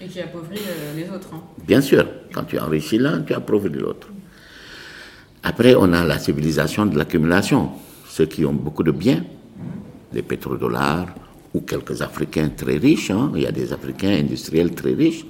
Et 0.00 0.06
qui 0.06 0.20
appauvrit 0.20 0.58
euh, 0.58 0.94
les 0.94 1.10
autres. 1.10 1.30
Hein. 1.34 1.42
Bien 1.66 1.80
sûr, 1.80 2.06
quand 2.32 2.44
tu 2.44 2.58
enrichis 2.58 2.98
l'un, 2.98 3.22
tu 3.22 3.34
appauvris 3.34 3.70
l'autre. 3.70 4.08
Après, 5.42 5.74
on 5.74 5.92
a 5.92 6.04
la 6.04 6.18
civilisation 6.18 6.86
de 6.86 6.96
l'accumulation. 6.96 7.70
Ceux 8.08 8.26
qui 8.26 8.44
ont 8.44 8.52
beaucoup 8.52 8.84
de 8.84 8.92
biens 8.92 9.24
les 10.12 10.22
pétrodollars 10.22 11.06
ou 11.58 11.62
quelques 11.62 12.00
Africains 12.02 12.50
très 12.50 12.76
riches. 12.78 13.10
Hein. 13.10 13.32
Il 13.34 13.42
y 13.42 13.46
a 13.46 13.52
des 13.52 13.72
Africains 13.72 14.14
industriels 14.24 14.74
très 14.74 14.94
riches. 14.94 15.24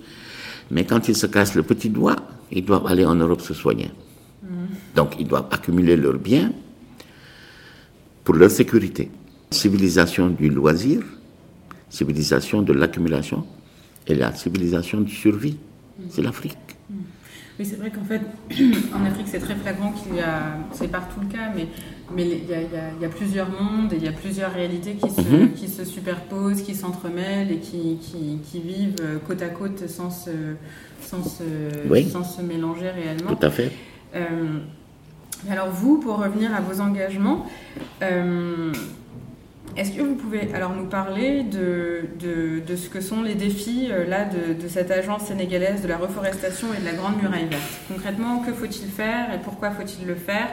Mais 0.70 0.84
quand 0.84 1.08
ils 1.08 1.16
se 1.16 1.26
cassent 1.26 1.54
le 1.54 1.62
petit 1.62 1.88
doigt, 1.88 2.16
ils 2.52 2.64
doivent 2.64 2.86
aller 2.86 3.04
en 3.04 3.14
Europe 3.14 3.40
se 3.40 3.54
soigner. 3.54 3.90
Mm. 4.42 4.46
Donc 4.94 5.14
ils 5.18 5.26
doivent 5.26 5.48
accumuler 5.50 5.96
leurs 5.96 6.18
biens 6.18 6.52
pour 8.24 8.34
leur 8.34 8.50
sécurité. 8.50 9.10
Civilisation 9.50 10.28
du 10.28 10.50
loisir, 10.50 11.00
civilisation 11.88 12.60
de 12.60 12.74
l'accumulation 12.74 13.46
et 14.06 14.14
la 14.14 14.34
civilisation 14.34 15.00
de 15.00 15.08
survie. 15.08 15.56
C'est 16.10 16.22
l'Afrique. 16.22 16.67
Oui, 17.58 17.66
c'est 17.66 17.76
vrai 17.76 17.90
qu'en 17.90 18.04
fait, 18.04 18.20
en 18.94 19.04
Afrique, 19.04 19.26
c'est 19.28 19.40
très 19.40 19.56
flagrant 19.56 19.90
qu'il 19.90 20.14
y 20.14 20.20
a, 20.20 20.58
c'est 20.72 20.86
partout 20.86 21.20
le 21.20 21.26
cas, 21.26 21.50
mais, 21.54 21.66
mais 22.14 22.22
il, 22.22 22.48
y 22.48 22.54
a, 22.54 22.60
il, 22.60 23.02
y 23.02 23.04
a, 23.04 23.08
plusieurs 23.08 23.48
mondes 23.50 23.92
et 23.92 23.96
il 23.96 24.04
y 24.04 24.08
a 24.08 24.12
plusieurs 24.12 24.52
réalités 24.52 24.94
qui 24.94 25.10
se, 25.10 25.20
mhm. 25.20 25.52
qui 25.54 25.66
se 25.66 25.84
superposent, 25.84 26.62
qui 26.62 26.76
s'entremêlent 26.76 27.50
et 27.50 27.58
qui, 27.58 27.98
qui, 28.00 28.38
qui, 28.44 28.60
vivent 28.60 28.94
euh, 29.00 29.18
côte 29.26 29.42
à 29.42 29.48
côte 29.48 29.88
sans 29.88 30.10
se, 30.10 30.30
sans 31.00 31.24
se, 31.24 31.42
sans 32.08 32.22
se 32.22 32.42
mélanger 32.42 32.90
réellement. 32.90 33.34
Tout 33.34 33.46
à 33.46 33.50
fait. 33.50 33.72
Euh, 34.14 34.60
alors 35.50 35.70
vous, 35.70 35.98
pour 35.98 36.18
revenir 36.18 36.54
à 36.54 36.60
vos 36.60 36.80
engagements, 36.80 37.44
euh, 38.02 38.72
est-ce 39.76 39.92
que 39.92 40.02
vous 40.02 40.14
pouvez 40.14 40.52
alors 40.54 40.74
nous 40.74 40.86
parler 40.86 41.44
de, 41.44 42.02
de, 42.18 42.76
ce 42.76 42.88
que 42.88 43.00
sont 43.00 43.22
les 43.22 43.34
défis 43.34 43.88
euh, 43.90 44.06
là 44.06 44.24
de, 44.24 44.68
cette 44.68 44.90
agence 44.90 45.26
sénégalaise 45.26 45.82
de 45.82 45.88
la 45.88 45.98
reforestation 45.98 46.68
et 46.74 46.80
de 46.80 46.84
la 46.84 46.92
Grande 46.92 47.20
Muraille 47.20 47.46
Verte? 47.48 47.80
Concrètement, 47.88 48.40
que 48.40 48.52
faut-il 48.52 48.88
faire 48.88 49.32
et 49.34 49.38
pourquoi 49.38 49.70
faut-il 49.70 50.06
le 50.06 50.14
faire? 50.14 50.48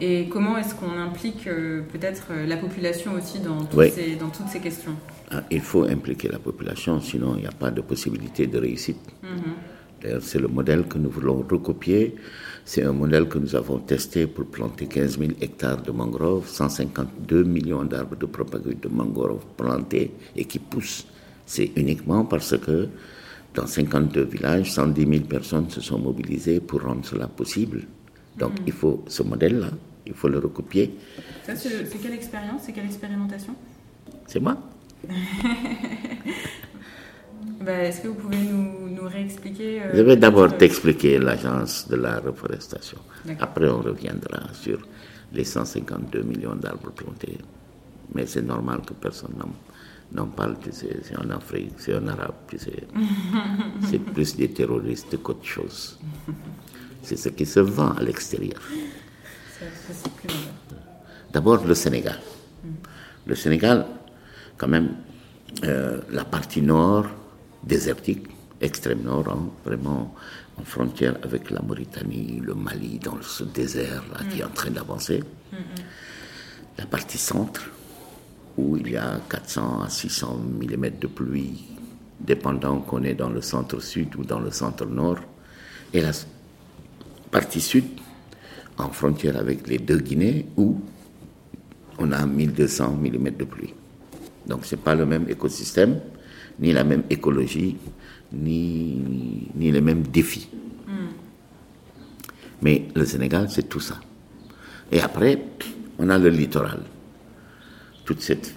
Et 0.00 0.28
comment 0.28 0.56
est-ce 0.58 0.74
qu'on 0.74 0.98
implique 0.98 1.46
euh, 1.46 1.82
peut-être 1.92 2.28
euh, 2.30 2.46
la 2.46 2.56
population 2.56 3.12
aussi 3.12 3.40
dans 3.40 3.64
toutes, 3.64 3.92
ces, 3.92 4.16
dans 4.16 4.28
toutes 4.28 4.48
ces 4.48 4.60
questions? 4.60 4.96
Ah, 5.30 5.42
Il 5.50 5.60
faut 5.60 5.84
impliquer 5.84 6.28
la 6.28 6.38
population, 6.38 7.00
sinon 7.00 7.34
il 7.36 7.42
n'y 7.42 7.46
a 7.48 7.52
pas 7.52 7.70
de 7.70 7.80
possibilité 7.80 8.46
de 8.46 8.58
réussite. 8.58 9.00
Mm-hmm. 9.24 10.20
C'est 10.20 10.38
le 10.38 10.46
modèle 10.46 10.84
que 10.84 10.96
nous 10.96 11.10
voulons 11.10 11.44
recopier. 11.50 12.14
C'est 12.68 12.84
un 12.84 12.92
modèle 12.92 13.26
que 13.30 13.38
nous 13.38 13.56
avons 13.56 13.78
testé 13.78 14.26
pour 14.26 14.44
planter 14.44 14.84
15 14.84 15.18
000 15.18 15.30
hectares 15.40 15.80
de 15.80 15.90
mangroves, 15.90 16.46
152 16.46 17.42
millions 17.42 17.82
d'arbres 17.82 18.14
de 18.14 18.26
propagule 18.26 18.78
de 18.78 18.88
mangroves 18.88 19.46
plantés 19.56 20.10
et 20.36 20.44
qui 20.44 20.58
poussent. 20.58 21.06
C'est 21.46 21.70
uniquement 21.76 22.26
parce 22.26 22.58
que 22.58 22.88
dans 23.54 23.66
52 23.66 24.22
villages, 24.24 24.70
110 24.70 25.06
000 25.06 25.24
personnes 25.24 25.70
se 25.70 25.80
sont 25.80 25.98
mobilisées 25.98 26.60
pour 26.60 26.82
rendre 26.82 27.06
cela 27.06 27.26
possible. 27.26 27.84
Donc 28.36 28.52
mm. 28.60 28.64
il 28.66 28.72
faut 28.74 29.02
ce 29.08 29.22
modèle-là, 29.22 29.70
il 30.06 30.12
faut 30.12 30.28
le 30.28 30.38
recopier. 30.38 30.94
c'est 31.46 32.02
quelle 32.02 32.12
expérience, 32.12 32.64
c'est 32.66 32.72
quelle 32.72 32.84
expérimentation? 32.84 33.54
C'est 34.26 34.40
moi. 34.40 34.58
Bah, 37.60 37.72
est-ce 37.82 38.02
que 38.02 38.08
vous 38.08 38.14
pouvez 38.14 38.36
nous, 38.38 38.88
nous 38.88 39.08
réexpliquer 39.08 39.82
euh, 39.82 39.90
Je 39.94 40.02
vais 40.02 40.16
d'abord 40.16 40.56
t'expliquer 40.56 41.18
l'agence 41.18 41.88
de 41.88 41.96
la 41.96 42.20
reforestation. 42.20 42.98
Après, 43.40 43.68
on 43.68 43.80
reviendra 43.80 44.52
sur 44.52 44.78
les 45.32 45.44
152 45.44 46.22
millions 46.22 46.54
d'arbres 46.54 46.92
plantés. 46.92 47.38
Mais 48.14 48.26
c'est 48.26 48.42
normal 48.42 48.82
que 48.86 48.94
personne 48.94 49.34
n'en 50.12 50.26
parle, 50.26 50.56
tu 50.62 50.70
sais, 50.72 50.96
c'est 51.02 51.16
en 51.18 51.28
Afrique, 51.30 51.72
c'est 51.78 51.94
en 51.94 52.06
Arabe, 52.06 52.34
tu 52.48 52.58
sais. 52.58 52.84
c'est 53.90 53.98
plus 53.98 54.36
des 54.36 54.50
terroristes 54.50 55.20
qu'autre 55.22 55.44
chose. 55.44 55.98
C'est 57.02 57.16
ce 57.16 57.28
qui 57.30 57.44
se 57.44 57.60
vend 57.60 57.90
à 57.92 58.02
l'extérieur. 58.02 58.60
D'abord, 61.32 61.64
le 61.66 61.74
Sénégal. 61.74 62.18
Mm. 62.64 62.68
Le 63.26 63.34
Sénégal, 63.34 63.86
quand 64.56 64.68
même, 64.68 64.90
euh, 65.64 66.00
la 66.10 66.24
partie 66.24 66.62
nord, 66.62 67.06
désertique, 67.62 68.26
extrême 68.60 69.02
nord, 69.02 69.28
hein, 69.28 69.50
vraiment 69.64 70.14
en 70.58 70.64
frontière 70.64 71.16
avec 71.22 71.50
la 71.50 71.60
Mauritanie, 71.60 72.40
le 72.42 72.54
Mali, 72.54 72.98
dans 72.98 73.20
ce 73.22 73.44
désert-là 73.44 74.24
qui 74.30 74.40
est 74.40 74.44
en 74.44 74.50
train 74.50 74.70
d'avancer. 74.70 75.22
La 76.76 76.86
partie 76.86 77.18
centre, 77.18 77.70
où 78.56 78.76
il 78.76 78.90
y 78.90 78.96
a 78.96 79.20
400 79.28 79.82
à 79.82 79.88
600 79.88 80.38
mm 80.60 80.90
de 81.00 81.06
pluie, 81.06 81.64
dépendant 82.20 82.80
qu'on 82.80 83.02
est 83.04 83.14
dans 83.14 83.30
le 83.30 83.40
centre 83.40 83.80
sud 83.80 84.16
ou 84.16 84.24
dans 84.24 84.40
le 84.40 84.50
centre 84.50 84.86
nord. 84.86 85.18
Et 85.92 86.00
la 86.00 86.10
partie 87.30 87.60
sud, 87.60 87.84
en 88.76 88.90
frontière 88.90 89.36
avec 89.36 89.66
les 89.68 89.78
deux 89.78 89.98
Guinées, 89.98 90.46
où 90.56 90.80
on 91.98 92.12
a 92.12 92.26
1200 92.26 92.98
mm 93.00 93.30
de 93.30 93.44
pluie. 93.44 93.74
Donc 94.46 94.64
ce 94.64 94.74
n'est 94.74 94.82
pas 94.82 94.94
le 94.94 95.06
même 95.06 95.28
écosystème 95.28 96.00
ni 96.58 96.72
la 96.72 96.84
même 96.84 97.04
écologie, 97.10 97.76
ni, 98.32 99.48
ni 99.54 99.70
les 99.70 99.80
mêmes 99.80 100.02
défis. 100.02 100.48
Hmm. 100.86 101.12
Mais 102.62 102.88
le 102.94 103.04
Sénégal, 103.04 103.48
c'est 103.50 103.68
tout 103.68 103.80
ça. 103.80 104.00
Et 104.90 105.00
après, 105.00 105.42
on 105.98 106.08
a 106.10 106.18
le 106.18 106.28
littoral. 106.28 106.80
Toute 108.04 108.20
cette, 108.20 108.54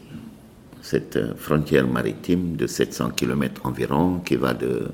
cette 0.82 1.18
euh, 1.18 1.36
frontière 1.36 1.88
maritime 1.88 2.56
de 2.56 2.68
700 2.68 3.12
km 3.12 3.62
environ 3.66 4.20
qui 4.20 4.36
va 4.36 4.54
de, 4.54 4.90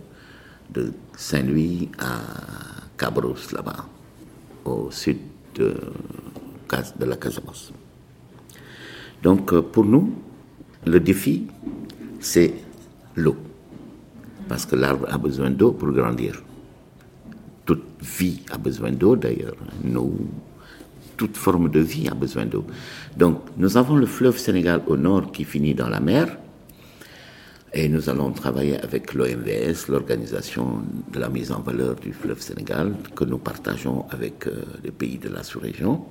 de 0.74 0.92
Saint-Louis 1.16 1.90
à 2.00 2.20
Cabros, 2.98 3.36
là-bas, 3.54 3.86
au 4.66 4.90
sud 4.92 5.18
de, 5.56 5.76
de 7.00 7.06
la 7.06 7.16
Casamance. 7.18 7.72
Donc 9.24 9.54
euh, 9.54 9.62
pour 9.62 9.86
nous, 9.86 10.14
le 10.86 11.00
défi, 11.00 11.48
c'est 12.20 12.54
l'eau. 13.18 13.36
Parce 14.48 14.66
que 14.66 14.76
l'arbre 14.76 15.08
a 15.12 15.18
besoin 15.18 15.50
d'eau 15.50 15.74
pour 15.74 15.92
grandir. 15.92 16.42
Toute 17.66 17.84
vie 18.02 18.42
a 18.50 18.58
besoin 18.58 18.92
d'eau 18.92 19.16
d'ailleurs. 19.18 19.58
Nous, 19.84 20.14
toute 21.18 21.36
forme 21.36 21.70
de 21.70 21.82
vie 21.82 22.08
a 22.08 22.14
besoin 22.14 22.46
d'eau. 22.46 22.66
Donc 23.18 23.42
nous 23.58 23.76
avons 23.76 23.96
le 23.98 24.06
fleuve 24.06 24.38
Sénégal 24.38 24.82
au 24.88 24.96
nord 24.96 25.32
qui 25.32 25.44
finit 25.44 25.76
dans 25.76 25.90
la 25.90 26.00
mer. 26.00 26.38
Et 27.74 27.90
nous 27.90 28.10
allons 28.10 28.32
travailler 28.32 28.80
avec 28.80 29.14
l'OMVS, 29.14 29.90
l'organisation 29.90 30.82
de 31.12 31.20
la 31.20 31.28
mise 31.28 31.52
en 31.52 31.60
valeur 31.60 31.96
du 31.96 32.14
fleuve 32.14 32.40
Sénégal, 32.40 32.94
que 33.14 33.26
nous 33.26 33.38
partageons 33.38 34.06
avec 34.10 34.48
euh, 34.48 34.64
les 34.86 34.92
pays 34.92 35.18
de 35.18 35.28
la 35.28 35.44
sous-région, 35.44 36.06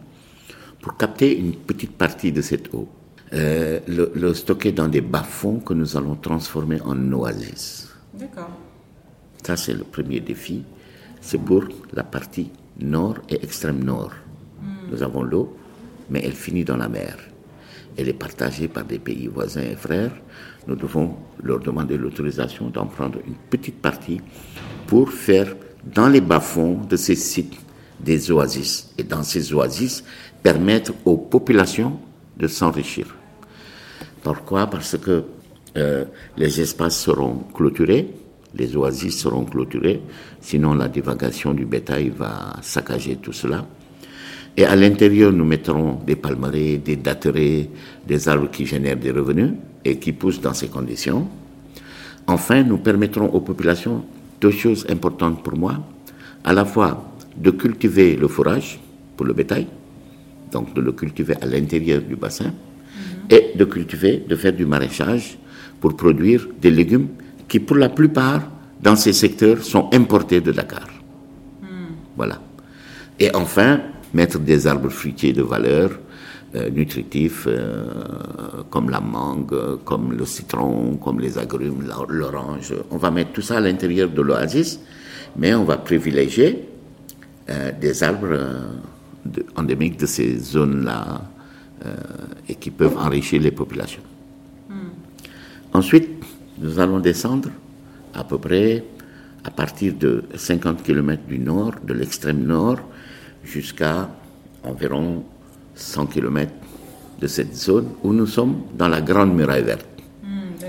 pour 0.83 0.99
capter 0.99 1.37
une 1.37 1.55
petite 1.55 1.93
partie 1.97 2.31
de 2.31 2.43
cette 2.43 2.73
eau. 2.75 2.87
Euh, 3.33 3.81
le, 3.89 4.35
stocker 4.35 4.71
dans 4.71 4.87
des 4.87 5.01
bas-fonds 5.01 5.59
que 5.59 5.75
nous 5.75 5.97
allons 5.97 6.15
transformer 6.15 6.81
en 6.83 7.13
oasis. 7.13 7.89
D'accord. 8.15 8.51
Ça, 9.43 9.57
c'est 9.57 9.75
le 9.75 9.83
premier 9.83 10.21
défi. 10.21 10.63
C'est 11.21 11.39
pour 11.39 11.65
la 11.93 12.05
partie 12.05 12.51
nord 12.79 13.17
et 13.29 13.43
extrême 13.43 13.83
nord. 13.83 14.13
Hmm. 14.63 14.91
Nous 14.93 15.03
avons 15.03 15.23
l'eau, 15.25 15.57
mais 16.09 16.23
elle 16.25 16.35
finit 16.35 16.65
dans 16.65 16.77
la 16.77 16.89
mer. 16.89 17.17
Elle 17.97 18.09
est 18.09 18.13
partagée 18.13 18.69
par 18.69 18.85
des 18.85 19.01
pays 19.01 19.27
voisins 19.27 19.63
et 19.63 19.77
frères. 19.77 20.13
Nous 20.69 20.77
devons 20.77 21.17
leur 21.43 21.59
demander 21.59 21.97
l'autorisation 21.97 22.69
d'en 22.69 22.87
prendre 22.87 23.19
une 23.27 23.35
petite 23.51 23.81
partie 23.83 24.21
pour 24.87 25.11
faire 25.11 25.57
dans 25.85 26.09
les 26.09 26.21
bas-fonds 26.21 26.81
de 26.89 26.97
ces 26.97 27.17
sites 27.17 27.57
des 27.99 28.31
oasis. 28.31 28.91
Et 28.99 29.03
dans 29.03 29.23
ces 29.23 29.53
oasis, 29.53 30.05
permettre 30.43 30.93
aux 31.05 31.17
populations 31.17 31.99
de 32.37 32.47
s'enrichir. 32.47 33.07
Pourquoi? 34.23 34.67
Parce 34.67 34.97
que 34.99 35.25
euh, 35.77 36.05
les 36.37 36.61
espaces 36.61 37.01
seront 37.01 37.45
clôturés, 37.55 38.09
les 38.55 38.77
oasis 38.77 39.19
seront 39.19 39.45
clôturés, 39.45 40.01
sinon 40.41 40.75
la 40.75 40.89
divagation 40.89 41.53
du 41.55 41.67
bétail 41.67 42.11
va 42.11 42.57
saccager 42.63 43.17
tout 43.17 43.33
cela. 43.33 43.67
Et 44.57 44.65
à 44.65 44.75
l'intérieur, 44.75 45.33
nous 45.33 45.45
mettrons 45.45 45.99
des 46.07 46.17
palmeraies, 46.17 46.79
des 46.79 46.97
datteraies, 46.97 47.69
des 48.07 48.29
arbres 48.29 48.51
qui 48.51 48.65
génèrent 48.65 48.97
des 48.97 49.11
revenus 49.11 49.51
et 49.85 49.99
qui 49.99 50.13
poussent 50.13 50.41
dans 50.41 50.55
ces 50.55 50.69
conditions. 50.69 51.29
Enfin, 52.27 52.63
nous 52.63 52.79
permettrons 52.79 53.27
aux 53.27 53.41
populations 53.41 54.05
deux 54.41 54.51
choses 54.51 54.87
importantes 54.89 55.43
pour 55.43 55.57
moi, 55.57 55.79
à 56.43 56.53
la 56.55 56.65
fois 56.65 57.13
de 57.37 57.51
cultiver 57.51 58.17
le 58.17 58.29
fourrage 58.29 58.81
pour 59.17 59.27
le 59.27 59.35
bétail, 59.35 59.67
donc 60.57 60.73
de 60.75 60.81
le 60.81 60.93
cultiver 60.93 61.35
à 61.43 61.47
l'intérieur 61.47 62.01
du 62.01 62.17
bassin, 62.17 62.51
et 63.29 63.43
de 63.61 63.65
cultiver, 63.75 64.25
de 64.27 64.37
faire 64.37 64.55
du 64.61 64.65
maraîchage 64.65 65.37
pour 65.81 65.93
produire 65.97 66.49
des 66.63 66.71
légumes 66.71 67.09
qui, 67.49 67.59
pour 67.61 67.77
la 67.77 67.91
plupart, 67.91 68.43
dans 68.81 68.97
ces 68.97 69.13
secteurs, 69.13 69.59
sont 69.63 69.87
importés 69.93 70.41
de 70.41 70.53
Dakar. 70.53 70.89
Voilà. 72.17 72.41
Et 73.21 73.29
enfin, 73.35 73.81
mettre 74.15 74.39
des 74.39 74.67
arbres 74.67 74.89
fruitiers 75.01 75.35
de 75.35 75.43
valeur, 75.43 75.91
euh, 76.55 76.71
nutritifs, 76.71 77.47
euh, 77.47 78.63
comme 78.71 78.89
la 78.89 79.01
mangue, 79.01 79.59
comme 79.85 80.07
le 80.21 80.25
citron, 80.25 80.97
comme 81.05 81.19
les 81.21 81.37
agrumes, 81.37 81.83
l'orange. 82.09 82.73
On 82.91 82.97
va 82.97 83.11
mettre 83.11 83.33
tout 83.33 83.43
ça 83.43 83.59
à 83.59 83.61
l'intérieur 83.61 84.09
de 84.09 84.23
l'oasis, 84.23 84.81
mais 85.37 85.53
on 85.55 85.65
va 85.65 85.77
privilégier 85.77 86.51
euh, 87.51 87.73
des 87.79 88.03
arbres 88.03 88.39
endémiques 89.57 89.99
de 89.99 90.07
ces 90.07 90.39
zones-là 90.39 91.23
euh, 91.85 91.95
et 92.49 92.55
qui 92.55 92.71
peuvent 92.71 92.97
enrichir 92.97 93.41
les 93.41 93.51
populations. 93.51 94.03
Hmm. 94.69 94.91
Ensuite, 95.73 96.09
nous 96.59 96.79
allons 96.79 97.01
descendre 97.01 97.51
à 98.15 98.25
peu 98.25 98.39
près 98.39 98.85
à 99.45 99.51
partir 99.51 99.95
de 99.95 100.25
50 100.35 100.83
km 100.83 101.23
du 101.29 101.39
nord, 101.39 101.75
de 101.85 101.93
l'extrême 101.93 102.43
nord, 102.45 102.79
jusqu'à 103.45 104.11
environ 104.65 105.25
100 105.75 106.07
km 106.07 106.53
de 107.21 107.27
cette 107.27 107.55
zone 107.55 107.89
où 108.03 108.13
nous 108.13 108.27
sommes 108.27 108.63
dans 108.77 108.89
la 108.89 109.01
Grande 109.01 109.35
Muraille 109.35 109.63
Verte. 109.63 109.87
Hmm, 110.23 110.65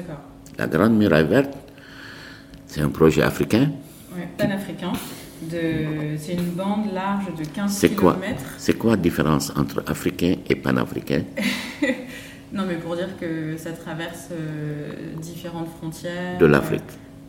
la 0.58 0.67
Grande 0.67 0.98
Muraille 0.98 1.28
Verte, 1.28 1.58
c'est 2.67 2.82
un 2.82 2.89
projet 2.89 3.22
africain. 3.24 3.72
Oui, 4.15 4.24
panafricain 4.38 4.91
c'est 5.50 6.34
une 6.34 6.52
bande 6.52 6.91
large 6.93 7.26
de 7.38 7.43
15 7.45 7.80
km. 7.80 8.41
C'est 8.58 8.73
quoi 8.78 8.91
la 8.91 8.97
différence 8.97 9.52
entre 9.56 9.84
africain 9.88 10.36
et 10.50 10.56
panafricain 10.56 11.23
Non, 12.54 12.63
mais 12.65 12.76
pour 12.76 12.95
dire 12.95 13.10
que 13.19 13.58
ça 13.58 13.71
traverse 13.71 14.30
euh, 14.32 14.91
différentes 15.21 15.67
frontières. 15.78 16.38
De 16.38 16.45
l'Afrique. 16.45 16.82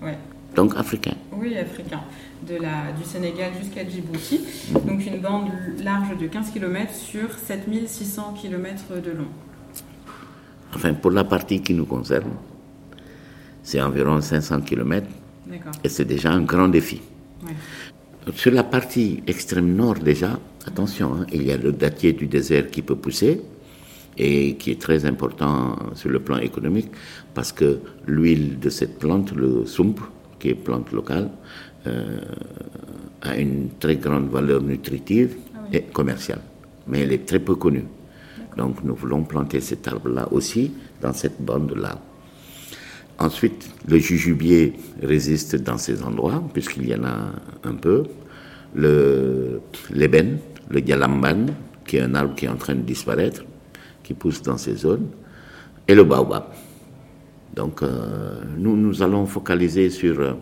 ouais. 0.03 0.17
Donc 0.55 0.75
africain. 0.77 1.15
Oui, 1.33 1.57
africain. 1.57 2.01
De 2.47 2.55
la, 2.55 2.93
du 2.99 3.05
Sénégal 3.05 3.51
jusqu'à 3.61 3.87
Djibouti. 3.89 4.41
Mhm. 4.73 4.81
Donc 4.87 5.07
une 5.07 5.21
bande 5.21 5.49
large 5.85 6.17
de 6.19 6.27
15 6.27 6.51
km 6.53 6.93
sur 6.95 7.33
7600 7.33 8.35
km 8.41 9.01
de 9.01 9.11
long. 9.11 9.29
Enfin, 10.75 10.95
pour 10.95 11.11
la 11.11 11.25
partie 11.25 11.61
qui 11.63 11.75
nous 11.75 11.85
concerne, 11.87 12.31
c'est 13.63 13.81
environ 13.81 14.21
500 14.21 14.61
km. 14.63 15.07
Et 15.85 15.89
c'est 15.89 16.05
déjà 16.05 16.31
un 16.33 16.43
grand 16.43 16.69
défi. 16.69 17.01
Ouais. 17.45 17.53
Sur 18.35 18.53
la 18.53 18.65
partie 18.65 19.23
extrême 19.27 19.75
nord 19.75 19.95
déjà, 19.95 20.39
attention, 20.67 21.15
hein, 21.15 21.27
il 21.33 21.45
y 21.45 21.53
a 21.53 21.57
le 21.57 21.73
dattier 21.73 22.13
du 22.13 22.27
désert 22.27 22.71
qui 22.71 22.83
peut 22.83 22.97
pousser 22.97 23.41
et 24.19 24.57
qui 24.57 24.73
est 24.73 24.81
très 24.81 25.07
important 25.07 25.77
sur 25.95 26.11
le 26.11 26.21
plan 26.21 26.39
économique 26.39 26.91
parce 27.33 27.53
que 27.53 27.79
l'huile 28.07 28.59
de 28.59 28.69
cette 28.69 28.99
plante, 28.99 29.33
le 29.33 29.65
sump, 29.65 30.01
qui 30.39 30.51
est 30.51 30.55
plante 30.55 30.93
locale, 30.93 31.31
euh, 31.87 32.21
a 33.23 33.37
une 33.37 33.71
très 33.81 33.97
grande 33.97 34.29
valeur 34.29 34.63
nutritive 34.63 35.37
ah 35.55 35.61
et 35.73 35.83
commerciale, 35.83 36.41
mais 36.87 37.01
elle 37.01 37.13
est 37.13 37.27
très 37.27 37.39
peu 37.39 37.55
connue. 37.55 37.85
Donc 38.57 38.85
nous 38.85 38.95
voulons 38.95 39.23
planter 39.23 39.61
cet 39.61 39.89
arbre-là 39.89 40.29
aussi 40.33 40.73
dans 41.01 41.13
cette 41.13 41.41
bande-là. 41.41 41.99
Ensuite, 43.19 43.69
le 43.89 43.99
jujubier 43.99 44.75
résiste 45.03 45.57
dans 45.57 45.77
ces 45.77 46.03
endroits, 46.05 46.43
puisqu'il 46.53 46.89
y 46.89 46.95
en 46.95 47.05
a 47.05 47.33
un 47.65 47.75
peu. 47.75 48.05
Le 48.75 49.61
l'ébène, 49.91 50.39
le 50.69 50.81
galamban, 50.81 51.47
qui 51.85 51.97
est 51.97 52.03
un 52.03 52.15
arbre 52.15 52.35
qui 52.37 52.45
est 52.45 52.49
en 52.49 52.57
train 52.57 52.75
de 52.75 52.83
disparaître, 52.83 53.45
qui 54.05 54.15
pousse 54.15 54.43
dans 54.43 54.57
ces 54.57 54.77
zones. 54.77 55.09
Et 55.89 55.95
le 55.95 56.05
baobab. 56.05 56.45
Donc, 57.55 57.83
euh, 57.83 58.41
nous, 58.57 58.77
nous 58.77 59.03
allons 59.03 59.27
focaliser 59.27 59.91
sur 59.91 60.21
euh, 60.21 60.35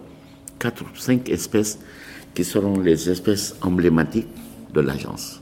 quatre 0.58 0.82
ou 0.82 0.96
cinq 0.96 1.30
espèces 1.30 1.78
qui 2.34 2.44
seront 2.44 2.80
les 2.80 3.08
espèces 3.08 3.56
emblématiques 3.62 4.28
de 4.74 4.80
l'agence. 4.80 5.40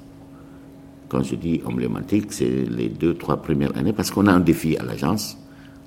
Quand 1.08 1.22
je 1.22 1.34
dis 1.34 1.62
emblématiques, 1.64 2.32
c'est 2.32 2.48
les 2.48 2.88
deux, 2.90 3.14
trois 3.14 3.38
premières 3.38 3.76
années, 3.76 3.92
parce 3.92 4.10
qu'on 4.12 4.26
a 4.26 4.32
un 4.32 4.40
défi 4.40 4.76
à 4.76 4.84
l'agence 4.84 5.36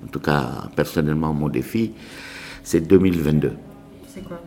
en 0.04 0.06
tout 0.08 0.20
cas, 0.20 0.68
personnellement, 0.76 1.34
mon 1.34 1.48
défi, 1.48 1.92
c'est 2.62 2.80
2022. 2.80 3.52
C'est 4.06 4.22
quoi? 4.24 4.40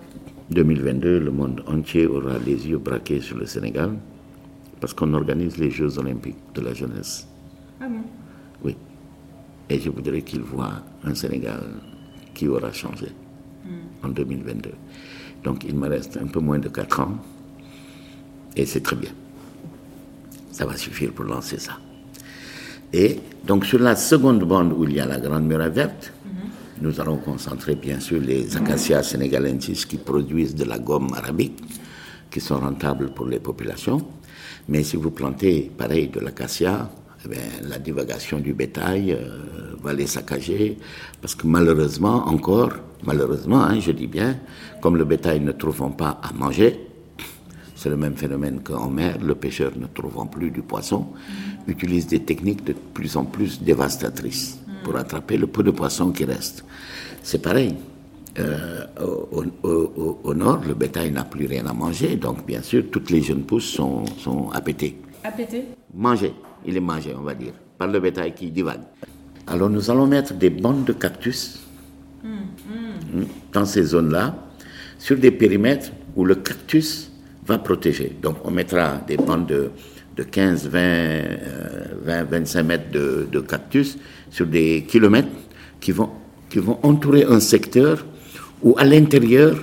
2022, 0.50 1.20
le 1.20 1.32
monde 1.32 1.64
entier 1.68 2.06
aura 2.08 2.38
les 2.40 2.68
yeux 2.68 2.78
braqués 2.78 3.22
sur 3.22 3.38
le 3.38 3.46
Sénégal 3.46 3.94
parce 4.80 4.94
qu'on 4.94 5.14
organise 5.14 5.58
les 5.58 5.72
Jeux 5.72 5.98
olympiques 5.98 6.36
de 6.54 6.62
la 6.62 6.74
jeunesse. 6.74 7.28
Ah 7.80 7.88
bon? 7.88 8.02
Oui. 8.64 8.76
Et 9.70 9.80
je 9.80 9.90
voudrais 9.90 10.22
qu'il 10.22 10.42
voit 10.42 10.82
un 11.04 11.16
Sénégal 11.16 11.64
qui 12.34 12.48
aura 12.48 12.74
changé 12.74 13.08
hmm. 13.66 14.06
en 14.06 14.10
2022. 14.10 14.72
Donc 15.44 15.64
il 15.64 15.76
me 15.76 15.88
reste 15.88 16.18
un 16.18 16.28
peu 16.28 16.40
moins 16.40 16.60
de 16.60 16.68
4 16.68 17.00
ans 17.00 17.18
et 18.56 18.66
c'est 18.66 18.82
très 18.82 18.96
bien. 18.98 19.12
Ça 20.52 20.66
va 20.66 20.76
suffire 20.76 21.14
pour 21.14 21.26
lancer 21.26 21.60
ça. 21.60 21.78
Et 22.94 23.20
donc 23.46 23.66
sur 23.66 23.80
la 23.80 23.96
seconde 23.96 24.44
bande 24.44 24.74
où 24.74 24.84
il 24.84 24.94
y 24.96 25.00
a 25.00 25.06
la 25.06 25.20
Grande 25.20 25.46
Muraille 25.46 25.72
Verte, 25.72 26.14
mhm. 26.26 26.32
nous 26.82 27.00
allons 27.00 27.18
concentrer 27.18 27.76
bien 27.76 28.00
sûr 28.00 28.20
les 28.20 28.56
acacias 28.58 29.04
sénégalensis 29.04 29.86
qui 29.86 29.98
produisent 29.98 30.56
de 30.56 30.66
la 30.66 30.78
gomme 30.78 31.14
arabique, 31.16 31.58
qui 32.30 32.40
sont 32.42 32.60
rentables 32.60 33.12
pour 33.14 33.28
les 33.28 33.40
populations. 33.40 34.02
Mais 34.68 34.84
si 34.84 34.98
vous 34.98 35.12
plantez 35.12 35.72
pareil 35.76 36.10
de 36.10 36.20
l'acacia, 36.20 36.90
eh 37.26 37.68
la 37.68 37.78
divagation 37.78 38.40
du 38.40 38.54
bétail 38.54 39.14
euh, 39.14 39.76
va 39.82 39.94
les 39.94 40.08
saccager, 40.08 40.78
parce 41.22 41.36
que 41.36 41.46
malheureusement, 41.48 42.28
encore, 42.28 42.72
malheureusement, 43.04 43.62
hein, 43.64 43.80
je 43.80 43.92
dis 43.92 44.08
bien, 44.08 44.38
comme 44.82 44.98
le 44.98 45.06
bétail 45.06 45.40
ne 45.40 45.52
trouvant 45.52 45.92
pas 45.92 46.20
à 46.24 46.34
manger, 46.34 46.80
c'est 47.82 47.90
le 47.90 47.98
même 47.98 48.16
phénomène 48.16 48.60
qu'en 48.64 48.92
mer, 48.92 49.18
le 49.20 49.34
pêcheur 49.34 49.72
ne 49.76 49.88
trouvant 49.88 50.28
plus 50.28 50.52
du 50.52 50.62
poisson, 50.62 51.08
utilise 51.68 52.06
des 52.06 52.20
techniques 52.20 52.64
de 52.64 52.74
plus 52.74 53.18
en 53.18 53.26
plus 53.26 53.60
dévastatrices 53.64 54.60
pour 54.84 54.96
attraper 54.98 55.36
le 55.36 55.48
peu 55.48 55.64
de 55.64 55.72
poisson 55.72 56.12
qui 56.12 56.24
reste. 56.26 56.64
C'est 57.24 57.42
pareil. 57.42 57.74
Euh, 58.38 58.86
au, 59.34 60.34
nord, 60.36 60.62
le 60.68 60.76
bétail 60.76 61.10
n'a 61.12 61.24
plus 61.24 61.48
rien 61.48 61.66
à 61.66 61.74
manger, 61.74 62.18
donc 62.18 62.46
bien 62.46 62.62
sûr, 62.62 62.84
toutes 62.92 63.10
les 63.10 63.24
jeunes 63.24 63.42
pousses 63.46 63.66
sont, 63.74 64.06
sont 64.20 64.52
appétées. 64.52 64.98
Appété 65.24 65.66
Mangé, 65.96 66.34
il 66.64 66.78
est 66.78 66.82
mangé, 66.82 67.16
on 67.18 67.24
va 67.24 67.34
dire, 67.34 67.54
par 67.80 67.88
le 67.88 68.00
bétail 68.00 68.36
qui 68.36 68.52
divague. 68.52 68.82
Alors 69.48 69.72
nous 69.72 69.90
allons 69.90 70.06
mettre 70.06 70.36
des 70.36 70.52
bandes 70.52 70.86
de 70.86 70.94
cactus 70.94 71.60
hmm, 72.24 73.24
dans 73.52 73.66
ces 73.66 73.84
zones-là, 73.84 74.36
sur 75.00 75.18
des 75.18 75.32
périmètres 75.32 75.92
où 76.16 76.26
le 76.26 76.36
cactus 76.36 77.11
va 77.46 77.58
protéger. 77.58 78.16
Donc 78.22 78.38
on 78.44 78.52
mettra 78.52 79.02
des 79.08 79.18
bandes 79.18 79.48
de, 79.48 79.72
15, 80.24 80.68
20, 80.68 81.22
20, 82.04 82.24
25 82.26 82.64
mètres 82.64 82.92
de, 82.92 83.40
cactus 83.40 83.98
sur 84.30 84.46
des 84.46 84.86
kilomètres 84.88 85.30
qui 85.80 85.92
vont, 85.92 86.10
qui 86.50 86.60
vont 86.60 86.78
entourer 86.84 87.24
un 87.24 87.40
secteur 87.40 88.06
où 88.62 88.76
à 88.78 88.84
l'intérieur, 88.84 89.58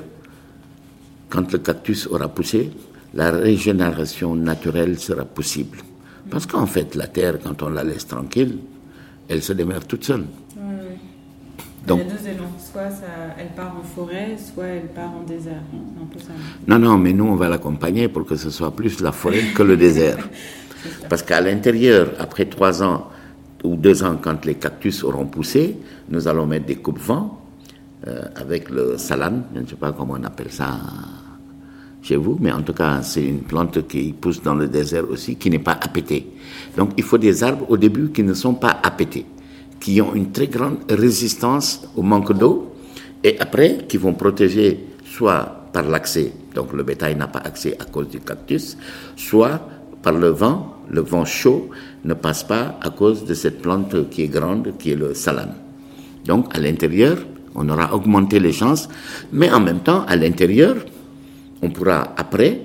quand 1.29 1.53
le 1.53 1.59
cactus 1.59 2.09
aura 2.09 2.29
poussé, 2.29 2.71
la 3.15 3.31
régénération 3.31 4.35
naturelle 4.35 4.99
sera 4.99 5.25
possible. 5.25 5.79
Parce 6.31 6.47
qu'en 6.47 6.67
fait, 6.67 6.95
la 6.95 7.07
terre, 7.07 7.39
quand 7.43 7.63
on 7.63 7.71
la 7.71 7.85
laisse 7.85 8.07
tranquille, 8.07 8.59
elle 9.29 9.43
se 9.43 9.53
démerde 9.53 9.87
toute 9.87 10.05
seule. 10.05 10.25
Donc, 11.89 12.01
il 12.05 12.07
y 12.07 12.11
a 12.11 12.15
deux 12.17 12.29
élans. 12.29 12.53
Soit 12.59 12.91
elle 13.39 13.49
part 13.49 13.75
en 13.79 13.83
forêt, 13.83 14.37
soit 14.37 14.67
elle 14.67 14.89
part 14.89 15.13
en 15.15 15.23
désert. 15.23 15.63
Non, 16.67 16.79
non, 16.79 16.99
mais 16.99 17.13
nous, 17.13 17.25
on 17.25 17.35
va 17.37 17.49
l'accompagner 17.49 18.09
pour 18.09 18.25
que 18.25 18.37
ce 18.37 18.51
soit 18.51 18.71
plus 18.75 19.01
la 19.01 19.13
forêt 19.13 19.43
que 19.55 19.63
le 19.63 19.77
désert. 19.77 20.29
Parce 21.09 21.23
qu'à 21.23 21.41
l'intérieur, 21.41 22.13
après 22.19 22.45
trois 22.45 22.83
ans 22.83 23.09
ou 23.65 23.77
deux 23.77 24.03
ans, 24.05 24.17
quand 24.21 24.45
les 24.45 24.55
cactus 24.55 25.03
auront 25.03 25.27
poussé, 25.27 25.77
nous 26.09 26.29
allons 26.29 26.47
mettre 26.47 26.67
des 26.67 26.77
coupes-vents 26.77 27.39
euh, 28.07 28.23
avec 28.37 28.71
le 28.71 28.97
salan, 28.97 29.43
je 29.55 29.61
ne 29.61 29.67
sais 29.67 29.75
pas 29.75 29.93
comment 29.93 30.15
on 30.19 30.23
appelle 30.25 30.53
ça 30.53 30.79
chez 32.01 32.17
vous, 32.17 32.39
mais 32.41 32.53
en 32.53 32.63
tout 32.63 32.73
cas, 32.73 33.03
c'est 33.03 33.25
une 33.25 33.41
plante 33.41 33.87
qui 33.89 34.13
pousse 34.13 34.41
dans 34.41 34.55
le 34.55 34.69
désert 34.69 35.11
aussi, 35.11 35.35
qui 35.37 35.51
n'est 35.51 35.59
pas 35.59 35.73
appétée. 35.81 36.29
Donc, 36.77 36.91
il 36.97 37.03
faut 37.03 37.19
des 37.19 37.43
arbres 37.43 37.69
au 37.69 37.77
début 37.77 38.11
qui 38.11 38.23
ne 38.23 38.35
sont 38.35 38.55
pas 38.55 38.79
appétés, 38.83 39.27
qui 39.81 40.01
ont 40.01 40.15
une 40.15 40.33
très 40.33 40.49
grande 40.49 40.79
résistance 40.91 41.83
au 41.97 42.03
manque 42.03 42.33
d'eau, 42.37 42.73
et 43.23 43.39
après, 43.41 43.79
qui 43.89 43.97
vont 43.97 44.15
protéger 44.15 44.87
soit 45.05 45.67
par 45.73 45.85
l'accès, 45.85 46.33
donc 46.55 46.73
le 46.73 46.83
bétail 46.83 47.17
n'a 47.17 47.27
pas 47.27 47.41
accès 47.41 47.77
à 47.79 47.85
cause 47.85 48.09
du 48.09 48.21
cactus, 48.21 48.77
soit 49.17 49.61
par 50.03 50.13
le 50.13 50.29
vent, 50.29 50.77
le 50.91 51.01
vent 51.01 51.25
chaud 51.25 51.71
ne 52.05 52.15
passe 52.15 52.45
pas 52.45 52.79
à 52.81 52.91
cause 52.91 53.25
de 53.25 53.35
cette 53.35 53.61
plante 53.61 54.09
qui 54.11 54.23
est 54.23 54.29
grande, 54.29 54.77
qui 54.79 54.93
est 54.93 54.97
le 54.97 55.15
salam. 55.15 55.51
Donc, 56.25 56.55
à 56.55 56.61
l'intérieur, 56.61 57.19
on 57.55 57.69
aura 57.69 57.95
augmenté 57.95 58.39
les 58.39 58.53
chances, 58.53 58.89
mais 59.33 59.51
en 59.51 59.61
même 59.61 59.81
temps, 59.81 60.05
à 60.07 60.17
l'intérieur, 60.17 60.77
on 61.63 61.71
pourra 61.71 62.15
après 62.17 62.63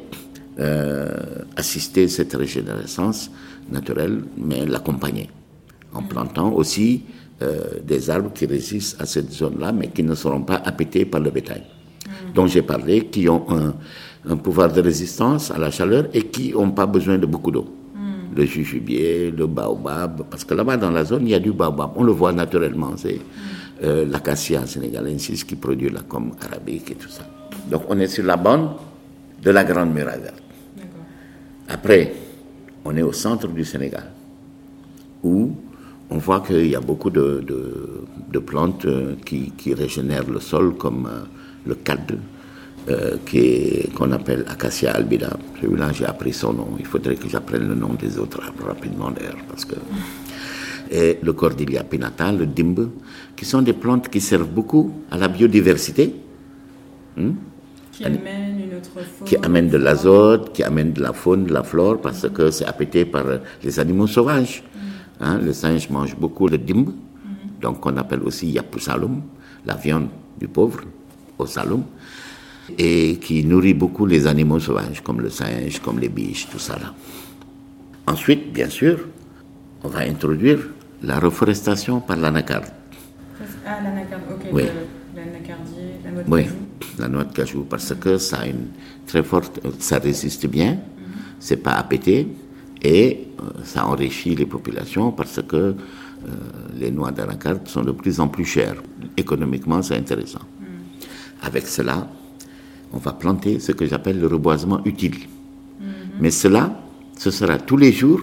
euh, 0.60 1.10
assister 1.56 2.08
cette 2.08 2.34
régénérescence 2.34 3.32
naturelle, 3.72 4.24
mais 4.38 4.66
l'accompagner 4.66 5.30
en 5.94 6.04
plantant 6.04 6.52
aussi 6.54 7.04
euh, 7.42 7.80
des 7.84 8.10
arbres 8.10 8.32
qui 8.34 8.46
résistent 8.46 9.02
à 9.02 9.06
cette 9.06 9.32
zone-là, 9.32 9.72
mais 9.72 9.88
qui 9.88 10.04
ne 10.04 10.16
seront 10.16 10.42
pas 10.44 10.62
appétés 10.64 11.06
par 11.06 11.20
le 11.20 11.32
bétail, 11.32 11.64
mm. 12.06 12.34
dont 12.34 12.48
j'ai 12.48 12.62
parlé, 12.62 13.06
qui 13.08 13.28
ont 13.28 13.46
un, 13.50 14.36
pouvoir 14.38 14.72
de 14.72 14.82
résistance 14.82 15.52
à 15.52 15.58
la 15.58 15.70
chaleur 15.72 16.06
et 16.14 16.24
qui 16.28 16.54
n'ont 16.54 16.72
pas 16.72 16.86
besoin 16.86 17.18
de 17.18 17.26
beaucoup 17.26 17.52
d'eau. 17.52 17.68
Mm. 17.96 18.36
Le 18.38 18.46
jujubier, 18.46 19.32
le 19.32 19.48
baobab, 19.48 20.24
parce 20.30 20.44
que 20.44 20.54
là-bas 20.54 20.78
dans 20.78 20.92
la 20.92 21.04
zone, 21.04 21.24
il 21.24 21.30
y 21.32 21.34
a 21.34 21.40
du 21.40 21.52
baobab, 21.52 21.92
on 21.96 22.04
le 22.04 22.12
voit 22.12 22.32
naturellement, 22.32 22.94
c'est 22.96 23.16
mm. 23.16 23.20
euh, 23.84 24.06
l'acacia 24.06 24.66
sénégalensis 24.66 25.44
qui 25.44 25.56
produit 25.56 25.90
la 25.90 26.02
com 26.02 26.32
arabique 26.42 26.92
et 26.92 26.96
tout 26.96 27.10
ça. 27.10 27.24
Donc 27.70 27.84
on 27.90 28.00
est 28.00 28.08
sur 28.08 28.26
la 28.26 28.38
bande 28.38 28.70
de 29.44 29.52
la 29.52 29.64
Grande 29.64 29.94
Muraille 29.94 30.22
Verte. 30.22 30.44
Après, 31.68 32.14
on 32.86 32.96
est 32.96 33.02
au 33.02 33.12
centre 33.14 33.48
du 33.48 33.66
Sénégal, 33.66 34.12
où 35.24 35.52
on 36.14 36.18
voit 36.18 36.42
qu'il 36.42 36.68
y 36.68 36.76
a 36.76 36.80
beaucoup 36.80 37.10
de, 37.10 37.44
de, 38.32 38.40
plantes 38.40 38.86
euh, 38.86 39.16
qui, 39.26 39.52
qui, 39.58 39.74
régénèrent 39.74 40.30
le 40.30 40.40
sol, 40.40 40.76
comme 40.76 41.08
euh, 41.08 41.26
le 41.66 41.76
cadre, 41.76 42.16
euh, 42.90 43.18
qu'on 43.96 44.12
appelle 44.12 44.46
Acacia 44.48 44.92
albida. 44.92 45.32
Celui-là, 45.60 45.92
j'ai 45.92 46.06
appris 46.06 46.34
son 46.34 46.54
nom. 46.54 46.68
Il 46.80 46.86
faudrait 46.86 47.16
que 47.16 47.28
j'apprenne 47.28 47.68
le 47.68 47.74
nom 47.74 47.94
des 47.94 48.20
autres 48.20 48.42
arbres 48.44 48.68
rapidement 48.68 49.10
d'ailleurs, 49.10 49.44
parce 49.50 49.66
que... 49.66 49.76
Et 50.92 51.18
le 51.24 51.34
Cordylia 51.34 51.84
pinnata, 51.84 52.32
le 52.32 52.46
dimbe, 52.46 52.90
qui 53.36 53.46
sont 53.46 53.64
des 53.64 53.74
plantes 53.74 54.10
qui 54.10 54.22
servent 54.22 54.50
beaucoup 54.50 54.92
à 55.10 55.18
la 55.18 55.28
biodiversité. 55.28 56.14
Hmm? 57.18 57.32
Qui 57.92 58.06
amène 58.06 58.60
une 58.60 58.78
autre 58.78 58.92
faune. 59.18 59.28
Qui 59.28 59.38
amène 59.38 59.70
de 59.70 59.78
l'azote, 59.78 60.54
qui 60.54 60.62
amène 60.62 60.92
de 60.94 61.02
la 61.02 61.14
faune, 61.14 61.46
de 61.46 61.54
la 61.54 61.64
flore, 61.64 62.00
parce 62.00 62.30
que 62.30 62.52
c'est 62.52 62.66
appété 62.66 63.06
par 63.06 63.24
les 63.64 63.80
animaux 63.80 64.06
sauvages. 64.08 64.62
Mm. 64.76 64.93
Hein, 65.20 65.38
le 65.40 65.54
singe 65.54 65.90
mange 65.90 66.16
beaucoup 66.16 66.48
le 66.48 66.58
dimbe, 66.58 66.90
mm. 66.90 67.62
donc 67.62 67.86
on 67.86 67.96
appelle 67.98 68.22
aussi 68.24 68.48
yapu 68.48 68.80
salum, 68.80 69.22
la 69.66 69.76
viande 69.76 70.10
du 70.40 70.48
pauvre, 70.48 70.82
au 71.38 71.46
salum, 71.46 71.84
et 72.78 73.18
qui 73.22 73.44
nourrit 73.46 73.74
beaucoup 73.74 74.06
les 74.06 74.28
animaux 74.28 74.60
sauvages, 74.60 75.02
comme 75.02 75.22
le 75.22 75.30
singe, 75.30 75.80
comme 75.80 76.00
les 76.00 76.10
biches, 76.10 76.48
tout 76.50 76.60
ça 76.60 76.78
là. 76.80 76.94
Ensuite, 78.08 78.52
bien 78.52 78.70
sûr, 78.70 79.00
on 79.84 79.88
va 79.88 80.00
introduire 80.00 80.60
la 81.02 81.20
reforestation 81.20 82.00
par 82.02 82.18
l'anacarde. 82.18 82.66
Ah, 83.66 83.82
l'anacarde, 83.82 84.24
ok. 84.30 84.48
Oui. 84.52 84.64
L'anacardier, 85.16 86.00
la 86.04 86.12
noix 86.12 86.24
de 86.24 86.32
oui 86.32 86.46
la 87.00 87.08
noix 87.08 87.24
de 87.24 87.34
cajou, 87.34 87.66
parce 87.70 87.94
que 87.96 88.18
ça 88.18 88.40
a 88.40 88.48
une 88.48 88.68
très 89.06 89.24
forte, 89.24 89.60
ça 89.80 90.00
résiste 90.00 90.48
bien, 90.48 90.78
c'est 91.40 91.58
pas 91.58 91.74
à 91.74 91.84
péter, 91.84 92.28
et 92.84 93.28
euh, 93.40 93.44
ça 93.64 93.88
enrichit 93.88 94.36
les 94.36 94.46
populations 94.46 95.12
parce 95.12 95.42
que 95.42 95.56
euh, 95.56 95.76
les 96.76 96.92
noix 96.92 97.12
d'anacarde 97.12 97.68
sont 97.68 97.82
de 97.82 97.92
plus 97.92 98.20
en 98.20 98.28
plus 98.28 98.46
chères. 98.46 98.82
Économiquement, 99.18 99.82
c'est 99.82 99.96
intéressant. 99.96 100.42
Avec 101.42 101.68
cela, 101.68 102.10
on 102.94 102.98
va 102.98 103.12
planter 103.14 103.60
ce 103.60 103.72
que 103.72 103.86
j'appelle 103.86 104.20
le 104.20 104.28
reboisement 104.28 104.82
utile. 104.86 105.18
Mais 106.20 106.32
cela, 106.32 106.80
ce 107.18 107.32
sera 107.32 107.58
tous 107.58 107.76
les 107.76 107.92
jours, 107.92 108.22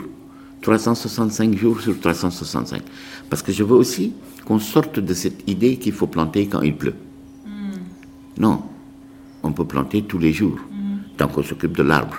365 0.63 1.55
jours 1.57 1.81
sur 1.81 1.99
365. 1.99 2.83
Parce 3.29 3.43
que 3.43 3.53
je 3.53 3.63
veux 3.63 3.75
aussi 3.75 4.15
qu'on 4.47 4.59
sorte 4.59 5.01
de 5.01 5.13
cette 5.13 5.49
idée 5.51 5.77
qu'il 5.77 5.93
faut 5.93 6.07
planter 6.07 6.47
quand 6.47 6.63
il 6.63 6.77
pleut. 6.77 6.95
Non, 8.39 8.63
on 9.43 9.53
peut 9.53 9.67
planter 9.67 10.03
tous 10.03 10.19
les 10.19 10.33
jours, 10.33 10.57
mm-hmm. 10.57 11.17
tant 11.19 11.29
qu'on 11.29 11.43
s'occupe 11.43 11.77
de 11.77 11.83
l'arbre. 11.83 12.17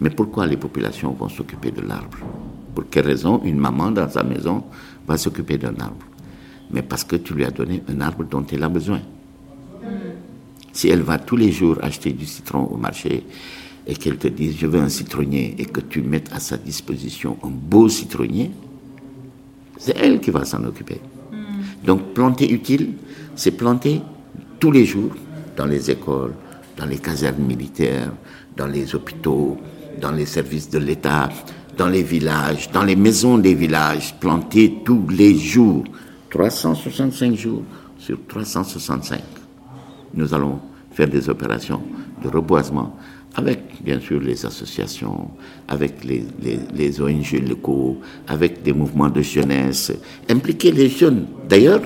Mais 0.00 0.10
pourquoi 0.10 0.46
les 0.46 0.56
populations 0.56 1.12
vont 1.12 1.28
s'occuper 1.28 1.70
de 1.70 1.80
l'arbre? 1.80 2.18
Pour 2.74 2.84
quelle 2.90 3.06
raison 3.06 3.40
une 3.44 3.58
maman 3.58 3.90
dans 3.90 4.08
sa 4.08 4.22
maison 4.22 4.64
va 5.06 5.16
s'occuper 5.16 5.56
d'un 5.58 5.74
arbre? 5.80 6.04
Mais 6.70 6.82
parce 6.82 7.04
que 7.04 7.16
tu 7.16 7.34
lui 7.34 7.44
as 7.44 7.50
donné 7.50 7.82
un 7.88 8.00
arbre 8.00 8.24
dont 8.24 8.44
elle 8.50 8.62
a 8.62 8.68
besoin. 8.68 9.00
Si 10.72 10.88
elle 10.88 11.02
va 11.02 11.18
tous 11.18 11.36
les 11.36 11.52
jours 11.52 11.78
acheter 11.80 12.12
du 12.12 12.26
citron 12.26 12.64
au 12.64 12.76
marché 12.76 13.24
et 13.86 13.94
qu'elle 13.94 14.18
te 14.18 14.28
dise 14.28 14.56
je 14.58 14.66
veux 14.66 14.80
un 14.80 14.90
citronnier 14.90 15.54
et 15.58 15.64
que 15.64 15.80
tu 15.80 16.02
mettes 16.02 16.30
à 16.34 16.40
sa 16.40 16.58
disposition 16.58 17.38
un 17.42 17.48
beau 17.48 17.88
citronnier, 17.88 18.50
c'est 19.78 19.96
elle 19.96 20.20
qui 20.20 20.30
va 20.30 20.44
s'en 20.44 20.62
occuper. 20.64 21.00
Mm. 21.32 21.86
Donc 21.86 22.12
planter 22.12 22.52
utile, 22.52 22.90
c'est 23.36 23.52
planter 23.52 24.02
tous 24.58 24.70
les 24.70 24.84
jours 24.84 25.12
dans 25.56 25.66
les 25.66 25.90
écoles, 25.90 26.34
dans 26.76 26.86
les 26.86 26.98
casernes 26.98 27.42
militaires, 27.42 28.12
dans 28.56 28.66
les 28.66 28.94
hôpitaux, 28.94 29.56
dans 30.00 30.12
les 30.12 30.26
services 30.26 30.70
de 30.70 30.78
l'État, 30.78 31.28
dans 31.76 31.88
les 31.88 32.02
villages, 32.02 32.70
dans 32.72 32.84
les 32.84 32.96
maisons 32.96 33.38
des 33.38 33.54
villages, 33.54 34.14
plantés 34.18 34.78
tous 34.84 35.06
les 35.08 35.36
jours, 35.36 35.84
365 36.30 37.34
jours 37.36 37.62
sur 37.98 38.18
365. 38.26 39.20
Nous 40.14 40.32
allons 40.32 40.60
faire 40.92 41.08
des 41.08 41.28
opérations 41.28 41.82
de 42.22 42.28
reboisement 42.28 42.96
avec 43.36 43.82
bien 43.84 44.00
sûr 44.00 44.18
les 44.20 44.46
associations, 44.46 45.30
avec 45.68 46.02
les, 46.04 46.24
les, 46.42 46.58
les 46.74 47.00
ONG 47.00 47.32
locaux, 47.46 47.98
avec 48.26 48.62
des 48.62 48.72
mouvements 48.72 49.10
de 49.10 49.20
jeunesse, 49.20 49.92
impliquer 50.30 50.72
les 50.72 50.88
jeunes. 50.88 51.26
D'ailleurs, 51.46 51.82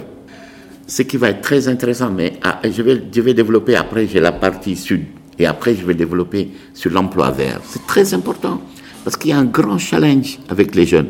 ce 0.86 1.02
qui 1.02 1.16
va 1.16 1.30
être 1.30 1.40
très 1.40 1.66
intéressant, 1.68 2.10
mais 2.10 2.34
ah, 2.42 2.60
je, 2.64 2.82
vais, 2.82 3.02
je 3.12 3.20
vais 3.20 3.34
développer 3.34 3.74
après, 3.76 4.06
j'ai 4.06 4.20
la 4.20 4.32
partie 4.32 4.76
sud, 4.76 5.04
et 5.40 5.46
après 5.46 5.74
je 5.74 5.84
vais 5.84 5.94
développer 5.94 6.50
sur 6.74 6.90
l'emploi 6.90 7.30
vert. 7.30 7.60
C'est 7.64 7.86
très 7.86 8.14
important, 8.14 8.60
parce 9.04 9.16
qu'il 9.16 9.30
y 9.30 9.32
a 9.32 9.38
un 9.38 9.44
grand 9.44 9.78
challenge 9.78 10.38
avec 10.48 10.74
les 10.74 10.86
jeunes. 10.86 11.08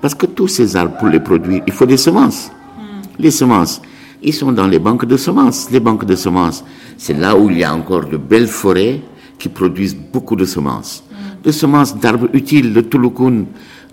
Parce 0.00 0.14
que 0.14 0.26
tous 0.26 0.48
ces 0.48 0.76
arbres, 0.76 0.96
pour 0.98 1.08
les 1.08 1.20
produire, 1.20 1.62
il 1.66 1.72
faut 1.72 1.86
des 1.86 1.96
semences. 1.96 2.50
Hmm. 2.76 3.00
Les 3.18 3.30
semences, 3.30 3.82
ils 4.22 4.34
sont 4.34 4.52
dans 4.52 4.66
les 4.66 4.78
banques 4.78 5.06
de 5.06 5.16
semences. 5.16 5.70
Les 5.70 5.80
banques 5.80 6.04
de 6.04 6.14
semences, 6.14 6.64
c'est 6.96 7.18
là 7.18 7.36
où 7.36 7.50
il 7.50 7.58
y 7.58 7.64
a 7.64 7.74
encore 7.74 8.06
de 8.06 8.16
belles 8.16 8.46
forêts 8.46 9.00
qui 9.38 9.48
produisent 9.48 9.96
beaucoup 9.96 10.36
de 10.36 10.44
semences. 10.44 11.02
Hmm. 11.10 11.42
De 11.42 11.50
semences 11.50 11.96
d'arbres 11.96 12.28
utiles, 12.32 12.72
le 12.72 12.82
touloukoun, 12.82 13.46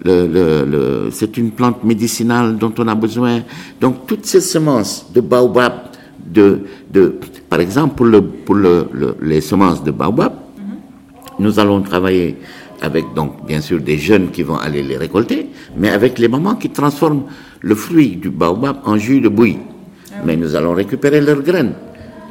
le, 0.03 1.09
c'est 1.11 1.37
une 1.37 1.51
plante 1.51 1.83
médicinale 1.83 2.57
dont 2.57 2.73
on 2.77 2.87
a 2.87 2.95
besoin. 2.95 3.41
Donc 3.81 4.05
toutes 4.05 4.25
ces 4.25 4.41
semences 4.41 5.07
de 5.13 5.21
baobab, 5.21 5.73
de, 6.25 6.61
de, 6.91 7.19
par 7.57 7.63
exemple 7.63 7.95
pour, 7.95 8.05
le, 8.05 8.21
pour 8.21 8.53
le, 8.53 8.87
les 9.19 9.41
semences 9.41 9.83
de 9.83 9.89
baobab, 9.89 10.31
mhm. 10.59 10.63
nous 11.39 11.57
allons 11.57 11.81
travailler 11.81 12.37
avec 12.83 13.15
donc 13.15 13.47
bien 13.47 13.61
sûr 13.61 13.79
des 13.81 13.97
jeunes 13.97 14.29
qui 14.29 14.43
vont 14.43 14.57
aller 14.57 14.83
les 14.83 14.95
récolter, 14.95 15.47
mais 15.75 15.89
avec 15.89 16.19
les 16.19 16.27
mamans 16.27 16.53
qui 16.53 16.69
transforment 16.69 17.23
le 17.61 17.73
fruit 17.73 18.17
du 18.17 18.29
baobab 18.29 18.81
en 18.85 18.95
jus 18.97 19.21
de 19.21 19.29
bouillie. 19.29 19.57
Mais 20.23 20.37
nous 20.37 20.53
allons 20.55 20.75
récupérer 20.75 21.19
leurs 21.19 21.41
graines. 21.41 21.73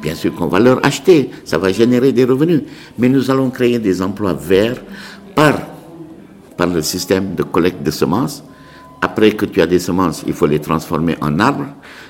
Bien 0.00 0.14
sûr 0.14 0.32
qu'on 0.32 0.46
va 0.46 0.60
leur 0.60 0.86
acheter, 0.86 1.30
ça 1.44 1.58
va 1.58 1.72
générer 1.72 2.12
des 2.12 2.22
revenus, 2.24 2.62
mais 2.96 3.08
nous 3.08 3.28
allons 3.28 3.50
créer 3.50 3.80
des 3.80 4.00
emplois 4.02 4.34
verts 4.34 4.80
par, 5.34 5.58
par 6.56 6.68
le 6.68 6.82
système 6.82 7.34
de 7.34 7.42
collecte 7.42 7.82
de 7.82 7.90
semences. 7.90 8.44
Après 9.02 9.32
que 9.32 9.44
tu 9.44 9.60
as 9.60 9.66
des 9.66 9.80
semences, 9.80 10.22
il 10.24 10.34
faut 10.34 10.46
les 10.46 10.60
transformer 10.60 11.16
en 11.20 11.40
arbres, 11.40 11.66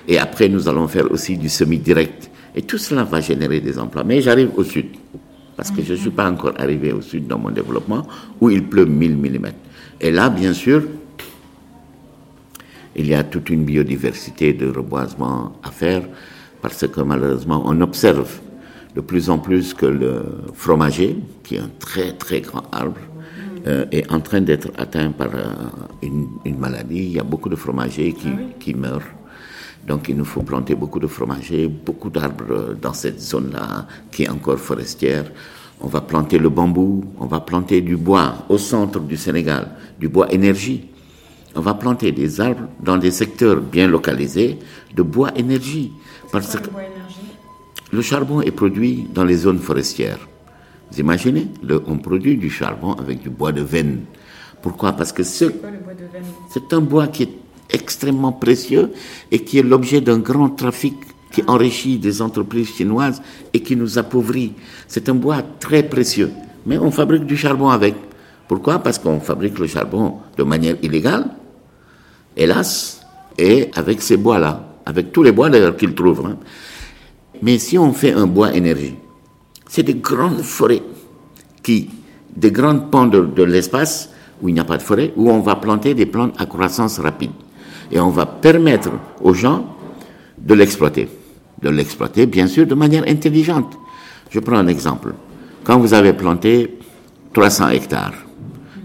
et 0.06 0.18
après 0.18 0.50
nous 0.50 0.68
allons 0.68 0.86
faire 0.86 1.10
aussi 1.10 1.38
du 1.38 1.48
semi-direct. 1.48 2.30
Et 2.56 2.62
tout 2.62 2.78
cela 2.78 3.04
va 3.04 3.20
générer 3.20 3.60
des 3.60 3.78
emplois. 3.78 4.02
Mais 4.02 4.20
j'arrive 4.22 4.50
au 4.56 4.64
sud, 4.64 4.86
parce 5.56 5.70
que 5.70 5.82
je 5.82 5.92
ne 5.92 5.98
suis 5.98 6.10
pas 6.10 6.28
encore 6.30 6.54
arrivé 6.56 6.92
au 6.92 7.02
sud 7.02 7.26
dans 7.26 7.38
mon 7.38 7.50
développement, 7.50 8.06
où 8.40 8.50
il 8.50 8.64
pleut 8.64 8.86
1000 8.86 9.16
mm. 9.16 9.46
Et 10.00 10.10
là, 10.10 10.30
bien 10.30 10.52
sûr, 10.52 10.82
il 12.96 13.06
y 13.06 13.14
a 13.14 13.22
toute 13.22 13.50
une 13.50 13.64
biodiversité 13.64 14.54
de 14.54 14.68
reboisement 14.70 15.52
à 15.62 15.70
faire 15.70 16.02
parce 16.62 16.86
que 16.86 17.00
malheureusement 17.02 17.62
on 17.66 17.80
observe 17.82 18.40
de 18.94 19.00
plus 19.02 19.28
en 19.28 19.38
plus 19.38 19.74
que 19.74 19.84
le 19.86 20.24
fromager, 20.54 21.16
qui 21.44 21.56
est 21.56 21.58
un 21.58 21.70
très 21.78 22.12
très 22.12 22.40
grand 22.40 22.62
arbre, 22.72 22.96
euh, 23.66 23.84
est 23.92 24.10
en 24.10 24.20
train 24.20 24.40
d'être 24.40 24.68
atteint 24.78 25.10
par 25.10 25.28
euh, 25.34 25.44
une, 26.02 26.58
maladie. 26.58 27.00
Il 27.00 27.12
y 27.12 27.18
a 27.18 27.22
beaucoup 27.22 27.50
de 27.50 27.56
fromagers 27.56 28.14
qui, 28.14 28.28
ah 28.28 28.40
qui 28.58 28.72
meurent. 28.72 29.02
Donc 29.86 30.08
il 30.08 30.16
nous 30.16 30.24
faut 30.24 30.42
planter 30.42 30.74
beaucoup 30.74 30.98
de 30.98 31.06
fromagers, 31.06 31.68
beaucoup 31.68 32.10
d'arbres 32.10 32.74
dans 32.80 32.92
cette 32.92 33.20
zone-là 33.20 33.86
qui 34.10 34.24
est 34.24 34.28
encore 34.28 34.58
forestière. 34.58 35.30
On 35.80 35.88
va 35.88 36.00
planter 36.00 36.38
le 36.38 36.48
bambou, 36.48 37.04
on 37.20 37.26
va 37.26 37.40
planter 37.40 37.80
du 37.82 37.96
bois 37.96 38.46
au 38.48 38.58
centre 38.58 39.00
du 39.00 39.16
Sénégal, 39.16 39.68
du 40.00 40.08
bois 40.08 40.32
énergie 40.32 40.88
on 41.56 41.60
va 41.60 41.72
planter 41.74 42.12
des 42.12 42.40
arbres 42.40 42.68
dans 42.80 42.98
des 42.98 43.10
secteurs 43.10 43.56
bien 43.60 43.88
localisés 43.88 44.58
de 44.94 45.02
bois 45.02 45.32
énergie. 45.36 45.90
Parce 46.30 46.54
que 46.56 46.68
le 47.92 48.02
charbon 48.02 48.42
est 48.42 48.50
produit 48.50 49.06
dans 49.14 49.24
les 49.24 49.36
zones 49.36 49.58
forestières. 49.58 50.28
Vous 50.92 51.00
imaginez 51.00 51.48
On 51.86 51.96
produit 51.96 52.36
du 52.36 52.50
charbon 52.50 52.92
avec 52.92 53.20
du 53.22 53.30
bois 53.30 53.52
de 53.52 53.62
veine. 53.62 54.02
Pourquoi? 54.60 54.92
Parce 54.92 55.12
que 55.12 55.22
c'est 55.22 55.52
un 56.72 56.80
bois 56.80 57.08
qui 57.08 57.22
est 57.24 57.32
extrêmement 57.70 58.32
précieux 58.32 58.92
et 59.30 59.40
qui 59.40 59.58
est 59.58 59.62
l'objet 59.62 60.00
d'un 60.00 60.18
grand 60.18 60.50
trafic 60.50 60.94
qui 61.32 61.42
enrichit 61.46 61.98
des 61.98 62.22
entreprises 62.22 62.74
chinoises 62.74 63.20
et 63.52 63.60
qui 63.60 63.76
nous 63.76 63.98
appauvrit. 63.98 64.52
C'est 64.88 65.08
un 65.08 65.14
bois 65.14 65.42
très 65.60 65.82
précieux. 65.82 66.30
Mais 66.64 66.78
on 66.78 66.90
fabrique 66.90 67.26
du 67.26 67.36
charbon 67.36 67.68
avec. 67.68 67.94
Pourquoi? 68.48 68.78
Parce 68.78 68.98
qu'on 68.98 69.20
fabrique 69.20 69.58
le 69.58 69.66
charbon 69.66 70.14
de 70.36 70.42
manière 70.44 70.76
illégale 70.82 71.30
hélas, 72.36 73.00
et 73.38 73.70
avec 73.74 74.02
ces 74.02 74.16
bois-là, 74.16 74.76
avec 74.84 75.12
tous 75.12 75.22
les 75.22 75.32
bois 75.32 75.48
d'ailleurs 75.50 75.76
qu'ils 75.76 75.94
trouvent. 75.94 76.26
Hein. 76.26 76.36
Mais 77.42 77.58
si 77.58 77.78
on 77.78 77.92
fait 77.92 78.12
un 78.12 78.26
bois 78.26 78.54
énergie, 78.54 78.94
c'est 79.68 79.82
des 79.82 79.94
grandes 79.94 80.42
forêts 80.42 80.82
qui, 81.62 81.90
des 82.34 82.52
grandes 82.52 82.90
pans 82.90 83.06
de, 83.06 83.42
l'espace 83.42 84.10
où 84.42 84.48
il 84.48 84.54
n'y 84.54 84.60
a 84.60 84.64
pas 84.64 84.76
de 84.76 84.82
forêt, 84.82 85.12
où 85.16 85.30
on 85.30 85.40
va 85.40 85.56
planter 85.56 85.94
des 85.94 86.06
plantes 86.06 86.34
à 86.38 86.46
croissance 86.46 86.98
rapide. 86.98 87.30
Et 87.90 88.00
on 88.00 88.10
va 88.10 88.26
permettre 88.26 88.90
aux 89.22 89.34
gens 89.34 89.76
de 90.38 90.54
l'exploiter. 90.54 91.08
De 91.60 91.70
l'exploiter, 91.70 92.26
bien 92.26 92.46
sûr, 92.46 92.66
de 92.66 92.74
manière 92.74 93.04
intelligente. 93.08 93.78
Je 94.30 94.40
prends 94.40 94.56
un 94.56 94.66
exemple. 94.66 95.14
Quand 95.64 95.78
vous 95.78 95.94
avez 95.94 96.12
planté 96.12 96.78
300 97.32 97.70
hectares 97.70 98.14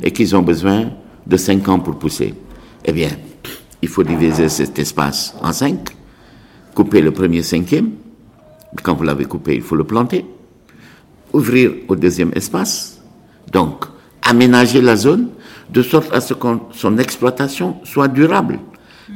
et 0.01 0.11
qu'ils 0.11 0.35
ont 0.35 0.41
besoin 0.41 0.91
de 1.25 1.37
5 1.37 1.67
ans 1.69 1.79
pour 1.79 1.97
pousser, 1.97 2.33
eh 2.85 2.91
bien, 2.91 3.09
il 3.81 3.89
faut 3.89 4.03
diviser 4.03 4.49
cet 4.49 4.77
espace 4.79 5.35
en 5.41 5.51
cinq, 5.51 5.95
couper 6.75 7.01
le 7.01 7.11
premier 7.11 7.41
cinquième, 7.41 7.91
quand 8.83 8.93
vous 8.93 9.03
l'avez 9.03 9.25
coupé, 9.25 9.55
il 9.55 9.61
faut 9.61 9.75
le 9.75 9.83
planter, 9.83 10.25
ouvrir 11.33 11.73
au 11.87 11.95
deuxième 11.95 12.31
espace, 12.35 13.01
donc 13.51 13.85
aménager 14.21 14.81
la 14.81 14.95
zone 14.95 15.29
de 15.69 15.81
sorte 15.81 16.13
à 16.13 16.21
ce 16.21 16.33
que 16.33 16.47
son 16.71 16.97
exploitation 16.97 17.77
soit 17.83 18.07
durable. 18.07 18.59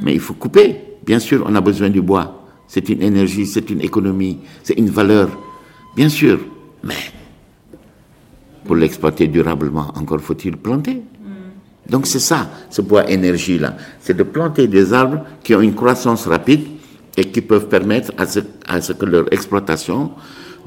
Mais 0.01 0.13
il 0.13 0.19
faut 0.19 0.33
couper. 0.33 0.75
Bien 1.05 1.19
sûr, 1.19 1.43
on 1.47 1.55
a 1.55 1.61
besoin 1.61 1.89
du 1.89 2.01
bois. 2.01 2.45
C'est 2.67 2.89
une 2.89 3.01
énergie, 3.01 3.45
c'est 3.45 3.69
une 3.69 3.81
économie, 3.81 4.39
c'est 4.63 4.73
une 4.73 4.89
valeur. 4.89 5.29
Bien 5.95 6.09
sûr. 6.09 6.39
Mais 6.83 6.95
pour 8.65 8.75
l'exploiter 8.75 9.27
durablement, 9.27 9.91
encore 9.95 10.19
faut-il 10.19 10.57
planter. 10.57 11.01
Donc 11.87 12.07
c'est 12.07 12.19
ça, 12.19 12.49
ce 12.69 12.81
bois 12.81 13.09
énergie-là. 13.09 13.75
C'est 13.99 14.17
de 14.17 14.23
planter 14.23 14.67
des 14.67 14.91
arbres 14.91 15.23
qui 15.43 15.53
ont 15.53 15.61
une 15.61 15.75
croissance 15.75 16.25
rapide 16.25 16.61
et 17.15 17.25
qui 17.25 17.41
peuvent 17.41 17.67
permettre 17.67 18.11
à 18.17 18.25
ce, 18.25 18.39
à 18.67 18.81
ce 18.81 18.93
que 18.93 19.05
leur 19.05 19.31
exploitation 19.31 20.11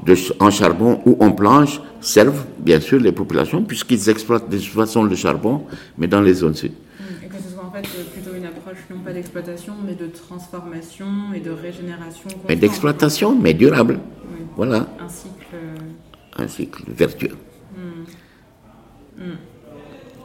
de, 0.05 0.15
en 0.39 0.49
charbon 0.49 1.01
ou 1.05 1.17
en 1.19 1.31
planche 1.31 1.81
serve 1.99 2.45
bien 2.57 2.79
sûr 2.79 2.99
les 2.99 3.11
populations 3.11 3.63
puisqu'ils 3.63 4.09
exploitent 4.09 4.49
de 4.49 4.57
toute 4.57 4.67
façon 4.67 5.03
le 5.03 5.15
charbon, 5.15 5.65
mais 5.97 6.07
dans 6.07 6.21
les 6.21 6.35
zones 6.35 6.55
sud. 6.55 6.71
Et 7.21 7.27
que 7.27 7.35
ce 7.35 7.53
soit 7.53 7.65
en 7.65 7.71
fait 7.71 7.85
approche 8.69 8.85
non 8.91 8.99
pas 9.03 9.13
d'exploitation, 9.13 9.73
mais 9.85 9.95
de 9.95 10.07
transformation 10.07 11.33
et 11.35 11.39
de 11.39 11.49
régénération. 11.49 12.29
Mais 12.47 12.55
d'exploitation, 12.55 13.35
mais 13.35 13.53
durable. 13.53 13.99
Voilà. 14.55 14.87
Un 14.99 15.09
cycle. 15.09 15.55
Un 16.37 16.47
cycle 16.47 16.83
vertueux. 16.87 17.35
Hmm. 17.75 19.23
Hmm. 19.23 19.37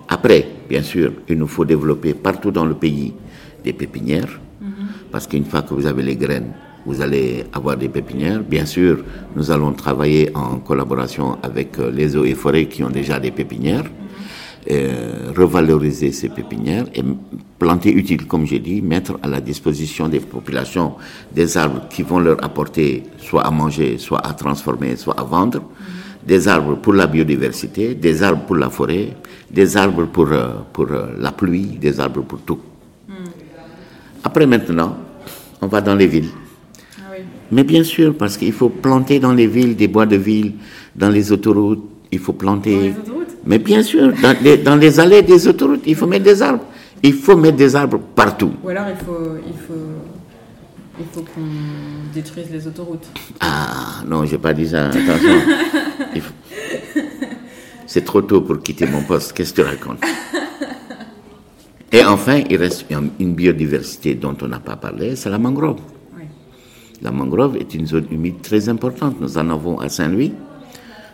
Après, 0.08 0.46
bien 0.68 0.82
sûr, 0.82 1.12
il 1.28 1.38
nous 1.38 1.46
faut 1.46 1.64
développer 1.64 2.12
partout 2.12 2.50
dans 2.50 2.66
le 2.66 2.74
pays 2.74 3.14
des 3.64 3.72
pépinières, 3.72 4.38
mhm. 4.60 4.88
parce 5.10 5.26
qu'une 5.26 5.46
fois 5.46 5.62
que 5.62 5.72
vous 5.72 5.86
avez 5.86 6.02
les 6.02 6.16
graines, 6.16 6.52
vous 6.84 7.00
allez 7.00 7.44
avoir 7.54 7.78
des 7.78 7.88
pépinières. 7.88 8.40
Bien 8.40 8.66
sûr, 8.66 9.02
nous 9.34 9.50
allons 9.50 9.72
travailler 9.72 10.30
en 10.36 10.58
collaboration 10.58 11.38
avec 11.42 11.78
euh, 11.78 11.90
les 11.90 12.14
eaux 12.14 12.26
et 12.26 12.34
forêts 12.34 12.66
qui 12.66 12.84
ont 12.84 12.90
déjà 12.90 13.18
des 13.18 13.30
pépinières. 13.30 13.84
Euh, 14.70 15.30
revaloriser 15.36 16.10
ces 16.12 16.30
pépinières 16.30 16.86
et 16.94 17.02
planter 17.58 17.92
utile, 17.92 18.26
comme 18.26 18.46
j'ai 18.46 18.60
dit, 18.60 18.80
mettre 18.80 19.18
à 19.22 19.28
la 19.28 19.42
disposition 19.42 20.08
des 20.08 20.20
populations 20.20 20.94
des 21.34 21.58
arbres 21.58 21.82
qui 21.90 22.02
vont 22.02 22.18
leur 22.18 22.42
apporter 22.42 23.02
soit 23.18 23.42
à 23.42 23.50
manger, 23.50 23.98
soit 23.98 24.26
à 24.26 24.32
transformer, 24.32 24.96
soit 24.96 25.18
à 25.20 25.22
vendre. 25.22 25.62
Des 26.26 26.48
arbres 26.48 26.76
pour 26.76 26.94
la 26.94 27.06
biodiversité, 27.06 27.94
des 27.94 28.22
arbres 28.22 28.44
pour 28.46 28.56
la 28.56 28.70
forêt, 28.70 29.10
des 29.50 29.76
arbres 29.76 30.06
pour, 30.06 30.32
euh, 30.32 30.54
pour 30.72 30.90
euh, 30.90 31.08
la 31.18 31.32
pluie, 31.32 31.66
des 31.78 32.00
arbres 32.00 32.22
pour 32.22 32.40
tout. 32.40 32.60
Hmm. 33.06 33.12
Après 34.24 34.46
maintenant, 34.46 34.96
on 35.60 35.66
va 35.66 35.82
dans 35.82 35.94
les 35.94 36.06
villes. 36.06 36.30
Ah 36.98 37.12
Mais 37.52 37.64
bien 37.64 37.84
sûr, 37.84 38.16
parce 38.16 38.38
qu'il 38.38 38.52
faut 38.54 38.70
planter 38.70 39.20
dans 39.20 39.34
les 39.34 39.46
villes 39.46 39.76
des 39.76 39.88
bois 39.88 40.06
de 40.06 40.16
ville, 40.16 40.54
dans 40.96 41.10
les 41.10 41.32
autoroutes, 41.32 41.84
il 42.10 42.18
faut 42.18 42.32
planter. 42.32 42.76
Dans 42.76 42.82
les 42.82 42.98
autoroutes 42.98 43.23
Mais 43.46 43.58
bien 43.58 43.82
sûr, 43.82 44.12
dans 44.22 44.36
les, 44.42 44.56
dans 44.58 44.76
les 44.76 45.00
allées 45.00 45.22
des 45.22 45.46
autoroutes, 45.48 45.82
il 45.86 45.94
faut 45.94 46.06
mettre 46.06 46.24
des 46.24 46.40
arbres. 46.40 46.64
Il 47.02 47.12
faut 47.12 47.36
mettre 47.36 47.56
des 47.56 47.76
arbres 47.76 48.00
partout. 48.14 48.52
Ou 48.62 48.68
alors 48.70 48.86
il 48.88 48.96
faut, 49.04 49.36
il 49.46 49.58
faut 49.58 49.74
il 50.98 51.06
faut 51.12 51.22
qu'on 51.22 51.40
détruise 52.14 52.46
les 52.52 52.66
autoroutes. 52.66 53.06
Ah 53.40 54.02
non, 54.06 54.24
j'ai 54.24 54.38
pas 54.38 54.54
dit 54.54 54.68
ça. 54.68 54.86
Attention. 54.86 55.40
C'est 57.86 58.04
trop 58.04 58.22
tôt 58.22 58.40
pour 58.40 58.62
quitter 58.62 58.86
mon 58.86 59.02
poste. 59.02 59.32
Qu'est-ce 59.32 59.52
que 59.52 59.62
tu 59.62 59.66
racontes? 59.66 60.02
Et 61.92 62.04
enfin, 62.04 62.42
il 62.48 62.56
reste 62.56 62.86
une 63.20 63.34
biodiversité 63.34 64.14
dont 64.14 64.36
on 64.40 64.48
n'a 64.48 64.58
pas 64.58 64.76
parlé, 64.76 65.16
c'est 65.16 65.30
la 65.30 65.38
mangrove. 65.38 65.80
La 67.02 67.10
mangrove 67.10 67.56
est 67.56 67.74
une 67.74 67.86
zone 67.86 68.06
humide 68.10 68.40
très 68.42 68.68
importante. 68.68 69.20
Nous 69.20 69.36
en 69.36 69.50
avons 69.50 69.78
à 69.78 69.88
Saint-Louis, 69.88 70.32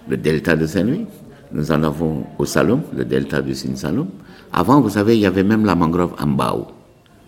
le 0.09 0.17
delta 0.17 0.57
de 0.57 0.67
Saint-Louis. 0.67 1.07
Nous 1.53 1.73
en 1.73 1.83
avons 1.83 2.25
au 2.39 2.45
Salom, 2.45 2.83
le 2.97 3.05
delta 3.05 3.43
du 3.43 3.55
Sine 3.55 3.77
Salom. 3.77 4.09
Avant, 4.53 4.81
vous 4.81 4.91
savez, 4.91 5.17
il 5.17 5.21
y 5.21 5.27
avait 5.27 5.43
même 5.43 5.65
la 5.65 5.75
mangrove 5.75 6.15
en 6.21 6.27
Bao. 6.29 6.69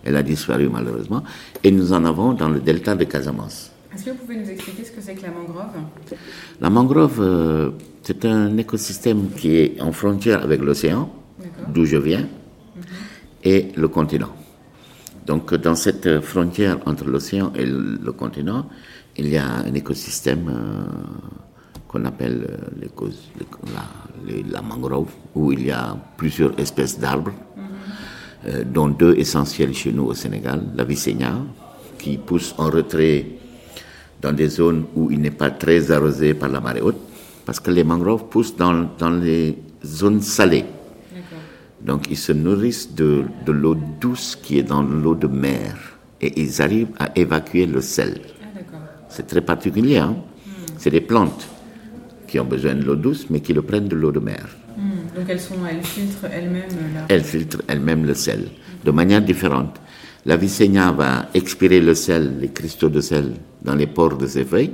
Elle 0.03 0.15
a 0.15 0.23
disparu 0.23 0.69
malheureusement. 0.69 1.23
Et 1.63 1.71
nous 1.71 1.93
en 1.93 2.03
avons 2.05 2.33
dans 2.33 2.49
le 2.49 2.59
delta 2.59 2.95
de 2.95 3.03
Casamance. 3.05 3.71
Est-ce 3.93 4.05
que 4.05 4.09
vous 4.11 4.17
pouvez 4.17 4.37
nous 4.37 4.49
expliquer 4.49 4.83
ce 4.83 4.91
que 4.91 5.01
c'est 5.01 5.13
que 5.13 5.21
la 5.21 5.31
mangrove? 5.31 5.67
La 6.59 6.69
mangrove, 6.69 7.19
euh, 7.21 7.71
c'est 8.01 8.25
un 8.25 8.57
écosystème 8.57 9.29
qui 9.37 9.55
est 9.55 9.81
en 9.81 9.91
frontière 9.91 10.43
avec 10.43 10.61
l'océan, 10.61 11.09
d'où 11.67 11.85
je 11.85 11.97
viens, 11.97 12.21
mhm. 12.21 12.83
et 13.43 13.67
le 13.75 13.87
continent. 13.87 14.31
Donc 15.25 15.53
dans 15.53 15.75
cette 15.75 16.21
frontière 16.21 16.79
entre 16.85 17.05
l'océan 17.05 17.53
et 17.55 17.65
le, 17.65 18.11
continent, 18.11 18.65
il 19.15 19.29
y 19.29 19.37
a 19.37 19.45
un 19.45 19.73
écosystème 19.73 20.49
euh, 20.49 20.81
qu'on 21.87 22.03
appelle 22.05 22.47
euh, 22.49 23.11
la, 24.25 24.33
la, 24.57 24.61
mangrove, 24.61 25.09
où 25.35 25.51
il 25.51 25.65
y 25.65 25.71
a 25.71 25.97
plusieurs 26.17 26.57
espèces 26.59 26.99
d'arbres 26.99 27.31
euh, 28.45 28.63
dont 28.65 28.89
deux 28.89 29.15
essentiels 29.17 29.73
chez 29.73 29.91
nous 29.93 30.03
au 30.05 30.13
Sénégal, 30.13 30.61
la 30.75 30.83
vicénia, 30.83 31.33
qui 31.97 32.17
pousse 32.17 32.53
en 32.57 32.69
retrait 32.69 33.25
dans 34.21 34.33
des 34.33 34.49
zones 34.49 34.85
où 34.95 35.11
il 35.11 35.21
n'est 35.21 35.31
pas 35.31 35.49
très 35.51 35.91
arrosé 35.91 36.33
par 36.33 36.49
la 36.49 36.59
marée 36.59 36.81
haute, 36.81 36.99
parce 37.45 37.59
que 37.59 37.71
les 37.71 37.83
mangroves 37.83 38.25
poussent 38.25 38.55
dans, 38.55 38.89
dans 38.97 39.09
les 39.11 39.57
zones 39.85 40.21
salées. 40.21 40.65
Donc 41.81 42.09
ils 42.09 42.17
se 42.17 42.31
nourrissent 42.31 42.93
de, 42.93 43.23
de 43.45 43.51
l'eau 43.51 43.75
douce 43.99 44.37
qui 44.41 44.57
est 44.59 44.63
dans 44.63 44.81
l'eau 44.83 45.15
de 45.15 45.27
mer 45.27 45.75
et 46.21 46.41
ils 46.41 46.61
arrivent 46.61 46.91
à 46.99 47.11
évacuer 47.17 47.65
le 47.65 47.81
sel. 47.81 48.21
C'est 49.09 49.27
très 49.27 49.41
particulier. 49.41 49.97
Hein? 49.97 50.15
C'est 50.77 50.89
des 50.89 51.01
plantes 51.01 51.47
qui 52.33 52.39
ont 52.39 52.45
besoin 52.45 52.73
de 52.73 52.83
l'eau 52.83 52.95
douce 52.95 53.27
mais 53.29 53.41
qui 53.41 53.53
le 53.53 53.61
prennent 53.61 53.87
de 53.87 53.95
l'eau 53.95 54.11
de 54.11 54.19
mer. 54.19 54.43
Donc 55.15 55.25
elles, 55.29 55.39
sont, 55.39 55.59
elles 55.69 55.83
filtrent 55.83 56.25
elles-mêmes 56.33 57.05
Elles 57.07 57.23
filtrent 57.23 57.61
elles-mêmes 57.67 58.07
le 58.07 58.15
sel 58.15 58.47
de 58.83 58.89
manière 58.89 59.21
différente. 59.21 59.79
La 60.25 60.35
Vicenia 60.35 60.91
va 60.91 61.27
expirer 61.35 61.79
le 61.79 61.93
sel, 61.93 62.39
les 62.41 62.49
cristaux 62.49 62.89
de 62.89 63.01
sel 63.01 63.33
dans 63.61 63.75
les 63.75 63.85
pores 63.85 64.17
de 64.17 64.25
ses 64.25 64.45
feuilles. 64.45 64.73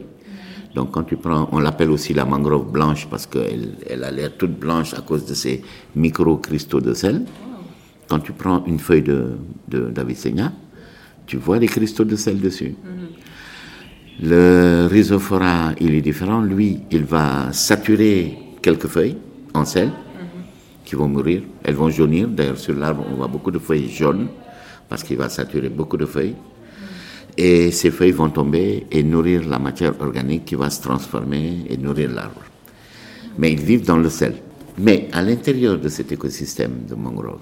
Donc 0.74 0.92
quand 0.92 1.04
tu 1.04 1.18
prends, 1.18 1.50
on 1.52 1.60
l'appelle 1.60 1.92
aussi 1.92 2.14
la 2.14 2.24
mangrove 2.24 2.72
blanche 2.72 3.10
parce 3.12 3.26
qu'elle 3.26 3.72
elle 3.90 4.06
a 4.06 4.12
l'air 4.12 4.32
toute 4.38 4.58
blanche 4.58 4.94
à 4.94 5.02
cause 5.02 5.26
de 5.26 5.34
ces 5.34 5.62
micro-cristaux 5.98 6.80
de 6.80 6.94
sel. 6.94 7.26
Quand 8.08 8.22
tu 8.22 8.32
prends 8.32 8.64
une 8.68 8.80
feuille 8.80 9.04
de, 9.04 9.32
de, 9.68 9.82
d'Avicennia, 9.90 10.54
tu 11.26 11.36
vois 11.36 11.60
des 11.60 11.68
cristaux 11.68 12.06
de 12.06 12.16
sel 12.16 12.40
dessus. 12.40 12.76
Le 14.22 14.88
rhizophora, 14.92 15.72
il 15.80 15.96
est 15.96 16.02
différent. 16.02 16.42
Lui, 16.42 16.82
il 16.92 17.06
va 17.06 17.54
saturer 17.54 18.38
quelques 18.62 18.88
feuilles 18.88 19.18
en 19.54 19.64
sel 19.64 19.92
qui 20.84 20.96
vont 20.96 21.08
mourir. 21.08 21.44
Elles 21.64 21.76
vont 21.76 21.90
jaunir. 21.90 22.28
D'ailleurs, 22.28 22.58
sur 22.58 22.76
l'arbre, 22.76 23.06
on 23.10 23.16
voit 23.16 23.28
beaucoup 23.28 23.52
de 23.52 23.60
feuilles 23.60 23.90
jaunes 23.90 24.28
parce 24.90 25.04
qu'il 25.04 25.16
va 25.16 25.30
saturer 25.30 25.70
beaucoup 25.70 25.96
de 25.96 26.06
feuilles. 26.06 26.36
Et 27.38 27.72
ces 27.72 27.92
feuilles 27.92 28.12
vont 28.12 28.30
tomber 28.30 28.88
et 28.92 29.04
nourrir 29.04 29.48
la 29.48 29.58
matière 29.58 29.94
organique 30.02 30.44
qui 30.44 30.56
va 30.56 30.70
se 30.70 30.82
transformer 30.82 31.66
et 31.70 31.78
nourrir 31.78 32.12
l'arbre. 32.12 32.42
Mais 33.38 33.54
ils 33.54 33.62
vivent 33.62 33.86
dans 33.86 33.98
le 33.98 34.10
sel. 34.10 34.36
Mais 34.78 35.08
à 35.14 35.22
l'intérieur 35.22 35.78
de 35.78 35.88
cet 35.88 36.12
écosystème 36.12 36.84
de 36.90 36.96
mangrove, 36.96 37.40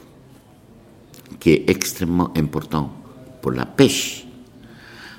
qui 1.40 1.52
est 1.52 1.70
extrêmement 1.70 2.32
important 2.38 2.92
pour 3.42 3.52
la 3.52 3.66
pêche, 3.66 4.28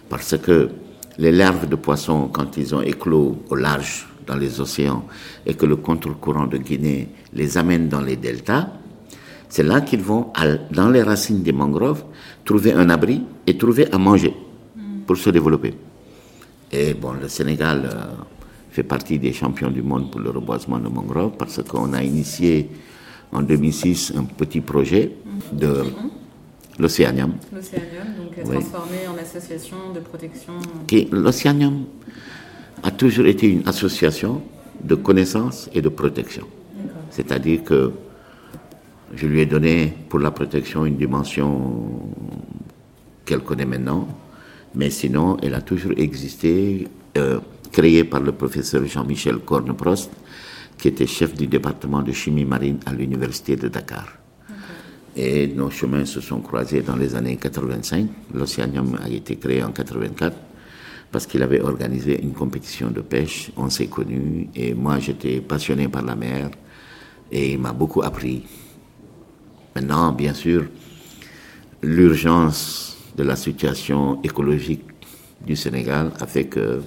parce 0.09 0.37
que 0.39 0.71
les 1.19 1.33
larves 1.33 1.69
de 1.69 1.77
poissons, 1.77 2.29
quand 2.33 2.57
ils 2.57 2.75
ont 2.75 2.81
éclos 2.81 3.43
au 3.51 3.57
large 3.57 4.07
dans 4.27 4.37
les 4.37 4.61
océans 4.61 5.05
et 5.47 5.55
que 5.55 5.67
le 5.67 5.77
contre-courant 5.77 6.47
de 6.47 6.59
Guinée 6.59 7.09
les 7.33 7.59
amène 7.59 7.89
dans 7.89 8.01
les 8.01 8.17
deltas, 8.17 8.69
c'est 9.49 9.63
là 9.63 9.81
qu'ils 9.81 10.03
vont, 10.03 10.33
dans 10.71 10.91
les 10.91 11.03
racines 11.03 11.43
des 11.43 11.53
mangroves, 11.53 12.05
trouver 12.45 12.73
un 12.73 12.89
abri 12.91 13.23
et 13.47 13.57
trouver 13.57 13.91
à 13.93 13.99
manger 13.99 14.35
pour 15.07 15.17
se 15.17 15.31
développer. 15.31 15.75
Et 16.71 16.95
bon, 16.95 17.13
le 17.21 17.29
Sénégal 17.29 17.89
euh, 17.91 18.05
fait 18.71 18.83
partie 18.83 19.19
des 19.19 19.33
champions 19.33 19.71
du 19.71 19.81
monde 19.83 20.11
pour 20.11 20.21
le 20.21 20.31
reboisement 20.31 20.79
de 20.79 20.89
mangroves 20.89 21.33
parce 21.39 21.63
qu'on 21.63 21.95
a 21.95 22.03
initié 22.03 22.69
en 23.33 23.41
2006 23.43 24.13
un 24.17 24.25
petit 24.25 24.61
projet 24.61 25.13
de 25.53 25.85
l'Océanium. 26.79 27.33
L'Océanium, 28.39 28.45
donc 28.45 28.71
transformé 28.71 28.99
en 29.09 29.19
association 29.23 29.77
de 29.95 30.01
protection. 30.01 30.53
L'Océanium 31.13 31.85
a 32.83 32.91
toujours 32.91 33.27
été 33.27 33.49
une 33.49 33.67
association 33.67 34.43
de 34.83 34.95
connaissance 34.95 35.69
et 35.75 35.83
de 35.83 35.89
protection. 35.89 36.47
C'est-à-dire 37.11 37.65
que 37.65 37.93
je 39.15 39.27
lui 39.27 39.41
ai 39.41 39.47
donné 39.47 39.93
pour 40.09 40.21
la 40.21 40.31
protection 40.31 40.85
une 40.85 40.97
dimension 40.97 42.01
qu'elle 43.25 43.41
connaît 43.41 43.65
maintenant, 43.67 44.07
mais 44.75 44.91
sinon, 44.91 45.37
elle 45.43 45.55
a 45.55 45.61
toujours 45.63 45.93
existé, 45.97 46.89
euh, 47.17 47.41
créée 47.73 48.05
par 48.05 48.21
le 48.21 48.33
professeur 48.33 48.85
Jean-Michel 48.87 49.39
Corneprost, 49.39 50.11
qui 50.77 50.89
était 50.89 51.07
chef 51.07 51.35
du 51.35 51.47
département 51.47 52.03
de 52.03 52.13
chimie 52.13 52.45
marine 52.45 52.79
à 52.87 52.93
l'université 52.93 53.57
de 53.57 53.69
Dakar. 53.69 54.19
Et 55.21 55.49
nos 55.49 55.69
chemins 55.69 56.05
se 56.05 56.21
sont 56.21 56.39
croisés 56.41 56.81
dans 56.81 56.95
les 56.95 57.17
années 57.17 57.37
85. 57.37 58.07
L'Océanium 58.33 58.97
a 59.03 59.09
été 59.09 59.35
créé 59.35 59.65
en 59.65 59.73
84 59.73 60.37
parce 61.11 61.27
qu'il 61.27 61.43
avait 61.43 61.61
organisé 61.61 62.23
une 62.23 62.33
compétition 62.33 62.93
de 62.93 63.01
pêche. 63.01 63.51
On 63.57 63.69
s'est 63.69 63.89
connus 63.89 64.47
et 64.55 64.75
moi 64.75 65.01
j'étais 65.01 65.41
passionné 65.41 65.89
par 65.89 66.03
la 66.05 66.15
mer 66.15 66.51
et 67.33 67.55
il 67.55 67.59
m'a 67.59 67.73
beaucoup 67.73 68.01
appris. 68.03 68.45
Maintenant, 69.75 70.13
bien 70.13 70.35
sûr, 70.35 70.67
l'urgence 71.83 72.97
de 73.17 73.25
la 73.25 73.35
situation 73.35 74.21
écologique 74.23 74.85
du 75.45 75.57
Sénégal 75.57 76.13
a 76.21 76.29
fait 76.29 76.45
que 76.45 76.81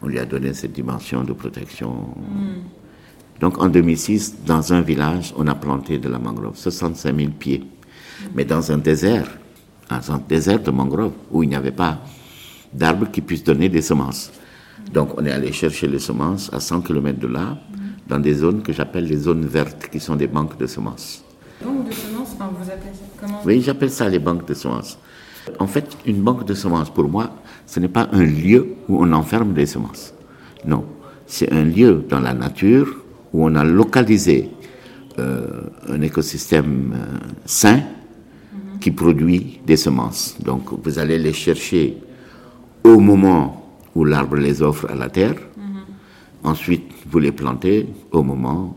on 0.00 0.06
lui 0.06 0.20
a 0.20 0.24
donné 0.26 0.54
cette 0.54 0.72
dimension 0.72 1.24
de 1.24 1.32
protection. 1.32 2.14
Donc 3.40 3.60
en 3.62 3.68
2006, 3.68 4.44
dans 4.46 4.72
un 4.72 4.80
village, 4.80 5.34
on 5.36 5.46
a 5.46 5.54
planté 5.54 5.98
de 5.98 6.08
la 6.08 6.18
mangrove, 6.18 6.56
65 6.56 7.16
000 7.16 7.30
pieds. 7.38 7.64
Mais 8.34 8.44
dans 8.44 8.72
un 8.72 8.78
désert, 8.78 9.28
un 9.90 10.18
désert 10.28 10.60
de 10.60 10.70
mangrove, 10.70 11.12
où 11.30 11.42
il 11.42 11.48
n'y 11.48 11.56
avait 11.56 11.72
pas 11.72 11.98
d'arbres 12.72 13.10
qui 13.10 13.20
puissent 13.20 13.44
donner 13.44 13.68
des 13.68 13.82
semences. 13.82 14.32
Donc 14.92 15.18
on 15.18 15.24
est 15.24 15.30
allé 15.30 15.52
chercher 15.52 15.86
les 15.88 15.98
semences 15.98 16.50
à 16.52 16.60
100 16.60 16.82
km 16.82 17.18
de 17.18 17.26
là, 17.26 17.58
dans 18.06 18.18
des 18.18 18.34
zones 18.34 18.62
que 18.62 18.72
j'appelle 18.72 19.06
les 19.06 19.16
zones 19.16 19.46
vertes, 19.46 19.88
qui 19.90 20.00
sont 20.00 20.16
des 20.16 20.26
banques 20.26 20.58
de 20.58 20.66
semences. 20.66 21.24
Banques 21.64 21.88
de 21.88 21.92
semences, 21.92 22.36
vous 22.38 22.70
appelez 22.70 22.92
ça 22.92 23.04
comment 23.20 23.40
Oui, 23.44 23.62
j'appelle 23.62 23.90
ça 23.90 24.08
les 24.08 24.18
banques 24.18 24.46
de 24.46 24.54
semences. 24.54 24.98
En 25.58 25.66
fait, 25.66 25.96
une 26.06 26.22
banque 26.22 26.44
de 26.44 26.54
semences, 26.54 26.90
pour 26.90 27.08
moi, 27.08 27.30
ce 27.66 27.80
n'est 27.80 27.88
pas 27.88 28.08
un 28.12 28.24
lieu 28.24 28.74
où 28.88 29.02
on 29.02 29.12
enferme 29.12 29.52
des 29.52 29.66
semences. 29.66 30.14
Non, 30.66 30.84
c'est 31.26 31.52
un 31.52 31.64
lieu 31.64 32.04
dans 32.08 32.20
la 32.20 32.34
nature 32.34 33.03
où 33.34 33.44
on 33.44 33.54
a 33.56 33.64
localisé 33.64 34.48
euh, 35.18 35.62
un 35.88 36.00
écosystème 36.00 36.94
euh, 36.94 37.18
sain 37.44 37.80
qui 38.80 38.92
produit 38.92 39.60
des 39.66 39.76
semences. 39.76 40.36
Donc, 40.40 40.62
vous 40.84 40.98
allez 41.00 41.18
les 41.18 41.32
chercher 41.32 41.98
au 42.84 43.00
moment 43.00 43.80
où 43.94 44.04
l'arbre 44.04 44.36
les 44.36 44.62
offre 44.62 44.88
à 44.88 44.94
la 44.94 45.08
terre. 45.08 45.34
Ensuite, 46.44 46.92
vous 47.10 47.18
les 47.18 47.32
plantez 47.32 47.88
au 48.12 48.22
moment 48.22 48.76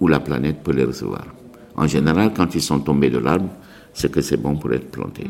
où 0.00 0.08
la 0.08 0.20
planète 0.20 0.62
peut 0.62 0.72
les 0.72 0.84
recevoir. 0.84 1.26
En 1.76 1.86
général, 1.86 2.32
quand 2.34 2.54
ils 2.54 2.62
sont 2.62 2.80
tombés 2.80 3.10
de 3.10 3.18
l'arbre, 3.18 3.50
c'est 3.92 4.10
que 4.10 4.22
c'est 4.22 4.36
bon 4.36 4.56
pour 4.56 4.72
être 4.72 4.90
planté. 4.90 5.24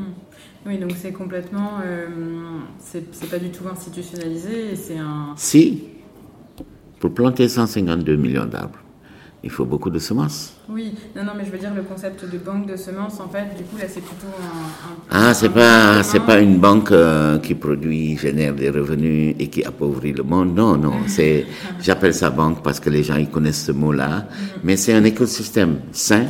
Oui, 0.66 0.78
donc 0.78 0.92
c'est 0.96 1.12
complètement. 1.12 1.78
Euh, 1.82 2.06
c'est 2.78 3.30
pas 3.30 3.38
du 3.38 3.50
tout 3.50 3.64
institutionnalisé, 3.66 4.76
c'est 4.76 4.98
un. 4.98 5.32
Si, 5.36 5.84
pour 7.00 7.14
planter 7.14 7.48
152 7.48 8.14
millions 8.16 8.44
d'arbres, 8.44 8.78
il 9.42 9.50
faut 9.50 9.64
beaucoup 9.64 9.88
de 9.88 9.98
semences. 9.98 10.54
Oui, 10.68 10.94
non, 11.16 11.24
non, 11.24 11.32
mais 11.34 11.46
je 11.46 11.50
veux 11.50 11.58
dire 11.58 11.72
le 11.74 11.82
concept 11.82 12.30
de 12.30 12.36
banque 12.36 12.66
de 12.66 12.76
semences, 12.76 13.18
en 13.20 13.28
fait, 13.28 13.56
du 13.56 13.64
coup, 13.64 13.78
là, 13.78 13.86
c'est 13.88 14.02
plutôt 14.02 14.26
un. 14.26 14.96
ah, 15.10 15.32
c'est 15.32 15.48
pas, 15.48 16.02
c'est 16.02 16.20
pas 16.20 16.40
une 16.40 16.58
banque 16.58 16.92
euh, 16.92 17.38
qui 17.38 17.54
produit, 17.54 18.18
génère 18.18 18.54
des 18.54 18.68
revenus 18.68 19.34
et 19.38 19.48
qui 19.48 19.64
appauvrit 19.64 20.12
le 20.12 20.22
monde. 20.22 20.54
Non, 20.54 20.76
non, 20.76 20.92
c'est, 21.06 21.46
j'appelle 21.80 22.12
ça 22.12 22.28
banque 22.28 22.62
parce 22.62 22.80
que 22.80 22.90
les 22.90 23.02
gens 23.02 23.16
ils 23.16 23.30
connaissent 23.30 23.64
ce 23.64 23.72
mot-là, 23.72 24.26
mais 24.62 24.76
c'est 24.76 24.92
un 24.92 25.04
écosystème 25.04 25.80
sain 25.92 26.26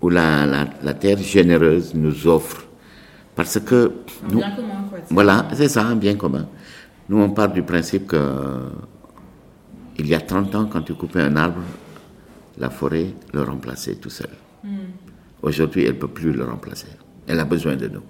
où 0.00 0.08
la, 0.08 0.46
la, 0.46 0.66
la, 0.82 0.94
terre 0.94 1.18
généreuse 1.18 1.92
nous 1.94 2.28
offre. 2.28 2.64
Parce 3.34 3.58
que. 3.58 3.92
Un 4.24 4.34
bien 4.34 4.50
commun, 4.54 4.84
quoi. 4.88 4.98
Voilà, 5.10 5.48
c'est 5.54 5.68
ça, 5.68 5.84
un 5.86 5.96
bien 5.96 6.14
commun. 6.14 6.46
Nous, 7.08 7.20
on 7.20 7.30
part 7.30 7.52
du 7.52 7.64
principe 7.64 8.06
que. 8.06 8.16
Il 9.98 10.06
y 10.08 10.14
a 10.14 10.20
30 10.20 10.54
ans, 10.54 10.66
quand 10.66 10.82
tu 10.82 10.94
coupais 10.94 11.20
un 11.20 11.36
arbre, 11.36 11.62
la 12.58 12.70
forêt 12.70 13.14
le 13.32 13.42
remplaçait 13.42 13.96
tout 13.96 14.10
seul. 14.10 14.30
Aujourd'hui, 15.42 15.84
elle 15.84 15.94
ne 15.94 15.98
peut 15.98 16.08
plus 16.08 16.32
le 16.32 16.44
remplacer. 16.44 16.88
Elle 17.26 17.40
a 17.40 17.44
besoin 17.44 17.76
de 17.76 17.88
nous. 17.88 18.02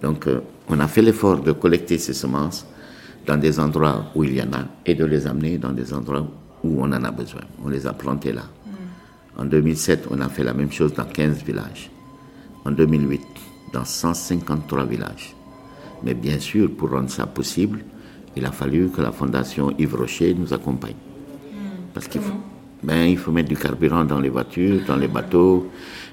Donc, 0.00 0.26
euh, 0.26 0.40
on 0.68 0.78
a 0.80 0.88
fait 0.88 1.02
l'effort 1.02 1.40
de 1.40 1.52
collecter 1.52 1.98
ces 1.98 2.14
semences 2.14 2.66
dans 3.26 3.36
des 3.36 3.58
endroits 3.58 4.06
où 4.14 4.24
il 4.24 4.34
y 4.34 4.42
en 4.42 4.52
a 4.52 4.64
et 4.84 4.94
de 4.94 5.04
les 5.04 5.26
amener 5.26 5.58
dans 5.58 5.72
des 5.72 5.92
endroits 5.92 6.26
où 6.62 6.82
on 6.82 6.84
en 6.92 7.04
a 7.04 7.10
besoin. 7.10 7.42
On 7.64 7.68
les 7.68 7.86
a 7.86 7.92
plantés 7.92 8.32
là. 8.32 8.44
En 9.36 9.44
2007, 9.44 10.06
on 10.10 10.20
a 10.20 10.28
fait 10.28 10.44
la 10.44 10.54
même 10.54 10.70
chose 10.70 10.94
dans 10.94 11.04
15 11.04 11.42
villages. 11.42 11.90
En 12.64 12.70
2008, 12.70 13.20
dans 13.72 13.84
153 13.84 14.84
villages. 14.84 15.34
Mais 16.04 16.14
bien 16.14 16.38
sûr, 16.38 16.70
pour 16.76 16.90
rendre 16.90 17.10
ça 17.10 17.26
possible, 17.26 17.84
il 18.36 18.44
a 18.44 18.52
fallu 18.52 18.88
que 18.88 19.00
la 19.00 19.12
Fondation 19.12 19.72
Yves 19.78 19.94
Rocher 19.96 20.34
nous 20.34 20.52
accompagne. 20.52 20.94
Parce 21.92 22.08
qu'il 22.08 22.20
faut, 22.20 22.34
ben, 22.82 23.04
il 23.06 23.16
faut 23.16 23.30
mettre 23.30 23.48
du 23.48 23.56
carburant 23.56 24.04
dans 24.04 24.20
les 24.20 24.28
voitures, 24.28 24.80
dans 24.86 24.96
les 24.96 25.08
bateaux. 25.08 25.70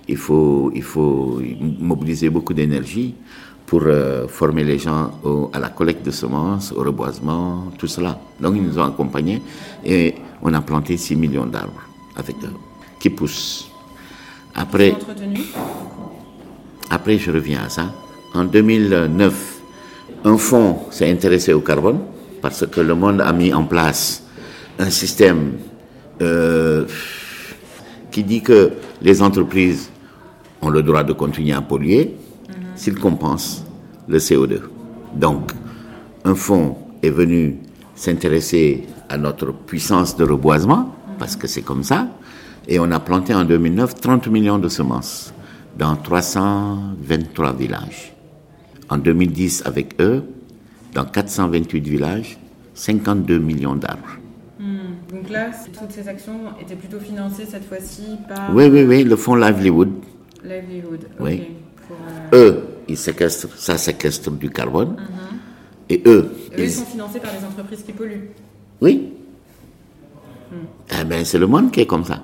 Il 0.08 0.18
faut, 0.18 0.72
il 0.76 0.84
faut 0.84 1.42
mobiliser 1.80 2.30
beaucoup 2.30 2.54
d'énergie 2.54 3.16
pour 3.66 3.84
euh, 3.86 4.28
former 4.28 4.64
les 4.64 4.78
gens 4.78 5.12
au, 5.24 5.50
à 5.54 5.60
la 5.60 5.70
collecte 5.70 6.06
de 6.06 6.12
semences, 6.12 6.72
au 6.72 6.84
reboisement, 6.84 7.72
tout 7.78 7.88
cela. 7.88 8.20
Donc 8.40 8.56
ils 8.56 8.64
nous 8.64 8.78
ont 8.78 8.84
accompagnés 8.84 9.42
et 9.86 10.16
on 10.42 10.54
a 10.54 10.62
planté 10.62 10.98
6 10.98 11.16
millions 11.16 11.46
d'arbres 11.46 11.82
avec 12.16 12.36
eux 12.44 12.54
qui 13.00 13.10
poussent. 13.10 13.70
Après, 14.54 14.94
après, 16.90 17.18
je 17.18 17.32
reviens 17.32 17.64
à 17.64 17.70
ça. 17.70 17.94
En 18.34 18.44
2009, 18.44 19.51
un 20.24 20.38
fonds 20.38 20.80
s'est 20.92 21.10
intéressé 21.10 21.54
au 21.54 21.62
carbone 21.62 22.00
parce 22.42 22.66
que 22.68 22.82
le 22.82 22.96
monde 22.96 23.22
a 23.22 23.32
mis 23.34 23.54
en 23.54 23.64
place 23.64 24.24
un 24.80 24.90
système 24.90 25.54
euh, 26.22 26.86
qui 28.12 28.24
dit 28.24 28.42
que 28.42 28.72
les 29.02 29.22
entreprises 29.22 29.90
ont 30.62 30.70
le 30.70 30.84
droit 30.84 31.04
de 31.04 31.14
continuer 31.14 31.54
à 31.54 31.62
polluer 31.62 32.16
s'ils 32.76 33.00
compensent 33.00 33.64
le 34.08 34.18
CO2. 34.18 34.60
Donc, 35.16 35.52
un 36.24 36.36
fonds 36.36 36.78
est 37.02 37.10
venu 37.10 37.58
s'intéresser 37.96 38.86
à 39.10 39.18
notre 39.18 39.52
puissance 39.52 40.16
de 40.16 40.24
reboisement, 40.24 40.96
parce 41.20 41.36
que 41.36 41.48
c'est 41.48 41.62
comme 41.62 41.84
ça, 41.84 42.08
et 42.68 42.80
on 42.80 42.92
a 42.92 43.00
planté 43.00 43.34
en 43.34 43.44
2009 43.44 43.96
30 43.96 44.28
millions 44.28 44.60
de 44.60 44.70
semences 44.70 45.34
dans 45.78 45.96
323 45.96 47.54
villages. 47.54 48.11
En 48.92 48.98
2010, 48.98 49.64
avec 49.66 49.96
eux, 50.02 50.24
dans 50.94 51.06
428 51.06 51.88
villages, 51.88 52.38
52 52.76 53.39
millions 53.39 53.76
d'arbres. 53.76 54.18
Donc 55.10 55.30
là, 55.30 55.50
toutes 55.78 55.92
ces 55.92 56.08
actions 56.08 56.39
étaient 56.62 56.76
plutôt 56.76 57.00
financées 57.00 57.46
cette 57.50 57.66
fois-ci 57.68 58.04
par... 58.30 58.54
Oui, 58.54 58.66
oui, 58.72 58.84
oui, 58.84 59.04
le 59.04 59.16
fonds 59.16 59.36
Livelihood. 59.36 59.89
Livelihood, 60.44 61.00
Oui. 61.20 61.42
ok. 61.42 61.48
Pour, 61.88 61.98
euh, 62.34 62.52
Eux, 62.52 62.64
ils 62.88 62.98
séquestrent, 62.98 63.56
ça 63.58 63.78
séquestre 63.78 64.30
du 64.32 64.50
carbone. 64.50 64.96
Et 65.89 66.02
eux, 66.06 66.32
eux, 66.32 66.32
ils 66.58 66.64
ils- 66.66 66.72
sont 66.72 66.86
financés 66.86 67.20
par 67.20 67.32
les 67.38 67.46
entreprises 67.46 67.84
qui 67.84 67.92
polluent. 67.94 68.30
Oui. 68.82 69.10
Eh 71.00 71.04
ben, 71.06 71.24
c'est 71.26 71.39
le 71.39 71.48
monde 71.48 71.72
qui 71.72 71.82
est 71.82 71.86
comme 71.86 72.04
ça. 72.06 72.24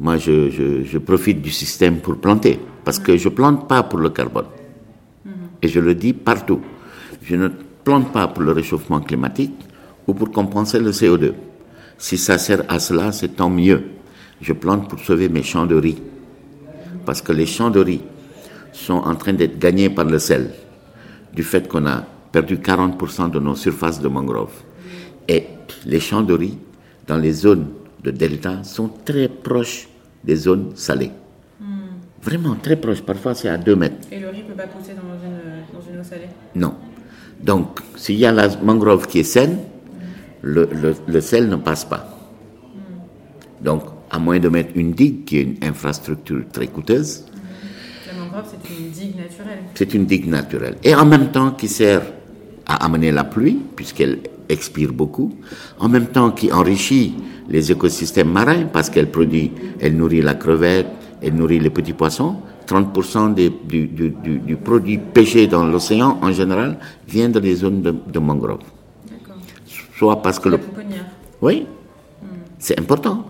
Moi, 0.00 0.16
je, 0.18 0.50
je, 0.50 0.84
je 0.84 0.98
profite 0.98 1.42
du 1.42 1.50
système 1.50 1.98
pour 1.98 2.16
planter. 2.18 2.58
Parce 2.84 2.98
que 3.00 3.16
je 3.16 3.28
plante 3.28 3.66
pas 3.68 3.82
pour 3.82 3.98
le 3.98 4.10
carbone. 4.10 4.46
Et 5.62 5.68
je 5.68 5.80
le 5.80 5.94
dis 5.94 6.12
partout. 6.12 6.60
Je 7.22 7.36
ne 7.36 7.48
plante 7.48 8.12
pas 8.12 8.28
pour 8.28 8.42
le 8.42 8.52
réchauffement 8.52 9.00
climatique 9.00 9.54
ou 10.06 10.14
pour 10.14 10.30
compenser 10.30 10.78
le 10.78 10.90
CO2. 10.90 11.32
Si 11.98 12.16
ça 12.16 12.38
sert 12.38 12.62
à 12.68 12.78
cela, 12.78 13.12
c'est 13.12 13.36
tant 13.36 13.50
mieux. 13.50 13.82
Je 14.40 14.52
plante 14.52 14.88
pour 14.88 15.00
sauver 15.00 15.28
mes 15.28 15.42
champs 15.42 15.66
de 15.66 15.74
riz. 15.74 16.00
Parce 17.04 17.22
que 17.22 17.32
les 17.32 17.46
champs 17.46 17.70
de 17.70 17.80
riz 17.80 18.02
sont 18.72 18.94
en 18.94 19.16
train 19.16 19.32
d'être 19.32 19.58
gagnés 19.58 19.90
par 19.90 20.04
le 20.04 20.18
sel. 20.18 20.50
Du 21.34 21.42
fait 21.42 21.66
qu'on 21.66 21.86
a 21.86 22.04
perdu 22.30 22.56
40% 22.56 23.30
de 23.30 23.40
nos 23.40 23.56
surfaces 23.56 24.00
de 24.00 24.08
mangrove. 24.08 24.52
Et 25.26 25.44
les 25.86 26.00
champs 26.00 26.22
de 26.22 26.34
riz, 26.34 26.56
dans 27.06 27.16
les 27.16 27.32
zones 27.32 27.68
de 28.02 28.10
delta, 28.10 28.62
sont 28.62 28.90
très 29.04 29.28
proches 29.28 29.88
des 30.22 30.36
zones 30.36 30.72
salées. 30.74 31.10
Vraiment 32.22 32.56
très 32.56 32.76
proches. 32.76 33.02
Parfois, 33.02 33.34
c'est 33.34 33.48
à 33.48 33.56
2 33.56 33.76
mètres. 33.76 34.08
Et 34.12 34.20
le 34.20 34.28
riz 34.28 34.42
ne 34.42 34.48
peut 34.48 34.54
pas 34.54 34.66
pousser 34.66 34.92
dans 34.94 35.07
Non. 36.54 36.74
Donc, 37.42 37.80
s'il 37.96 38.16
y 38.16 38.26
a 38.26 38.32
la 38.32 38.48
mangrove 38.62 39.06
qui 39.06 39.20
est 39.20 39.24
saine, 39.24 39.58
le, 40.42 40.68
le- 40.72 40.94
le 41.06 41.20
sel 41.20 41.48
ne 41.48 41.56
passe 41.56 41.84
pas. 41.84 42.14
Donc, 43.60 43.82
à 44.10 44.18
moins 44.18 44.38
de 44.38 44.48
mettre 44.48 44.70
une 44.76 44.92
digue, 44.92 45.24
qui 45.24 45.38
est 45.38 45.42
une 45.42 45.56
infrastructure 45.62 46.42
très 46.52 46.66
coûteuse, 46.68 47.24
La 48.06 48.18
mangrove, 48.24 48.44
c'est 48.50 48.70
une 48.70 48.90
digue 48.90 49.16
naturelle. 49.16 49.58
c'est 49.74 49.94
une 49.94 50.06
digue 50.06 50.28
naturelle. 50.28 50.76
Et 50.84 50.94
en 50.94 51.04
même 51.04 51.30
temps 51.30 51.50
qui 51.52 51.68
sert 51.68 52.02
à 52.66 52.84
amener 52.84 53.12
la 53.12 53.24
pluie, 53.24 53.58
puisqu'elle 53.76 54.18
expire 54.48 54.92
beaucoup, 54.92 55.34
en 55.78 55.88
même 55.88 56.06
temps 56.06 56.30
qui 56.30 56.50
enrichit 56.52 57.14
les 57.48 57.70
écosystèmes 57.72 58.30
marins, 58.30 58.64
parce 58.72 58.90
qu'elle 58.90 59.10
produit, 59.10 59.52
elle 59.80 59.96
nourrit 59.96 60.22
la 60.22 60.34
crevette, 60.34 60.86
elle 61.22 61.34
nourrit 61.34 61.58
les 61.60 61.70
petits 61.70 61.92
poissons. 61.94 62.36
30% 62.68 63.30
des- 63.34 63.50
du, 63.50 63.86
du- 63.86 64.10
du- 64.22 64.38
du 64.38 64.56
produit 64.56 64.98
pêché 64.98 65.46
dans 65.46 65.64
l'océan, 65.66 66.18
en 66.22 66.32
général, 66.32 66.78
vient 67.08 67.28
de 67.30 67.40
des 67.40 67.54
zones 67.56 67.80
de, 67.82 67.94
de 68.14 68.18
mangrove. 68.18 68.60
D'accord. 69.10 69.40
Soit 69.96 70.20
parce 70.22 70.38
que 70.38 70.48
La 70.50 70.56
le... 70.58 70.62
pouponnière. 70.62 71.06
Oui, 71.40 71.66
c'est 72.58 72.78
important. 72.78 73.24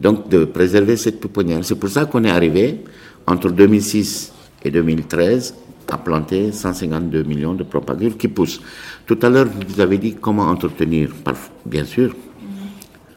Donc 0.00 0.28
de 0.28 0.44
préserver 0.46 0.96
cette 0.96 1.20
pouponnière. 1.20 1.60
C'est 1.64 1.74
pour 1.76 1.88
ça 1.90 2.06
qu'on 2.06 2.24
est 2.24 2.30
arrivé, 2.30 2.82
entre 3.26 3.50
2006 3.50 4.32
et 4.64 4.70
2013, 4.70 5.54
à 5.90 5.98
planter 5.98 6.50
152 6.52 7.22
millions 7.24 7.54
de 7.54 7.62
propagures 7.62 8.16
qui 8.16 8.28
poussent. 8.28 8.60
Tout 9.06 9.18
à 9.22 9.28
l'heure, 9.30 9.46
vous 9.68 9.80
avez 9.80 9.98
dit 9.98 10.14
comment 10.20 10.44
entretenir. 10.44 11.10
Bien 11.64 11.84
sûr. 11.84 12.14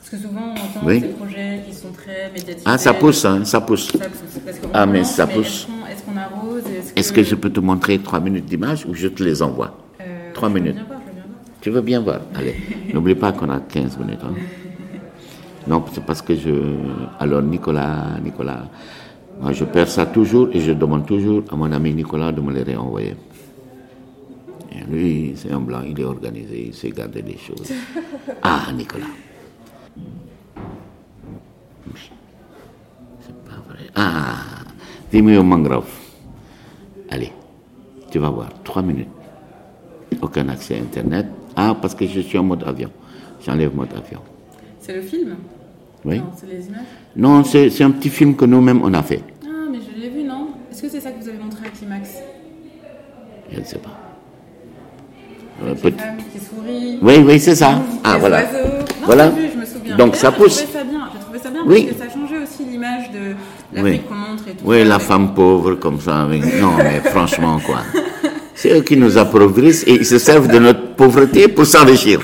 Parce 0.09 0.23
que 0.23 0.27
souvent, 0.27 0.41
on 0.41 0.51
entend 0.53 0.85
Oui. 0.87 1.01
ces 1.01 1.07
projets 1.09 1.61
qui 1.67 1.73
sont 1.75 1.91
très 1.91 2.31
médiatisés. 2.33 2.63
Ah, 2.65 2.77
ça 2.77 2.93
pousse, 2.93 3.25
hein, 3.25 3.45
ça 3.45 3.61
pousse. 3.61 3.91
Ça 3.91 3.97
pousse. 3.99 4.39
Parce 4.45 4.57
Ah, 4.73 4.85
mais 4.85 5.03
ça 5.03 5.27
pousse. 5.27 5.45
Est-ce 5.45 5.67
qu'on, 5.67 5.87
est-ce 5.87 6.03
qu'on 6.03 6.17
arrose 6.17 6.63
Est-ce 6.95 7.13
que 7.13 7.23
je 7.23 7.35
peux 7.35 7.49
te 7.51 7.59
montrer 7.59 7.99
trois 7.99 8.19
minutes 8.19 8.45
d'image 8.45 8.85
ou 8.87 8.93
je 8.95 9.07
te 9.07 9.23
les 9.23 9.41
envoie? 9.43 9.77
Euh, 10.01 10.31
Trois 10.33 10.49
veux 10.49 10.55
minutes. 10.55 10.77
voir, 10.87 10.99
veux 10.99 11.11
bien 11.11 11.21
voir. 11.21 11.61
Tu 11.61 11.69
veux 11.69 11.81
bien 11.81 11.99
voir? 12.01 12.21
Allez, 12.35 12.55
n'oublie 12.93 13.15
pas 13.15 13.33
qu'on 13.33 13.49
a 13.49 13.59
15 13.59 13.97
minutes. 13.99 14.19
hein. 14.23 14.33
Non, 15.67 15.83
c'est 15.93 16.03
parce 16.03 16.21
que 16.23 16.35
je... 16.35 16.49
Alors 17.19 17.43
Nicolas, 17.43 18.17
Nicolas, 18.23 18.67
moi 19.39 19.51
je 19.51 19.63
perds 19.65 19.89
ça 19.89 20.07
toujours 20.07 20.49
et 20.53 20.59
je 20.59 20.71
demande 20.71 21.05
toujours 21.05 21.43
à 21.51 21.55
mon 21.55 21.71
ami 21.71 21.93
Nicolas 21.93 22.31
de 22.31 22.41
me 22.41 22.51
les 22.51 22.63
réenvoyer. 22.63 23.15
Et 24.71 24.83
lui, 24.91 25.33
c'est 25.35 25.51
un 25.51 25.59
blanc, 25.59 25.81
il 25.87 25.99
est 25.99 26.03
organisé, 26.05 26.67
il 26.69 26.73
sait 26.73 26.89
garder 26.89 27.21
des 27.21 27.37
choses. 27.37 27.71
Ah, 28.41 28.61
Nicolas. 28.73 29.05
C'est 33.21 33.35
pas 33.45 33.61
vrai. 33.67 33.89
Ah, 33.95 34.35
Vimeo 35.11 35.43
Mangrove. 35.43 35.89
Allez, 37.09 37.31
tu 38.11 38.19
vas 38.19 38.29
voir, 38.29 38.49
trois 38.63 38.81
minutes 38.81 39.07
aucun 40.21 40.47
accès 40.49 40.75
à 40.75 40.79
Internet. 40.79 41.27
Ah, 41.55 41.75
parce 41.79 41.95
que 41.95 42.05
je 42.05 42.19
suis 42.21 42.37
en 42.37 42.43
mode 42.43 42.63
avion. 42.65 42.89
J'enlève 43.45 43.75
mode 43.75 43.89
avion. 43.93 44.19
C'est 44.79 44.95
le 44.95 45.01
film? 45.01 45.35
Oui. 46.05 46.19
Non, 46.19 46.25
c'est 46.35 46.47
les 46.47 46.67
images? 46.67 46.81
Non, 47.15 47.43
c'est 47.43 47.83
un 47.83 47.91
petit 47.91 48.09
film 48.09 48.35
que 48.35 48.45
nous-mêmes 48.45 48.81
on 48.83 48.93
a 48.93 49.03
fait. 49.03 49.21
Ah, 49.43 49.47
mais 49.71 49.79
je 49.79 50.01
l'ai 50.01 50.09
vu, 50.09 50.23
non? 50.23 50.47
Est-ce 50.71 50.83
que 50.83 50.89
c'est 50.89 50.99
ça 50.99 51.11
que 51.11 51.21
vous 51.21 51.29
avez 51.29 51.37
montré 51.37 51.65
à 51.65 51.69
Climax? 51.69 52.09
Je 53.51 53.59
ne 53.59 53.65
sais 53.65 53.79
pas. 53.79 53.89
Euh, 55.65 55.75
qui 55.75 56.39
sourient. 56.39 56.99
Oui, 57.01 57.17
oui, 57.25 57.39
c'est 57.39 57.55
ça. 57.55 57.81
Ah, 58.03 58.17
voilà. 58.17 58.43
oiseaux. 58.43 58.57
Non, 58.57 59.05
Voilà. 59.05 59.31
Donc, 59.99 60.15
ça 60.15 60.31
pousse. 60.31 60.65
Bien, 60.65 61.39
ça 61.43 61.49
bien 61.51 61.63
Oui. 61.65 61.83
parce 61.85 61.97
que 61.97 62.03
ça 62.07 62.09
changeait 62.17 62.41
aussi 62.43 62.63
l'image 62.63 63.05
de 63.11 63.81
Oui. 63.83 63.99
qu'on 64.07 64.15
montre 64.15 64.43
et 64.47 64.51
tout 64.51 64.63
Oui, 64.65 64.79
ça, 64.79 64.85
la 64.85 64.99
femme 64.99 65.33
pauvre 65.33 65.75
comme 65.75 65.99
ça. 65.99 66.21
avec- 66.23 66.43
Non, 66.61 66.73
mais 66.77 67.01
franchement, 67.13 67.59
quoi. 67.65 67.79
C'est 68.55 68.71
eux 68.77 68.81
qui 68.81 68.95
nous 68.97 69.17
appauvrissent 69.17 69.83
et 69.87 69.91
ils 69.95 70.05
se 70.05 70.17
servent 70.17 70.47
de 70.47 70.57
notre 70.59 70.95
pauvreté 70.95 71.47
pour 71.49 71.65
s'enrichir. 71.65 72.21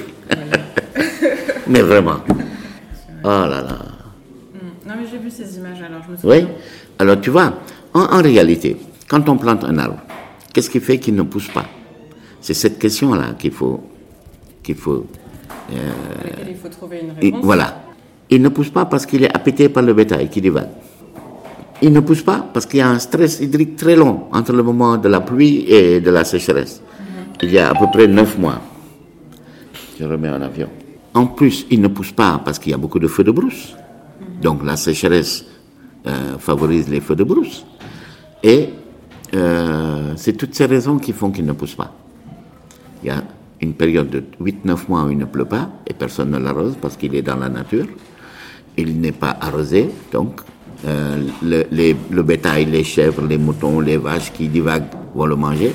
mais 1.68 1.82
vraiment. 1.82 2.20
Oh 3.28 3.28
là 3.28 3.48
là. 3.70 3.78
Hmm. 4.54 4.88
Non, 4.88 4.94
mais 5.00 5.08
j'ai 5.12 5.18
vu 5.18 5.32
ces 5.32 5.58
images 5.58 5.82
alors, 5.82 6.02
je 6.06 6.12
me 6.12 6.16
souviens. 6.18 6.46
Oui. 6.46 6.48
Alors 7.00 7.20
tu 7.20 7.32
vois, 7.32 7.54
en, 7.92 8.02
en 8.02 8.22
réalité, 8.22 8.78
quand 9.10 9.28
on 9.30 9.36
plante 9.38 9.64
un 9.64 9.76
arbre, 9.80 9.98
qu'est-ce 10.54 10.70
qui 10.70 10.80
fait 10.80 11.00
qu'il 11.00 11.16
ne 11.16 11.24
pousse 11.24 11.48
pas? 11.48 11.66
C'est 12.40 12.54
cette 12.54 12.78
question-là 12.78 13.30
qu'il 13.40 13.52
faut, 13.52 13.82
qu'il 14.62 14.76
faut. 14.76 15.08
Lesquelles 15.70 16.48
il 16.50 16.56
faut 16.56 16.70
trouver 16.70 17.02
une 17.02 17.10
et 17.22 17.26
réponse. 17.26 17.44
voilà. 17.44 17.82
Il 18.30 18.42
ne 18.42 18.50
pousse 18.50 18.70
pas 18.70 18.86
parce 18.86 19.06
qu'il 19.06 19.24
est 19.24 19.36
appété 19.36 19.70
par 19.70 19.84
le 19.84 19.94
bétail 19.94 20.30
qui 20.30 20.42
divague. 20.42 20.70
Il 21.82 21.92
ne 21.92 22.00
pousse 22.00 22.22
pas 22.22 22.46
parce 22.54 22.66
qu'il 22.66 22.80
y 22.80 22.82
a 22.82 22.90
un 22.90 23.00
stress 23.00 23.40
hydrique 23.40 23.76
très 23.76 23.96
long 23.96 24.24
entre 24.32 24.54
le 24.54 24.64
moment 24.64 24.98
de 24.98 25.10
la 25.10 25.22
pluie 25.22 25.66
et 25.68 26.00
de 26.00 26.10
la 26.10 26.24
sécheresse. 26.24 26.82
Il 27.42 27.52
y 27.52 27.60
a 27.60 27.70
à 27.70 27.76
peu 27.76 27.88
près 27.92 28.08
neuf 28.08 28.38
mois. 28.38 28.62
Je 30.00 30.06
remets 30.06 30.30
en 30.30 30.42
avion. 30.42 30.70
En 31.14 31.28
plus, 31.28 31.66
il 31.70 31.82
ne 31.82 31.88
pousse 31.88 32.12
pas 32.12 32.42
parce 32.44 32.60
qu'il 32.60 32.72
y 32.72 32.76
a 32.76 32.78
beaucoup 32.78 33.00
de 33.00 33.08
feux 33.08 33.24
de 33.24 33.32
brousse. 33.32 33.76
Donc 34.42 34.64
la 34.66 34.78
sécheresse 34.78 35.46
euh, 36.08 36.38
favorise 36.40 36.90
les 36.90 37.02
feux 37.02 37.16
de 37.16 37.24
brousse. 37.24 37.66
Et 38.44 38.70
euh, 39.34 40.14
c'est 40.16 40.34
toutes 40.34 40.56
ces 40.56 40.66
raisons 40.66 40.98
qui 40.98 41.14
font 41.14 41.32
qu'il 41.32 41.46
ne 41.46 41.54
pousse 41.54 41.76
pas. 41.76 41.94
Il 43.04 43.08
y 43.08 43.10
a 43.10 43.24
une 43.62 43.74
période 43.74 44.10
de 44.10 44.24
8-9 44.42 44.78
mois 44.90 45.04
où 45.06 45.12
il 45.12 45.18
ne 45.18 45.26
pleut 45.26 45.46
pas 45.46 45.70
et 45.88 45.94
personne 45.94 46.32
ne 46.32 46.38
l'arrose 46.38 46.76
parce 46.82 46.98
qu'il 46.98 47.16
est 47.16 47.22
dans 47.22 47.38
la 47.38 47.50
nature. 47.50 47.88
Il 48.78 49.00
n'est 49.00 49.14
pas 49.14 49.38
arrosé, 49.40 49.90
donc 50.12 50.42
euh, 50.86 51.24
le, 51.42 51.64
le 52.12 52.24
bétail, 52.24 52.66
les 52.66 52.84
chèvres, 52.84 53.26
les 53.26 53.38
moutons, 53.38 53.80
les 53.80 53.98
vaches 53.98 54.34
qui 54.34 54.48
divaguent 54.50 54.90
vont 55.14 55.26
le 55.26 55.36
manger. 55.36 55.74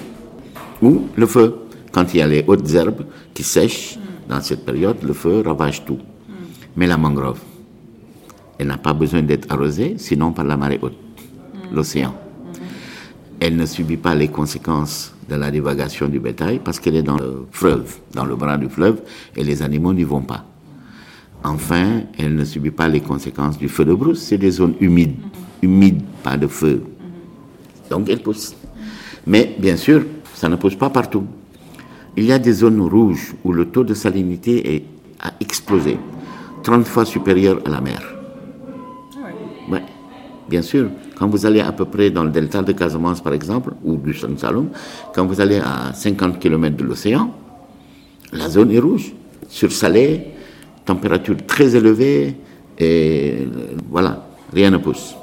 Ou 0.82 1.08
le 1.16 1.26
feu. 1.26 1.56
Quand 1.92 2.14
il 2.14 2.18
y 2.18 2.22
a 2.22 2.26
les 2.26 2.44
hautes 2.46 2.70
herbes 2.72 3.04
qui 3.34 3.42
sèchent, 3.42 3.98
dans 4.30 4.40
cette 4.40 4.64
période, 4.64 5.02
le 5.02 5.12
feu 5.12 5.42
ravage 5.44 5.84
tout. 5.84 5.98
Mais 6.76 6.86
la 6.86 6.96
mangrove, 6.96 7.40
elle 8.58 8.68
n'a 8.68 8.78
pas 8.78 8.92
besoin 8.92 9.22
d'être 9.22 9.52
arrosée, 9.52 9.94
sinon 9.98 10.30
par 10.32 10.44
la 10.44 10.56
marée 10.56 10.78
haute, 10.80 10.96
l'océan. 11.72 12.14
Elle 13.40 13.56
ne 13.56 13.66
subit 13.66 13.96
pas 13.96 14.14
les 14.14 14.28
conséquences 14.28 15.12
de 15.30 15.36
la 15.36 15.50
divagation 15.50 16.08
du 16.08 16.18
bétail 16.18 16.60
parce 16.62 16.80
qu'elle 16.80 16.96
est 16.96 17.02
dans 17.02 17.16
le 17.16 17.46
fleuve, 17.52 17.98
dans 18.12 18.24
le 18.24 18.34
bras 18.34 18.58
du 18.58 18.68
fleuve, 18.68 19.00
et 19.36 19.44
les 19.44 19.62
animaux 19.62 19.94
n'y 19.94 20.02
vont 20.02 20.22
pas. 20.22 20.44
Enfin, 21.44 22.02
elle 22.18 22.34
ne 22.34 22.44
subit 22.44 22.72
pas 22.72 22.88
les 22.88 23.00
conséquences 23.00 23.56
du 23.56 23.68
feu 23.68 23.84
de 23.84 23.94
brousse. 23.94 24.20
C'est 24.20 24.36
des 24.38 24.50
zones 24.50 24.74
humides, 24.80 25.16
humides, 25.62 26.02
pas 26.22 26.36
de 26.36 26.46
feu. 26.48 26.82
Donc 27.88 28.10
elle 28.10 28.22
pousse. 28.22 28.54
Mais 29.26 29.54
bien 29.58 29.76
sûr, 29.76 30.04
ça 30.34 30.48
ne 30.48 30.56
pousse 30.56 30.74
pas 30.74 30.90
partout. 30.90 31.24
Il 32.16 32.24
y 32.24 32.32
a 32.32 32.38
des 32.38 32.52
zones 32.52 32.80
rouges 32.80 33.34
où 33.44 33.52
le 33.52 33.66
taux 33.66 33.84
de 33.84 33.94
salinité 33.94 34.74
est, 34.74 34.84
a 35.20 35.32
explosé, 35.40 35.96
30 36.64 36.86
fois 36.86 37.04
supérieur 37.04 37.60
à 37.64 37.70
la 37.70 37.80
mer. 37.80 38.02
Ah 39.14 39.26
ouais. 39.68 39.74
Ouais. 39.74 39.84
Bien 40.48 40.62
sûr, 40.62 40.90
quand 41.20 41.28
vous 41.28 41.44
allez 41.44 41.60
à 41.60 41.70
peu 41.72 41.84
près 41.84 42.10
dans 42.10 42.24
le 42.24 42.30
delta 42.30 42.62
de 42.62 42.72
Casamance, 42.72 43.20
par 43.20 43.34
exemple, 43.34 43.74
ou 43.84 43.96
du 43.96 44.14
San 44.14 44.38
Saloum, 44.38 44.70
quand 45.14 45.26
vous 45.26 45.38
allez 45.38 45.58
à 45.58 45.92
50 45.92 46.38
km 46.38 46.74
de 46.78 46.84
l'océan, 46.84 47.30
la 48.32 48.48
zone 48.48 48.70
est 48.70 48.78
rouge. 48.78 49.12
Sur 49.46 49.70
Salé, 49.70 50.28
température 50.86 51.36
très 51.46 51.76
élevée, 51.76 52.36
et 52.78 53.46
voilà, 53.90 54.28
rien 54.50 54.70
ne 54.70 54.78
pousse. 54.78 55.14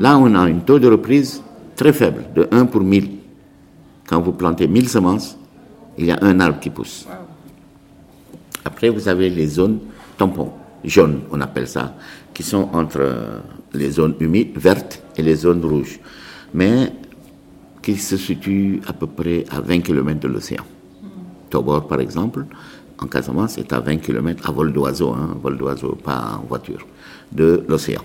Là, 0.00 0.16
on 0.16 0.34
a 0.34 0.38
un 0.38 0.54
taux 0.60 0.78
de 0.78 0.88
reprise 0.88 1.42
très 1.76 1.92
faible, 1.92 2.24
de 2.34 2.48
1 2.50 2.64
pour 2.64 2.80
1000. 2.80 3.10
Quand 4.08 4.22
vous 4.22 4.32
plantez 4.32 4.66
1000 4.66 4.88
semences, 4.88 5.36
il 5.98 6.06
y 6.06 6.12
a 6.12 6.18
un 6.22 6.40
arbre 6.40 6.60
qui 6.60 6.70
pousse. 6.70 7.06
Après, 8.64 8.88
vous 8.88 9.06
avez 9.06 9.28
les 9.28 9.48
zones 9.48 9.80
tampons, 10.16 10.52
jaunes, 10.84 11.20
on 11.30 11.40
appelle 11.40 11.68
ça, 11.68 11.94
qui 12.34 12.42
sont 12.42 12.68
entre 12.72 13.42
les 13.74 13.90
zones 13.90 14.14
humides, 14.20 14.56
vertes, 14.56 15.02
et 15.16 15.22
les 15.22 15.36
zones 15.36 15.64
rouges, 15.64 16.00
mais 16.54 16.92
qui 17.82 17.96
se 17.96 18.16
situent 18.16 18.80
à 18.86 18.92
peu 18.92 19.06
près 19.06 19.44
à 19.50 19.60
20 19.60 19.80
km 19.80 20.20
de 20.20 20.28
l'océan. 20.28 20.64
Tobor, 21.50 21.86
par 21.86 22.00
exemple, 22.00 22.46
en 22.98 23.06
Casamance, 23.06 23.58
est 23.58 23.72
à 23.72 23.80
20 23.80 23.96
km 23.98 24.48
à 24.48 24.52
vol 24.52 24.72
d'oiseau, 24.72 25.10
hein, 25.10 25.36
vol 25.42 25.58
d'oiseau, 25.58 25.98
pas 26.02 26.38
en 26.42 26.46
voiture, 26.46 26.86
de 27.30 27.64
l'océan. 27.68 28.02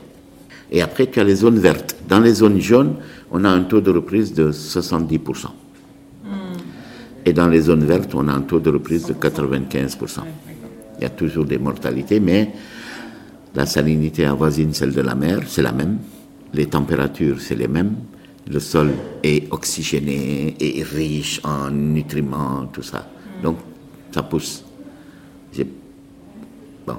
Et 0.71 0.81
après, 0.81 1.07
tu 1.07 1.19
as 1.19 1.23
les 1.23 1.35
zones 1.35 1.59
vertes. 1.59 1.95
Dans 2.09 2.19
les 2.19 2.33
zones 2.33 2.59
jaunes, 2.59 2.95
on 3.31 3.45
a 3.45 3.49
un 3.49 3.63
taux 3.63 3.79
de 3.79 3.91
reprise 3.91 4.33
de 4.33 4.51
70%. 4.51 5.47
Et 7.25 7.33
dans 7.33 7.47
les 7.47 7.61
zones 7.61 7.83
vertes, 7.83 8.15
on 8.15 8.27
a 8.27 8.33
un 8.33 8.41
taux 8.41 8.59
de 8.59 8.69
reprise 8.69 9.05
de 9.05 9.13
95%. 9.13 10.19
Il 10.97 11.03
y 11.03 11.05
a 11.05 11.09
toujours 11.09 11.45
des 11.45 11.57
mortalités, 11.57 12.19
mais 12.19 12.51
la 13.55 13.65
salinité 13.65 14.25
avoisine 14.25 14.73
celle 14.73 14.93
de 14.93 15.01
la 15.01 15.15
mer, 15.15 15.39
c'est 15.47 15.61
la 15.61 15.71
même. 15.71 15.97
Les 16.53 16.67
températures, 16.67 17.39
c'est 17.39 17.55
les 17.55 17.67
mêmes. 17.67 17.95
Le 18.49 18.59
sol 18.59 18.91
est 19.23 19.51
oxygéné 19.51 20.55
et 20.59 20.83
riche 20.83 21.41
en 21.43 21.69
nutriments, 21.69 22.65
tout 22.71 22.83
ça. 22.83 23.09
Donc, 23.43 23.57
ça 24.11 24.23
pousse. 24.23 24.63
J'ai 25.53 25.67
bon. 26.85 26.97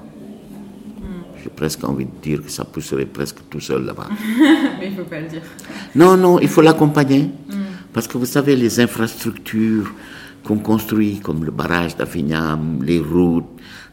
J'ai 1.42 1.50
presque 1.50 1.82
envie 1.84 2.04
de 2.04 2.10
dire 2.22 2.42
que 2.42 2.50
ça 2.50 2.64
pousserait 2.64 3.06
presque 3.06 3.38
tout 3.48 3.60
seul 3.60 3.84
là-bas. 3.84 4.08
Mais 4.78 4.88
il 4.88 4.92
ne 4.92 4.96
faut 4.96 5.08
pas 5.08 5.20
le 5.20 5.28
dire. 5.28 5.42
Non, 5.94 6.16
non, 6.16 6.38
il 6.38 6.48
faut 6.48 6.62
l'accompagner. 6.62 7.30
Parce 7.92 8.06
que 8.06 8.18
vous 8.18 8.26
savez, 8.26 8.54
les 8.54 8.80
infrastructures 8.80 9.90
qu'on 10.44 10.58
construit, 10.58 11.20
comme 11.20 11.44
le 11.44 11.50
barrage 11.50 11.96
d'Afignam, 11.96 12.82
les 12.82 13.00
routes, 13.00 13.46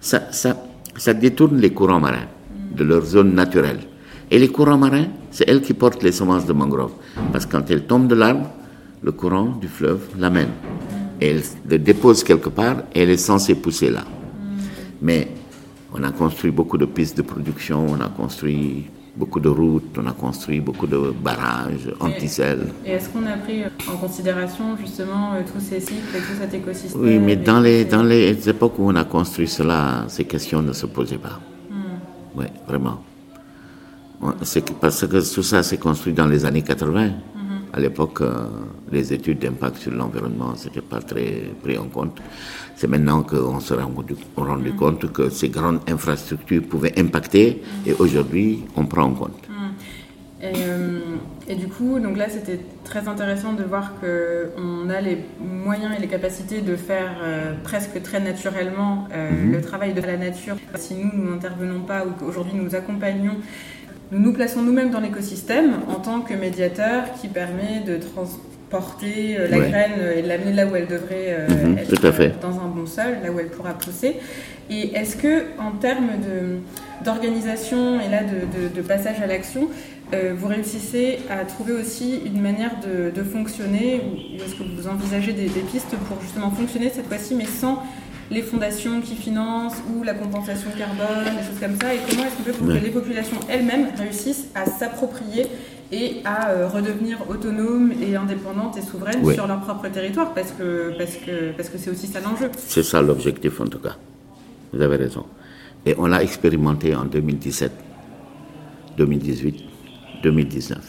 ça, 0.06 0.32
ça, 0.32 0.56
ça 0.96 1.14
détourne 1.16 1.58
les 1.58 1.72
courants 1.72 2.00
marins 2.00 2.28
de 2.76 2.84
leur 2.84 3.04
zone 3.04 3.34
naturelle. 3.34 3.80
Et 4.30 4.38
les 4.38 4.50
courants 4.50 4.78
marins, 4.78 5.08
c'est 5.32 5.50
elles 5.50 5.64
qui 5.64 5.74
portent 5.74 6.04
les 6.04 6.12
semences 6.12 6.46
de 6.46 6.54
mangrove. 6.54 6.94
Parce 7.32 7.48
que 7.48 7.54
quand 7.54 7.72
elles 7.72 7.86
tombent 7.86 8.08
de 8.08 8.14
l'arbre, 8.14 8.48
le 9.02 9.12
courant 9.12 9.58
du 9.60 9.68
fleuve 9.68 10.02
l'amène. 10.20 10.50
Et 11.20 11.30
elle 11.30 11.42
le 11.68 11.80
dépose 11.80 12.24
quelque 12.24 12.50
part 12.50 12.84
et 12.94 13.02
elle 13.02 13.10
est 13.10 13.18
censée 13.18 13.56
pousser 13.56 13.90
là. 13.90 14.04
Mais 15.02 15.28
on 15.92 16.04
a 16.04 16.12
construit 16.12 16.52
beaucoup 16.52 16.78
de 16.78 16.86
pistes 16.86 17.18
de 17.18 17.24
production, 17.24 17.88
on 17.90 18.00
a 18.00 18.10
construit 18.10 18.86
beaucoup 19.16 19.40
de 19.40 19.50
routes, 19.50 19.98
on 19.98 20.08
a 20.08 20.12
construit 20.12 20.60
beaucoup 20.60 20.88
de 20.88 21.14
barrages 21.24 21.90
anti-sel. 22.00 22.68
Et 22.86 22.92
est-ce 22.92 23.10
qu'on 23.10 23.26
a 23.26 23.38
pris 23.38 23.64
en 23.92 23.98
considération 23.98 24.76
justement 24.78 25.34
euh, 25.34 25.42
tous 25.52 25.62
ces 25.62 25.80
cycles 25.80 26.16
et 26.16 26.20
tout 26.20 26.38
cet 26.40 26.54
écosystème 26.54 27.02
Oui, 27.02 27.20
mais 27.20 27.36
dans 27.36 27.60
les, 27.60 27.86
dans 27.86 28.04
les 28.04 28.50
époques 28.50 28.78
où 28.80 28.84
on 28.88 28.96
a 28.96 29.06
construit 29.06 29.48
cela, 29.48 30.06
ces 30.08 30.26
questions 30.26 30.62
ne 30.62 30.74
se 30.74 30.86
posaient 30.86 31.18
pas. 31.18 31.40
Oui, 32.36 32.46
vraiment. 32.68 33.02
C'est 34.42 34.74
parce 34.74 35.06
que 35.08 35.34
tout 35.34 35.44
ça 35.44 35.64
s'est 35.64 35.78
construit 35.78 36.14
dans 36.14 36.28
les 36.28 36.46
années 36.46 36.62
80. 36.64 37.12
À 37.76 37.80
l'époque, 37.82 38.22
euh, 38.22 38.48
les 38.90 39.12
études 39.12 39.40
d'impact 39.40 39.76
sur 39.78 39.92
l'environnement, 39.92 40.54
n'était 40.54 40.80
pas 40.80 41.02
très 41.02 41.52
pris 41.62 41.78
en 41.78 41.90
compte. 41.90 42.22
C'est 42.78 42.88
maintenant 42.88 43.22
qu'on 43.24 43.60
s'est 43.60 43.74
rendu, 43.74 44.16
rendu 44.38 44.72
compte 44.74 45.12
que 45.12 45.30
ces 45.30 45.50
grandes 45.50 45.82
infrastructures 45.90 46.64
pouvaient 46.64 46.98
impacter 46.98 47.62
et 47.86 47.94
aujourd'hui, 48.00 48.64
on 48.78 48.86
prend 48.86 49.04
en 49.04 49.14
compte. 49.14 49.46
Et, 50.42 50.54
euh, 50.58 51.00
et, 51.48 51.56
du 51.56 51.68
coup, 51.68 52.00
donc 52.00 52.18
là, 52.18 52.30
c'était 52.30 52.60
très 52.84 53.08
intéressant 53.08 53.54
de 53.54 53.64
voir 53.64 53.94
qu'on 54.00 54.90
a 54.90 55.02
les 55.02 55.18
moyens 55.40 55.94
et 55.98 56.02
les 56.02 56.08
capacités 56.08 56.62
de 56.62 56.76
faire 56.76 57.18
euh, 57.24 57.54
presque 57.64 58.02
très 58.04 58.20
naturellement 58.20 59.08
euh, 59.14 59.32
le 59.52 59.62
travail 59.62 59.94
de 59.94 60.02
la 60.02 60.18
nature. 60.18 60.56
Si 60.76 60.96
nous, 60.96 61.10
nous 61.14 61.32
n'intervenons 61.32 61.82
pas 61.82 62.06
ou 62.06 62.12
qu'aujourd'hui 62.12 62.54
nous 62.56 62.76
accompagnons, 62.76 63.38
nous 64.12 64.20
nous 64.20 64.34
plaçons 64.34 64.62
nous-mêmes 64.62 64.92
dans 64.92 65.00
l'écosystème 65.00 65.74
en 65.90 65.96
tant 66.00 66.22
que 66.22 66.34
médiateur 66.34 67.04
qui 67.20 67.28
permet 67.28 67.82
de 67.86 67.98
transporter 67.98 69.38
la 69.50 69.58
Ouais. 69.58 69.70
graine 69.70 69.92
et 70.18 70.22
de 70.22 70.28
l'amener 70.28 70.54
là 70.54 70.66
où 70.68 70.76
elle 70.76 70.88
devrait 70.88 71.46
Mhm, 71.50 71.78
être 71.78 71.96
tout 72.00 72.08
à 72.08 72.12
fait. 72.12 72.34
dans 72.42 72.60
un 72.60 72.68
bon 72.68 72.86
sol, 72.86 73.18
là 73.24 73.32
où 73.32 73.40
elle 73.40 73.48
pourra 73.50 73.74
pousser. 73.74 74.18
Et 74.70 74.96
est-ce 74.96 75.16
que, 75.16 75.44
en 75.60 75.72
termes 75.72 76.10
d'organisation 77.04 78.00
et 78.00 78.10
là 78.10 78.22
de, 78.24 78.68
de- 78.70 78.76
de 78.76 78.82
passage 78.82 79.22
à 79.22 79.28
l'action, 79.28 79.68
euh, 80.14 80.34
vous 80.38 80.48
réussissez 80.48 81.20
à 81.30 81.44
trouver 81.46 81.74
aussi 81.74 82.22
une 82.26 82.42
manière 82.42 82.72
de, 82.82 83.10
de 83.12 83.24
fonctionner 83.24 84.02
ou, 84.06 84.14
ou 84.16 84.44
est-ce 84.44 84.56
que 84.56 84.64
vous 84.64 84.88
envisagez 84.88 85.34
des, 85.34 85.48
des 85.50 85.62
pistes 85.62 85.96
pour 86.08 86.22
justement 86.22 86.52
fonctionner 86.52 86.90
cette 86.94 87.08
fois-ci, 87.08 87.36
mais 87.36 87.46
sans 87.46 87.84
les 88.32 88.42
fondations 88.42 89.02
qui 89.02 89.16
financent 89.16 89.78
ou 89.94 90.04
la 90.04 90.14
compensation 90.14 90.70
carbone, 90.78 91.26
des 91.38 91.46
choses 91.46 91.60
comme 91.60 91.78
ça 91.80 91.94
Et 91.94 92.00
comment 92.10 92.24
est-ce 92.26 92.36
qu'on 92.38 92.44
fait 92.44 92.52
pour 92.54 92.68
Ouais. 92.68 92.80
que 92.80 92.86
les 92.86 92.92
populations 92.92 93.38
elles-mêmes 93.50 93.88
réussissent 93.98 94.48
à 94.56 94.66
s'approprier 94.66 95.46
et 95.92 96.22
à 96.26 96.50
euh, 96.50 96.68
redevenir 96.68 97.20
autonomes 97.30 97.92
et 98.02 98.16
indépendantes 98.16 98.78
et 98.78 98.82
souveraines 98.82 99.24
Ouais. 99.24 99.36
sur 99.36 99.46
leur 99.48 99.60
propre 99.62 99.88
territoire 99.90 100.34
parce 100.34 100.52
que 100.52 100.94
parce 100.98 101.16
que 101.18 101.52
parce 101.56 101.70
que 101.70 101.78
c'est 101.78 101.92
aussi 101.92 102.08
ça 102.08 102.20
l'enjeu. 102.22 102.50
C'est 102.58 102.82
ça 102.84 103.02
l'objectif 103.02 103.62
en 103.62 103.68
tout 103.68 103.80
cas. 103.80 103.96
Vous 104.74 104.82
avez 104.82 104.96
raison. 104.96 105.26
Et 105.86 105.94
on 106.00 106.08
l'a 106.08 106.24
expérimenté 106.24 106.96
en 106.96 107.06
2017, 107.06 107.72
2018, 108.98 109.64
2019. 110.24 110.80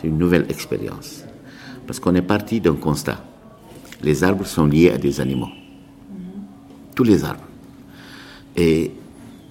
C'est 0.00 0.08
une 0.08 0.16
nouvelle 0.18 0.46
expérience. 0.48 1.24
Parce 1.86 2.00
qu'on 2.00 2.14
est 2.14 2.22
parti 2.22 2.60
d'un 2.60 2.74
constat. 2.74 3.22
Les 4.02 4.24
arbres 4.24 4.46
sont 4.46 4.64
liés 4.66 4.90
à 4.90 4.96
des 4.98 5.20
animaux. 5.20 5.48
Tous 6.98 7.04
les 7.04 7.22
arbres. 7.22 7.44
Et 8.56 8.90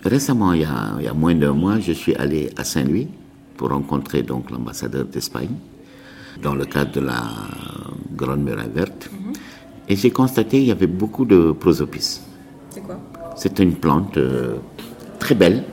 récemment, 0.04 0.52
il 0.52 0.64
y 0.64 0.66
a, 0.66 0.98
il 1.00 1.06
y 1.06 1.08
a 1.08 1.14
moins 1.14 1.34
d'un 1.34 1.54
mois, 1.54 1.80
je 1.80 1.94
suis 1.94 2.14
allé 2.14 2.50
à 2.58 2.66
Saint-Louis 2.66 3.08
pour 3.56 3.70
rencontrer 3.70 4.22
donc 4.22 4.52
l'ambassadeur 4.52 5.06
d'Espagne 5.06 5.56
dans 6.44 6.54
le 6.54 6.66
cadre 6.66 6.92
de 6.92 7.00
la 7.00 7.24
Grande 8.14 8.44
Muraille 8.44 8.70
Verte. 8.76 9.10
Et 9.88 9.96
j'ai 9.96 10.12
constaté 10.12 10.58
qu'il 10.58 10.68
y 10.68 10.72
avait 10.72 10.88
beaucoup 10.88 11.24
de 11.24 11.54
prosopis. 11.54 12.20
C'est 12.70 12.82
quoi? 12.82 13.00
C'est 13.38 13.58
une 13.60 13.76
plante 13.76 14.18
euh, 14.18 14.58
très 15.18 15.36
belle 15.36 15.64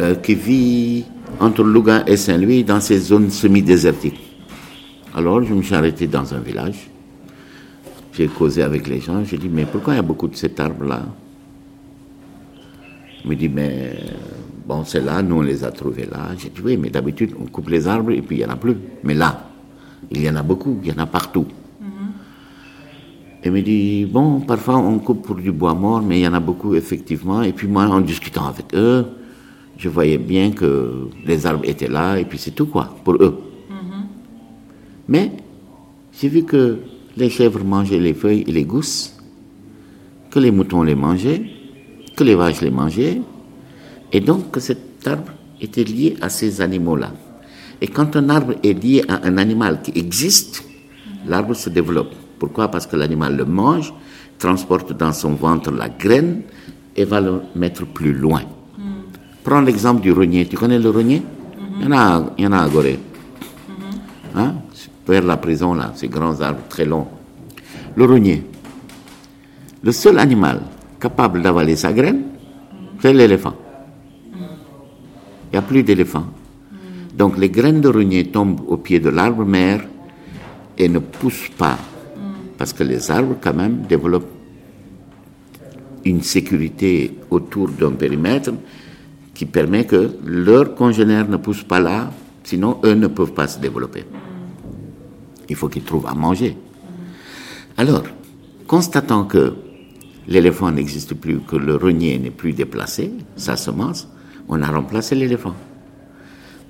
euh, 0.00 0.14
qui 0.14 0.36
vit 0.36 1.06
entre 1.40 1.64
Louga 1.64 2.04
et 2.06 2.16
Saint-Louis 2.16 2.62
dans 2.62 2.80
ces 2.80 3.00
zones 3.00 3.30
semi-désertiques. 3.30 4.20
Alors 5.12 5.42
je 5.42 5.54
me 5.54 5.62
suis 5.62 5.74
arrêté 5.74 6.06
dans 6.06 6.32
un 6.34 6.38
village. 6.38 6.88
J'ai 8.16 8.28
causé 8.28 8.62
avec 8.62 8.86
les 8.86 9.00
gens. 9.00 9.24
J'ai 9.24 9.38
dit, 9.38 9.48
mais 9.48 9.64
pourquoi 9.64 9.94
il 9.94 9.96
y 9.96 9.98
a 9.98 10.02
beaucoup 10.02 10.28
de 10.28 10.36
cet 10.36 10.60
arbre-là 10.60 11.02
Il 13.24 13.30
me 13.30 13.34
dit, 13.34 13.48
mais 13.48 13.96
bon, 14.66 14.84
c'est 14.84 15.00
là, 15.00 15.20
nous 15.20 15.36
on 15.36 15.42
les 15.42 15.64
a 15.64 15.72
trouvés 15.72 16.06
là. 16.06 16.28
J'ai 16.38 16.50
dit, 16.50 16.60
oui, 16.64 16.76
mais 16.76 16.90
d'habitude 16.90 17.34
on 17.40 17.46
coupe 17.46 17.68
les 17.70 17.88
arbres 17.88 18.12
et 18.12 18.22
puis 18.22 18.36
il 18.36 18.38
n'y 18.40 18.44
en 18.44 18.50
a 18.50 18.56
plus. 18.56 18.76
Mais 19.02 19.14
là, 19.14 19.50
il 20.12 20.22
y 20.22 20.30
en 20.30 20.36
a 20.36 20.42
beaucoup, 20.44 20.78
il 20.82 20.90
y 20.90 20.92
en 20.92 20.98
a 20.98 21.06
partout. 21.06 21.46
Il 23.46 23.52
me 23.52 23.60
dit, 23.60 24.06
bon, 24.06 24.40
parfois 24.40 24.78
on 24.78 24.98
coupe 25.00 25.26
pour 25.26 25.34
du 25.36 25.52
bois 25.52 25.74
mort, 25.74 26.00
mais 26.00 26.20
il 26.20 26.22
y 26.22 26.28
en 26.28 26.34
a 26.34 26.40
beaucoup 26.40 26.74
effectivement. 26.74 27.42
Et 27.42 27.52
puis 27.52 27.66
moi, 27.66 27.84
en 27.84 28.00
discutant 28.00 28.46
avec 28.46 28.72
eux, 28.74 29.06
je 29.76 29.88
voyais 29.88 30.18
bien 30.18 30.52
que 30.52 31.08
les 31.26 31.46
arbres 31.46 31.64
étaient 31.64 31.88
là, 31.88 32.16
et 32.16 32.24
puis 32.24 32.38
c'est 32.38 32.52
tout 32.52 32.66
quoi, 32.66 32.96
pour 33.04 33.16
eux. 33.16 33.38
Mais 35.08 35.32
j'ai 36.12 36.28
vu 36.28 36.44
que 36.44 36.78
les 37.16 37.30
chèvres 37.30 37.64
mangeaient 37.64 37.98
les 37.98 38.14
feuilles 38.14 38.44
et 38.46 38.52
les 38.52 38.64
gousses, 38.64 39.16
que 40.30 40.38
les 40.38 40.50
moutons 40.50 40.82
les 40.82 40.94
mangeaient, 40.94 41.42
que 42.16 42.24
les 42.24 42.34
vaches 42.34 42.60
les 42.60 42.70
mangeaient, 42.70 43.20
et 44.12 44.20
donc 44.20 44.50
que 44.50 44.60
cet 44.60 45.06
arbre 45.06 45.32
était 45.60 45.84
lié 45.84 46.16
à 46.20 46.28
ces 46.28 46.60
animaux-là. 46.60 47.12
Et 47.80 47.88
quand 47.88 48.16
un 48.16 48.28
arbre 48.28 48.54
est 48.62 48.72
lié 48.72 49.04
à 49.08 49.26
un 49.26 49.36
animal 49.38 49.80
qui 49.82 49.92
existe, 49.98 50.64
l'arbre 51.26 51.54
se 51.54 51.70
développe. 51.70 52.14
Pourquoi? 52.38 52.68
Parce 52.68 52.86
que 52.86 52.96
l'animal 52.96 53.36
le 53.36 53.44
mange, 53.44 53.92
transporte 54.38 54.96
dans 54.96 55.12
son 55.12 55.34
ventre 55.34 55.70
la 55.70 55.88
graine 55.88 56.42
et 56.96 57.04
va 57.04 57.20
le 57.20 57.40
mettre 57.54 57.86
plus 57.86 58.12
loin. 58.12 58.42
Prends 59.42 59.60
l'exemple 59.60 60.00
du 60.00 60.12
rognier. 60.12 60.46
Tu 60.46 60.56
connais 60.56 60.78
le 60.78 60.90
rognier 60.90 61.22
il, 61.78 61.84
y 61.84 61.86
en 61.86 61.92
a, 61.92 62.32
il 62.38 62.44
y 62.44 62.46
en 62.46 62.52
a 62.52 62.58
à 62.60 62.68
Gorée. 62.68 62.98
Hein? 64.34 64.54
Vers 65.06 65.22
la 65.22 65.36
prison, 65.36 65.74
là, 65.74 65.92
ces 65.94 66.08
grands 66.08 66.40
arbres 66.40 66.66
très 66.68 66.84
longs. 66.84 67.06
Le 67.96 68.04
rognier. 68.04 68.44
Le 69.82 69.92
seul 69.92 70.18
animal 70.18 70.62
capable 70.98 71.42
d'avaler 71.42 71.76
sa 71.76 71.92
graine, 71.92 72.22
c'est 73.00 73.12
l'éléphant. 73.12 73.54
Il 74.34 75.52
n'y 75.52 75.58
a 75.58 75.62
plus 75.62 75.82
d'éléphants. 75.82 76.26
Donc 77.16 77.38
les 77.38 77.50
graines 77.50 77.80
de 77.80 77.88
renier 77.88 78.24
tombent 78.24 78.62
au 78.66 78.78
pied 78.78 78.98
de 78.98 79.10
l'arbre 79.10 79.44
mère 79.44 79.84
et 80.78 80.88
ne 80.88 80.98
poussent 80.98 81.50
pas. 81.56 81.78
Parce 82.56 82.72
que 82.72 82.82
les 82.82 83.10
arbres, 83.10 83.36
quand 83.40 83.54
même, 83.54 83.82
développent 83.88 84.30
une 86.04 86.22
sécurité 86.22 87.18
autour 87.30 87.68
d'un 87.68 87.92
périmètre 87.92 88.52
qui 89.34 89.46
permet 89.46 89.84
que 89.84 90.16
leurs 90.24 90.74
congénères 90.74 91.28
ne 91.28 91.36
poussent 91.36 91.64
pas 91.64 91.80
là, 91.80 92.10
sinon 92.42 92.78
eux 92.84 92.94
ne 92.94 93.06
peuvent 93.06 93.32
pas 93.32 93.48
se 93.48 93.58
développer. 93.58 94.04
Il 95.48 95.56
faut 95.56 95.68
qu'ils 95.68 95.84
trouvent 95.84 96.06
à 96.06 96.14
manger. 96.14 96.56
Alors, 97.76 98.04
constatant 98.66 99.24
que 99.24 99.54
l'éléphant 100.28 100.70
n'existe 100.70 101.14
plus, 101.14 101.40
que 101.40 101.56
le 101.56 101.76
renier 101.76 102.18
n'est 102.18 102.30
plus 102.30 102.52
déplacé, 102.52 103.12
sa 103.36 103.56
semence, 103.56 104.08
on 104.48 104.62
a 104.62 104.70
remplacé 104.70 105.14
l'éléphant. 105.14 105.54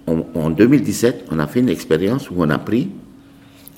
En 0.07 0.51
2017, 0.51 1.27
on 1.31 1.39
a 1.39 1.47
fait 1.47 1.61
une 1.61 1.69
expérience 1.69 2.31
où 2.31 2.35
on 2.39 2.51
a 2.51 2.59
pris 2.59 2.91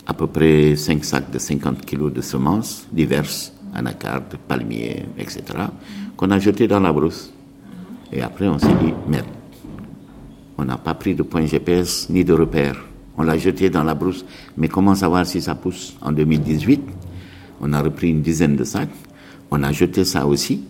à 0.07 0.15
peu 0.15 0.27
près 0.27 0.77
5 0.77 1.05
sacs 1.05 1.31
de 1.31 1.39
50 1.39 1.85
kilos 1.85 2.13
de 2.13 2.21
semences 2.21 2.87
diverses, 2.93 3.53
anacardes, 3.75 4.37
palmiers, 4.49 5.05
etc., 5.19 5.43
qu'on 6.17 6.31
a 6.31 6.39
jetés 6.39 6.69
dans 6.69 6.81
la 6.81 6.93
brousse. 6.93 7.33
Et 8.13 8.23
après, 8.23 8.49
on 8.49 8.59
s'est 8.59 8.75
dit, 8.83 8.95
merde, 9.09 9.27
on 10.57 10.65
n'a 10.65 10.79
pas 10.79 10.95
pris 10.95 11.15
de 11.15 11.23
point 11.23 11.45
GPS 11.45 12.09
ni 12.09 12.25
de 12.25 12.33
repère. 12.33 12.86
On 13.19 13.23
l'a 13.23 13.39
jeté 13.39 13.71
dans 13.71 13.83
la 13.83 13.95
brousse. 13.95 14.25
Mais 14.57 14.69
comment 14.69 14.95
savoir 14.95 15.27
si 15.27 15.41
ça 15.41 15.55
pousse 15.55 15.97
En 16.03 16.13
2018, 16.13 16.81
on 17.61 17.73
a 17.73 17.81
repris 17.83 18.11
une 18.11 18.23
dizaine 18.23 18.57
de 18.57 18.65
sacs. 18.65 18.91
On 19.51 19.63
a 19.63 19.73
jeté 19.73 20.05
ça 20.05 20.27
aussi. 20.27 20.63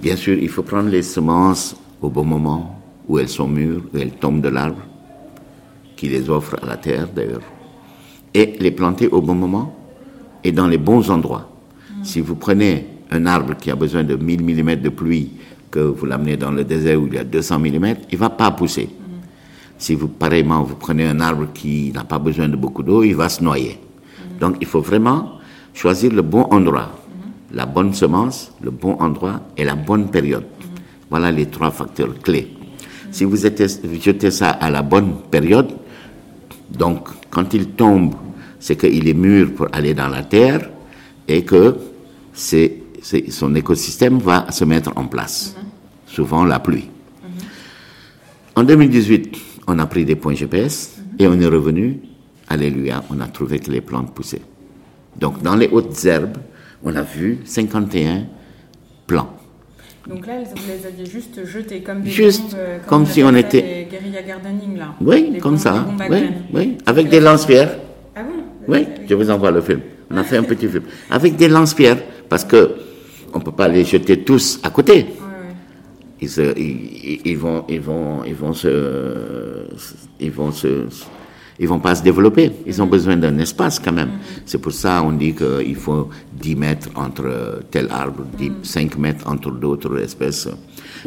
Bien 0.00 0.16
sûr, 0.16 0.36
il 0.38 0.48
faut 0.48 0.62
prendre 0.62 0.88
les 0.88 1.02
semences 1.02 1.76
au 2.00 2.08
bon 2.08 2.24
moment, 2.24 2.80
où 3.08 3.18
elles 3.18 3.28
sont 3.28 3.48
mûres, 3.48 3.82
où 3.92 3.98
elles 3.98 4.12
tombent 4.12 4.40
de 4.40 4.48
l'arbre, 4.48 4.82
qui 5.96 6.08
les 6.08 6.28
offre 6.28 6.56
à 6.62 6.66
la 6.66 6.76
terre 6.76 7.08
d'ailleurs, 7.14 7.42
et 8.34 8.56
les 8.58 8.72
planter 8.72 9.08
au 9.08 9.20
bon 9.20 9.34
moment 9.34 9.76
et 10.42 10.50
dans 10.52 10.66
les 10.66 10.78
bons 10.78 11.10
endroits. 11.10 11.48
Si 12.02 12.20
vous 12.20 12.34
prenez 12.34 12.86
un 13.10 13.26
arbre 13.26 13.56
qui 13.56 13.70
a 13.70 13.76
besoin 13.76 14.02
de 14.02 14.16
1000 14.16 14.42
mm 14.42 14.76
de 14.76 14.88
pluie, 14.88 15.30
que 15.70 15.78
vous 15.78 16.04
l'amenez 16.06 16.36
dans 16.36 16.50
le 16.50 16.64
désert 16.64 17.00
où 17.00 17.06
il 17.06 17.14
y 17.14 17.18
a 17.18 17.24
200 17.24 17.58
mm, 17.58 17.66
il 17.66 17.78
ne 18.12 18.16
va 18.16 18.30
pas 18.30 18.50
pousser. 18.50 18.88
Si 19.82 19.96
vous, 19.96 20.06
pareillement, 20.06 20.62
vous 20.62 20.76
prenez 20.76 21.08
un 21.08 21.18
arbre 21.18 21.48
qui 21.52 21.90
n'a 21.92 22.04
pas 22.04 22.20
besoin 22.20 22.48
de 22.48 22.54
beaucoup 22.54 22.84
d'eau, 22.84 23.02
il 23.02 23.16
va 23.16 23.28
se 23.28 23.42
noyer. 23.42 23.80
Donc 24.38 24.54
il 24.60 24.66
faut 24.68 24.80
vraiment 24.80 25.40
choisir 25.74 26.12
le 26.12 26.22
bon 26.22 26.42
endroit, 26.52 26.88
la 27.52 27.66
bonne 27.66 27.92
semence, 27.92 28.52
le 28.62 28.70
bon 28.70 28.92
endroit 29.00 29.40
et 29.56 29.64
la 29.64 29.74
bonne 29.74 30.08
période. 30.08 30.44
Voilà 31.10 31.32
les 31.32 31.46
trois 31.46 31.72
facteurs 31.72 32.16
clés. 32.22 32.56
Si 33.10 33.24
vous 33.24 33.34
jetez 33.36 34.30
ça 34.30 34.50
à 34.50 34.70
la 34.70 34.82
bonne 34.82 35.16
période, 35.28 35.72
donc 36.70 37.08
quand 37.30 37.52
il 37.52 37.70
tombe, 37.70 38.14
c'est 38.60 38.76
qu'il 38.76 39.08
est 39.08 39.14
mûr 39.14 39.52
pour 39.52 39.66
aller 39.72 39.94
dans 39.94 40.06
la 40.06 40.22
terre 40.22 40.70
et 41.26 41.44
que 41.44 41.76
son 42.32 43.54
écosystème 43.56 44.18
va 44.18 44.48
se 44.52 44.64
mettre 44.64 44.92
en 44.94 45.06
place. 45.06 45.56
Souvent 46.06 46.44
la 46.44 46.60
pluie. 46.60 46.88
En 48.54 48.62
2018, 48.62 49.50
on 49.66 49.78
a 49.78 49.86
pris 49.86 50.04
des 50.04 50.16
points 50.16 50.34
GPS 50.34 50.96
et 51.18 51.26
on 51.26 51.38
est 51.40 51.46
revenu. 51.46 52.00
Alléluia, 52.48 53.02
on 53.10 53.20
a 53.20 53.26
trouvé 53.26 53.58
que 53.58 53.70
les 53.70 53.80
plantes 53.80 54.12
poussaient. 54.14 54.42
Donc 55.18 55.42
dans 55.42 55.56
les 55.56 55.68
hautes 55.68 56.04
herbes, 56.04 56.36
on 56.84 56.94
a 56.96 57.02
vu 57.02 57.38
51 57.44 58.24
plants. 59.06 59.36
Donc 60.08 60.26
là, 60.26 60.34
vous 60.42 60.56
les 60.66 60.84
aviez 60.86 61.06
juste 61.06 61.46
jetés 61.46 61.80
comme 61.80 62.02
des 62.02 62.10
juste 62.10 62.42
bombes, 62.42 62.54
euh, 62.56 62.78
comme 62.88 63.06
si 63.06 63.22
on 63.22 63.32
était 63.36 63.86
guérilla 63.88 64.22
gardening 64.22 64.76
là. 64.76 64.94
Oui, 65.00 65.30
Des 65.30 65.38
comme 65.38 65.52
bombes- 65.52 65.60
ça. 65.60 65.86
des 66.08 66.14
Oui, 66.14 66.22
oui, 66.52 66.78
avec 66.86 67.08
des 67.08 67.20
lance-pierres. 67.20 67.76
Ah 68.16 68.22
bon? 68.24 68.42
Oui, 68.66 68.84
je 69.08 69.14
vous 69.14 69.30
envoie 69.30 69.52
le 69.52 69.60
film. 69.60 69.80
On 70.10 70.16
a 70.16 70.24
fait 70.24 70.38
un 70.38 70.42
petit 70.42 70.66
film 70.68 70.82
avec 71.08 71.36
des 71.36 71.46
lance-pierres 71.48 72.02
parce 72.28 72.44
que 72.44 72.72
on 73.32 73.38
peut 73.40 73.52
pas 73.52 73.68
les 73.68 73.84
jeter 73.84 74.24
tous 74.24 74.58
à 74.64 74.70
côté. 74.70 74.92
Ouais. 74.94 75.04
Ils, 76.22 76.30
ils, 76.56 77.20
ils 77.24 77.36
vont, 77.38 77.64
ils 77.68 77.80
vont, 77.80 78.22
ils 78.24 78.34
vont 78.34 78.52
se, 78.52 79.66
ils 80.20 80.30
vont 80.30 80.52
se, 80.52 80.86
ils 81.58 81.68
vont 81.68 81.80
pas 81.80 81.94
se 81.96 82.02
développer. 82.02 82.50
Ils 82.66 82.80
ont 82.80 82.86
besoin 82.86 83.16
d'un 83.16 83.36
espace 83.38 83.78
quand 83.80 83.92
même. 83.92 84.12
C'est 84.46 84.58
pour 84.58 84.72
ça 84.72 85.02
on 85.04 85.12
dit 85.12 85.34
qu'il 85.34 85.74
faut 85.76 86.08
10 86.40 86.56
mètres 86.56 86.88
entre 86.94 87.60
tel 87.70 87.88
arbre, 87.90 88.22
10, 88.38 88.52
5 88.62 88.96
mètres 88.98 89.28
entre 89.28 89.50
d'autres 89.50 89.98
espèces. 90.00 90.48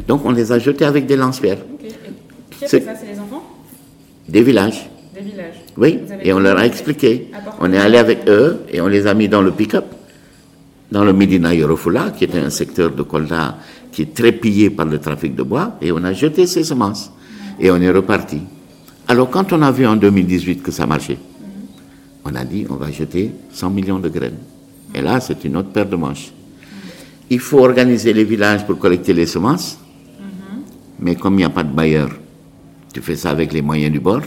Donc 0.08 0.26
on 0.26 0.32
les 0.32 0.52
a 0.52 0.60
jetés 0.60 0.86
avec 0.86 1.06
des 1.06 1.16
lance-pierres, 1.16 1.60
Ok. 1.74 1.86
Et 1.86 2.58
qui 2.58 2.66
a 2.66 2.68
C'est- 2.68 2.82
ça? 2.82 2.94
C'est 2.96 3.12
les 3.14 3.20
enfants? 3.20 3.44
des 4.28 4.42
villages. 4.42 4.90
Des 5.14 5.22
villages 5.22 5.56
Oui, 5.78 6.00
et 6.24 6.34
on 6.34 6.40
leur 6.40 6.58
a 6.58 6.66
expliqué. 6.66 7.32
On 7.62 7.72
est 7.72 7.78
allé 7.78 7.98
avec 7.98 8.28
eux 8.28 8.60
et 8.72 8.82
on 8.82 8.88
les 8.88 9.08
a 9.08 9.14
mis 9.14 9.30
dans 9.30 9.42
le 9.42 9.52
pick-up, 9.52 9.86
dans 10.92 11.04
le 11.06 11.14
Medina 11.14 11.54
Yorofula, 11.54 12.12
qui 12.18 12.26
était 12.26 12.40
un 12.40 12.50
secteur 12.50 12.92
de 12.92 13.02
Kolda 13.04 13.58
qui 13.96 14.02
est 14.02 14.14
très 14.14 14.34
pillé 14.34 14.70
par 14.70 14.86
le 14.86 15.00
trafic 15.00 15.34
de 15.36 15.42
bois, 15.42 15.78
et 15.82 15.90
on 15.94 16.04
a 16.04 16.12
jeté 16.12 16.46
ces 16.48 16.66
semences. 16.66 17.14
Et 17.62 17.72
on 17.72 17.78
est 17.78 17.90
reparti. 17.90 18.42
Alors, 19.08 19.30
quand 19.30 19.54
on 19.54 19.62
a 19.62 19.72
vu 19.72 19.88
en 19.88 19.96
2018 19.96 20.62
que 20.62 20.70
ça 20.70 20.86
marchait, 20.86 21.18
on 22.26 22.36
a 22.36 22.44
dit 22.44 22.66
on 22.70 22.76
va 22.76 22.92
jeter 22.92 23.32
100 23.54 23.70
millions 23.70 24.00
de 24.00 24.10
graines. 24.10 24.40
Et 24.94 25.02
là, 25.02 25.22
c'est 25.22 25.46
une 25.46 25.56
autre 25.56 25.70
paire 25.70 25.86
de 25.88 25.96
manches. 25.96 26.34
Il 27.30 27.40
faut 27.40 27.60
organiser 27.60 28.12
les 28.12 28.26
villages 28.26 28.66
pour 28.66 28.78
collecter 28.78 29.14
les 29.14 29.26
semences, 29.26 29.80
mais 31.00 31.16
comme 31.16 31.36
il 31.36 31.38
n'y 31.38 31.44
a 31.46 31.50
pas 31.50 31.64
de 31.64 31.74
bailleur, 31.74 32.10
tu 32.94 33.00
fais 33.00 33.16
ça 33.16 33.30
avec 33.30 33.54
les 33.54 33.62
moyens 33.62 33.94
du 33.94 34.02
bord. 34.02 34.24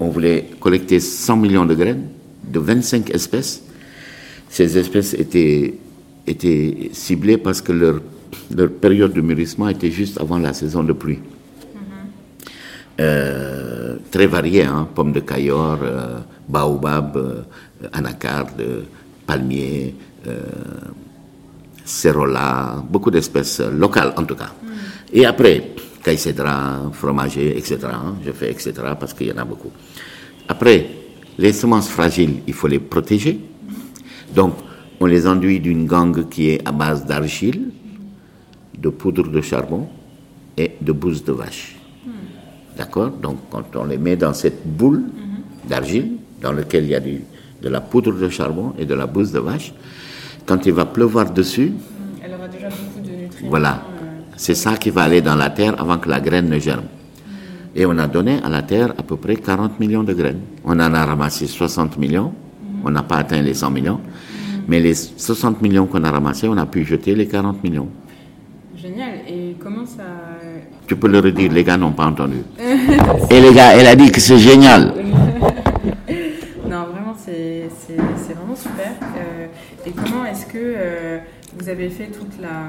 On 0.00 0.08
voulait 0.08 0.50
collecter 0.58 0.98
100 0.98 1.36
millions 1.36 1.64
de 1.64 1.76
graines 1.76 2.08
de 2.42 2.58
25 2.58 3.08
espèces. 3.10 3.62
Ces 4.48 4.76
espèces 4.76 5.14
étaient, 5.14 5.74
étaient 6.26 6.90
ciblées 6.92 7.38
parce 7.38 7.62
que 7.62 7.70
leur, 7.70 8.00
leur 8.54 8.70
période 8.70 9.12
de 9.12 9.20
mûrissement 9.20 9.68
était 9.68 9.90
juste 9.90 10.20
avant 10.20 10.38
la 10.38 10.52
saison 10.52 10.82
de 10.82 10.92
pluie. 10.92 11.18
Euh, 13.00 13.96
très 14.10 14.26
variées, 14.26 14.62
hein, 14.64 14.86
pommes 14.94 15.12
de 15.12 15.18
caillor, 15.20 15.78
euh, 15.82 16.20
baobab, 16.48 17.16
euh, 17.16 17.42
anacarde, 17.92 18.60
euh, 18.60 18.82
palmier, 19.26 19.94
euh, 20.28 20.40
cérola, 21.84 22.82
beaucoup 22.88 23.10
d'espèces 23.10 23.58
euh, 23.60 23.70
locales 23.70 24.12
en 24.16 24.24
tout 24.24 24.36
cas. 24.36 24.52
Et 25.12 25.26
après, 25.26 25.72
caïcédra, 26.04 26.90
fromager, 26.92 27.56
etc. 27.58 27.78
hein, 27.84 28.14
je 28.24 28.30
fais 28.30 28.50
etc. 28.50 28.72
parce 28.98 29.12
qu'il 29.12 29.26
y 29.26 29.32
en 29.32 29.38
a 29.38 29.44
beaucoup. 29.44 29.70
Après, 30.48 30.86
les 31.38 31.52
semences 31.52 31.88
fragiles, 31.88 32.42
il 32.46 32.52
faut 32.54 32.68
les 32.68 32.78
protéger. 32.78 33.40
Donc, 34.34 34.54
on 35.00 35.06
les 35.06 35.26
enduit 35.26 35.60
d'une 35.60 35.86
gangue 35.86 36.28
qui 36.28 36.50
est 36.50 36.68
à 36.68 36.72
base 36.72 37.06
d'argile, 37.06 37.70
de 38.84 38.90
poudre 38.90 39.26
de 39.36 39.40
charbon 39.40 39.82
et 40.62 40.72
de 40.80 40.92
bouse 40.92 41.24
de 41.24 41.32
vache. 41.32 41.76
D'accord? 42.76 43.10
Donc, 43.10 43.38
quand 43.50 43.64
on 43.76 43.84
les 43.84 43.98
met 43.98 44.16
dans 44.16 44.34
cette 44.34 44.60
boule 44.66 45.02
d'argile, 45.68 46.08
dans 46.42 46.52
laquelle 46.52 46.84
il 46.84 46.90
y 46.90 46.94
a 46.94 47.00
du- 47.00 47.22
de 47.62 47.68
la 47.68 47.80
poudre 47.80 48.12
de 48.24 48.28
charbon 48.28 48.74
et 48.78 48.84
de 48.84 48.94
la 48.94 49.06
bouse 49.06 49.32
de 49.32 49.38
vache, 49.40 49.72
quand 50.44 50.66
il 50.66 50.72
va 50.74 50.84
pleuvoir 50.84 51.30
dessus, 51.30 51.72
Elle 52.22 52.34
aura 52.34 52.48
déjà 52.48 52.68
beaucoup 52.68 53.00
de 53.08 53.14
nutriments. 53.22 53.48
voilà, 53.50 53.72
euh, 54.02 54.06
c'est 54.36 54.54
ça 54.54 54.76
qui 54.76 54.90
va 54.90 55.02
aller 55.04 55.22
dans 55.22 55.36
la 55.36 55.48
terre 55.50 55.74
avant 55.80 55.98
que 55.98 56.08
la 56.10 56.20
graine 56.20 56.48
ne 56.50 56.58
germe. 56.58 56.84
Et 57.74 57.86
on 57.86 57.96
a 57.98 58.06
donné 58.06 58.34
à 58.44 58.48
la 58.50 58.62
terre 58.62 58.90
à 58.98 59.02
peu 59.02 59.16
près 59.16 59.36
40 59.36 59.80
millions 59.80 60.04
de 60.04 60.12
graines. 60.12 60.40
On 60.64 60.72
en 60.78 60.92
a 60.94 61.04
ramassé 61.06 61.46
60 61.46 61.96
millions. 61.98 62.32
On 62.84 62.90
n'a 62.90 63.02
pas 63.02 63.16
atteint 63.16 63.40
les 63.42 63.54
100 63.54 63.70
millions. 63.70 64.00
Mais 64.68 64.78
les 64.80 64.94
60 64.94 65.60
millions 65.62 65.86
qu'on 65.86 66.04
a 66.04 66.10
ramassés, 66.10 66.48
on 66.48 66.56
a 66.56 66.66
pu 66.66 66.84
jeter 66.84 67.14
les 67.14 67.26
40 67.26 67.62
millions. 67.64 67.88
Génial. 68.84 69.20
Et 69.26 69.56
comment 69.58 69.86
ça. 69.86 70.02
Tu 70.86 70.94
peux 70.94 71.08
le 71.08 71.18
redire, 71.18 71.50
les 71.50 71.64
gars 71.64 71.78
n'ont 71.78 71.92
pas 71.92 72.04
entendu. 72.04 72.42
Et 73.30 73.40
les 73.40 73.54
gars, 73.54 73.74
elle 73.74 73.86
a 73.86 73.96
dit 73.96 74.12
que 74.12 74.20
c'est 74.20 74.38
génial. 74.38 74.92
Non, 76.68 76.86
vraiment, 76.90 77.14
c'est 77.16 77.68
vraiment 78.34 78.56
super. 78.56 78.92
Euh, 79.16 79.46
et 79.86 79.92
comment 79.92 80.24
est-ce 80.24 80.46
que 80.46 80.58
euh, 80.58 81.18
vous 81.56 81.68
avez 81.68 81.88
fait 81.88 82.06
toute 82.06 82.40
la, 82.40 82.66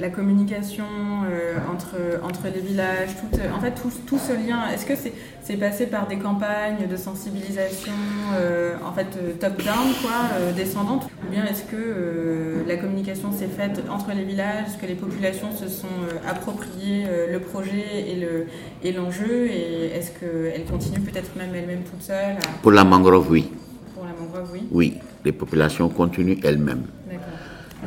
la 0.00 0.08
communication 0.08 0.84
euh, 1.30 1.54
entre, 1.72 1.96
entre 2.24 2.44
les 2.54 2.60
villages 2.60 3.10
tout, 3.20 3.38
euh, 3.38 3.50
En 3.56 3.60
fait, 3.60 3.72
tout, 3.72 3.90
tout 4.06 4.18
ce 4.18 4.32
lien, 4.32 4.68
est-ce 4.72 4.84
que 4.86 4.94
c'est 4.96 5.56
passé 5.56 5.86
par 5.86 6.06
des 6.08 6.16
campagnes 6.16 6.86
de 6.90 6.96
sensibilisation, 6.96 7.92
euh, 8.34 8.74
en 8.84 8.92
fait, 8.92 9.38
top-down, 9.38 9.92
quoi, 10.00 10.10
euh, 10.40 10.52
descendante 10.52 11.08
Ou 11.26 11.30
bien 11.30 11.44
est-ce 11.44 11.64
que 11.64 12.64
la 12.66 12.76
communication 12.76 13.32
s'est 13.32 13.46
faite 13.48 13.82
entre 13.90 14.10
les 14.14 14.24
villages 14.24 14.66
Est-ce 14.68 14.78
que 14.78 14.86
les 14.86 14.94
populations 14.94 15.54
se 15.54 15.68
sont 15.68 15.86
appropriées 16.28 17.04
le 17.30 17.38
projet 17.40 17.84
et 18.08 18.16
le- 18.16 18.46
et 18.82 18.92
l'enjeu 18.92 19.46
Et 19.46 19.86
est-ce 19.94 20.10
qu'elles 20.18 20.64
continuent 20.64 21.04
peut-être 21.04 21.36
même 21.36 21.54
elles-mêmes 21.54 21.82
toutes 21.90 22.02
seules 22.02 22.36
à- 22.36 22.58
Pour 22.62 22.72
la 22.72 22.84
mangrove, 22.84 23.30
oui. 23.30 23.50
pour 23.94 24.04
la 24.04 24.12
mangrove, 24.12 24.50
oui. 24.52 24.62
Oui, 24.72 24.98
les 25.24 25.32
populations 25.32 25.88
continuent 25.88 26.38
elles-mêmes. 26.42 26.84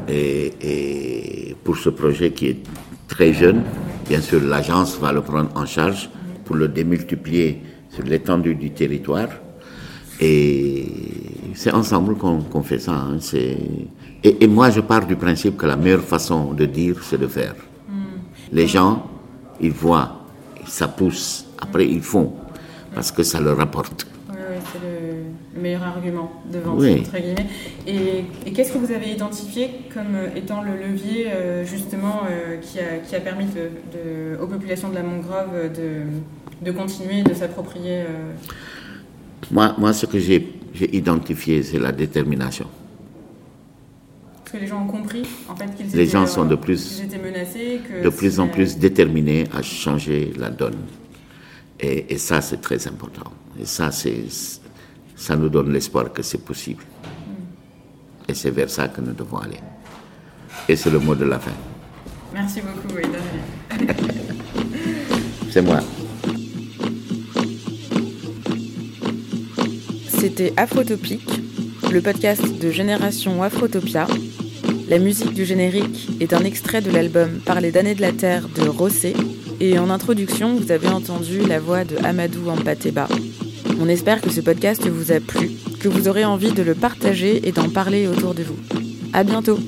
Et, 0.08 0.54
et 0.62 1.56
pour 1.64 1.78
ce 1.78 1.90
projet 1.90 2.32
qui 2.32 2.48
est 2.48 2.58
très 3.08 3.34
jeune, 3.34 3.64
bien 4.08 4.22
sûr, 4.22 4.42
l'agence 4.42 4.98
va 5.00 5.12
le 5.12 5.22
prendre 5.22 5.50
en 5.56 5.66
charge 5.66 6.10
pour 6.44 6.56
le 6.56 6.68
démultiplier 6.68 7.62
sur 7.90 8.04
l'étendue 8.04 8.56
du 8.56 8.72
territoire. 8.72 9.30
Et 10.20 10.86
c'est 11.54 11.72
ensemble 11.72 12.16
qu'on 12.16 12.64
fait 12.64 12.80
ça. 12.80 12.94
Hein. 12.94 13.18
Et, 13.34 14.44
et, 14.44 14.48
moi, 14.48 14.70
je 14.70 14.82
pars 14.82 15.06
du 15.06 15.16
principe 15.16 15.58
que 15.58 15.66
la 15.66 15.76
meilleure 15.76 16.02
façon 16.04 16.54
de 16.54 16.66
dire, 16.66 17.04
c'est 17.04 17.20
de 17.20 17.28
faire. 17.28 17.56
Hmm. 17.90 18.20
Les 18.52 18.68
gens, 18.68 19.10
ils 19.60 19.72
voient, 19.72 20.26
ça 20.66 20.88
pousse, 20.88 21.46
après 21.60 21.88
ils 21.88 22.02
font, 22.02 22.34
parce 22.94 23.12
que 23.12 23.24
ça 23.24 23.40
leur 23.40 23.58
rapporte. 23.58 24.08
Oui, 24.30 24.36
oui 24.50 24.58
c'est 24.72 24.80
le, 24.80 25.55
meilleur 25.66 25.84
argument 25.84 26.32
de 26.54 26.60
vente, 26.60 26.78
entre 26.78 27.18
guillemets. 27.20 27.48
Et, 27.88 28.52
qu'est-ce 28.52 28.72
que 28.72 28.78
vous 28.78 28.92
avez 28.92 29.10
identifié 29.12 29.72
comme 29.92 30.16
étant 30.36 30.62
le 30.62 30.76
levier, 30.78 31.28
euh, 31.28 31.66
justement, 31.66 32.22
euh, 32.30 32.58
qui, 32.58 32.80
a, 32.80 33.00
qui, 33.04 33.16
a, 33.16 33.20
permis 33.20 33.46
de, 33.46 34.38
aux 34.40 34.46
populations 34.46 34.90
de 34.90 34.96
la 34.96 35.02
Mangrove 35.02 35.72
de, 35.76 36.04
de 36.62 36.72
continuer, 36.72 37.24
de 37.24 37.34
s'approprier 37.34 38.02
euh, 38.02 38.34
moi, 39.52 39.76
moi, 39.78 39.92
ce 39.94 40.06
que 40.06 40.20
j'ai 40.20 40.44
identifié, 40.92 41.62
c'est 41.64 41.80
la 41.80 41.92
détermination. 41.92 42.68
Parce 44.44 44.52
que 44.54 44.58
les 44.58 44.68
gens 44.68 44.84
ont 44.84 44.88
compris, 44.88 45.24
en 45.50 45.56
fait, 45.56 45.70
qu'ils 45.76 45.88
les 45.96 46.08
gens 46.08 46.26
sont 46.28 46.46
de 46.46 46.56
plus, 46.56 47.02
étaient 47.02 47.18
menacés, 47.20 47.82
de 48.04 48.10
plus 48.10 48.40
en 48.40 48.48
plus 48.48 48.78
déterminés 48.78 49.46
à 49.54 49.62
changer 49.62 50.32
la 50.38 50.50
donne. 50.50 50.78
Et, 51.80 52.14
et 52.14 52.18
ça, 52.18 52.42
c'est 52.42 52.62
très 52.62 52.88
important. 52.88 53.32
Et 53.62 53.66
ça, 53.66 53.92
c'est, 53.92 54.26
ça 55.16 55.36
nous 55.36 55.50
donne 55.50 55.72
l'espoir 55.72 56.12
que 56.12 56.22
c'est 56.22 56.44
possible. 56.44 56.84
Et 58.28 58.34
c'est 58.34 58.52
vers 58.52 58.70
ça 58.70 58.88
que 58.88 59.02
nous 59.02 59.14
devons 59.14 59.38
aller. 59.38 59.60
Et 60.68 60.76
c'est 60.76 60.90
le 60.90 61.00
mot 61.00 61.16
de 61.16 61.26
la 61.26 61.40
fin. 61.40 61.52
Merci 62.34 62.62
beaucoup, 62.62 62.98
Aïda. 62.98 63.94
c'est 65.52 65.62
moi. 65.62 65.80
C'était 70.10 70.54
Afrotopique, 70.58 71.30
le 71.92 72.02
podcast 72.02 72.44
de 72.60 72.72
Génération 72.72 73.44
Afrotopia. 73.44 74.08
La 74.90 74.98
musique 75.00 75.34
du 75.34 75.46
générique 75.46 76.10
est 76.20 76.34
un 76.34 76.44
extrait 76.44 76.82
de 76.82 76.90
l'album 76.92 77.40
Parler 77.46 77.72
d'années 77.72 77.96
de 77.96 78.02
la 78.02 78.12
Terre 78.12 78.48
de 78.50 78.68
Rossé. 78.68 79.14
Et 79.60 79.78
en 79.80 79.90
introduction, 79.90 80.56
vous 80.56 80.72
avez 80.72 80.88
entendu 80.88 81.40
la 81.48 81.60
voix 81.60 81.86
de 81.86 81.96
Amadou 82.04 82.50
Ampateba. 82.50 83.08
On 83.80 83.90
espère 83.90 84.22
que 84.22 84.30
ce 84.30 84.42
podcast 84.42 84.88
vous 84.88 85.12
a 85.12 85.20
plu, 85.20 85.52
que 85.80 85.88
vous 85.88 86.08
aurez 86.08 86.26
envie 86.26 86.52
de 86.52 86.64
le 86.64 86.76
partager 86.76 87.48
et 87.48 87.52
d'en 87.52 87.70
parler 87.70 88.08
autour 88.08 88.34
de 88.34 88.44
vous. 88.44 88.58
À 89.14 89.24
bientôt! 89.24 89.60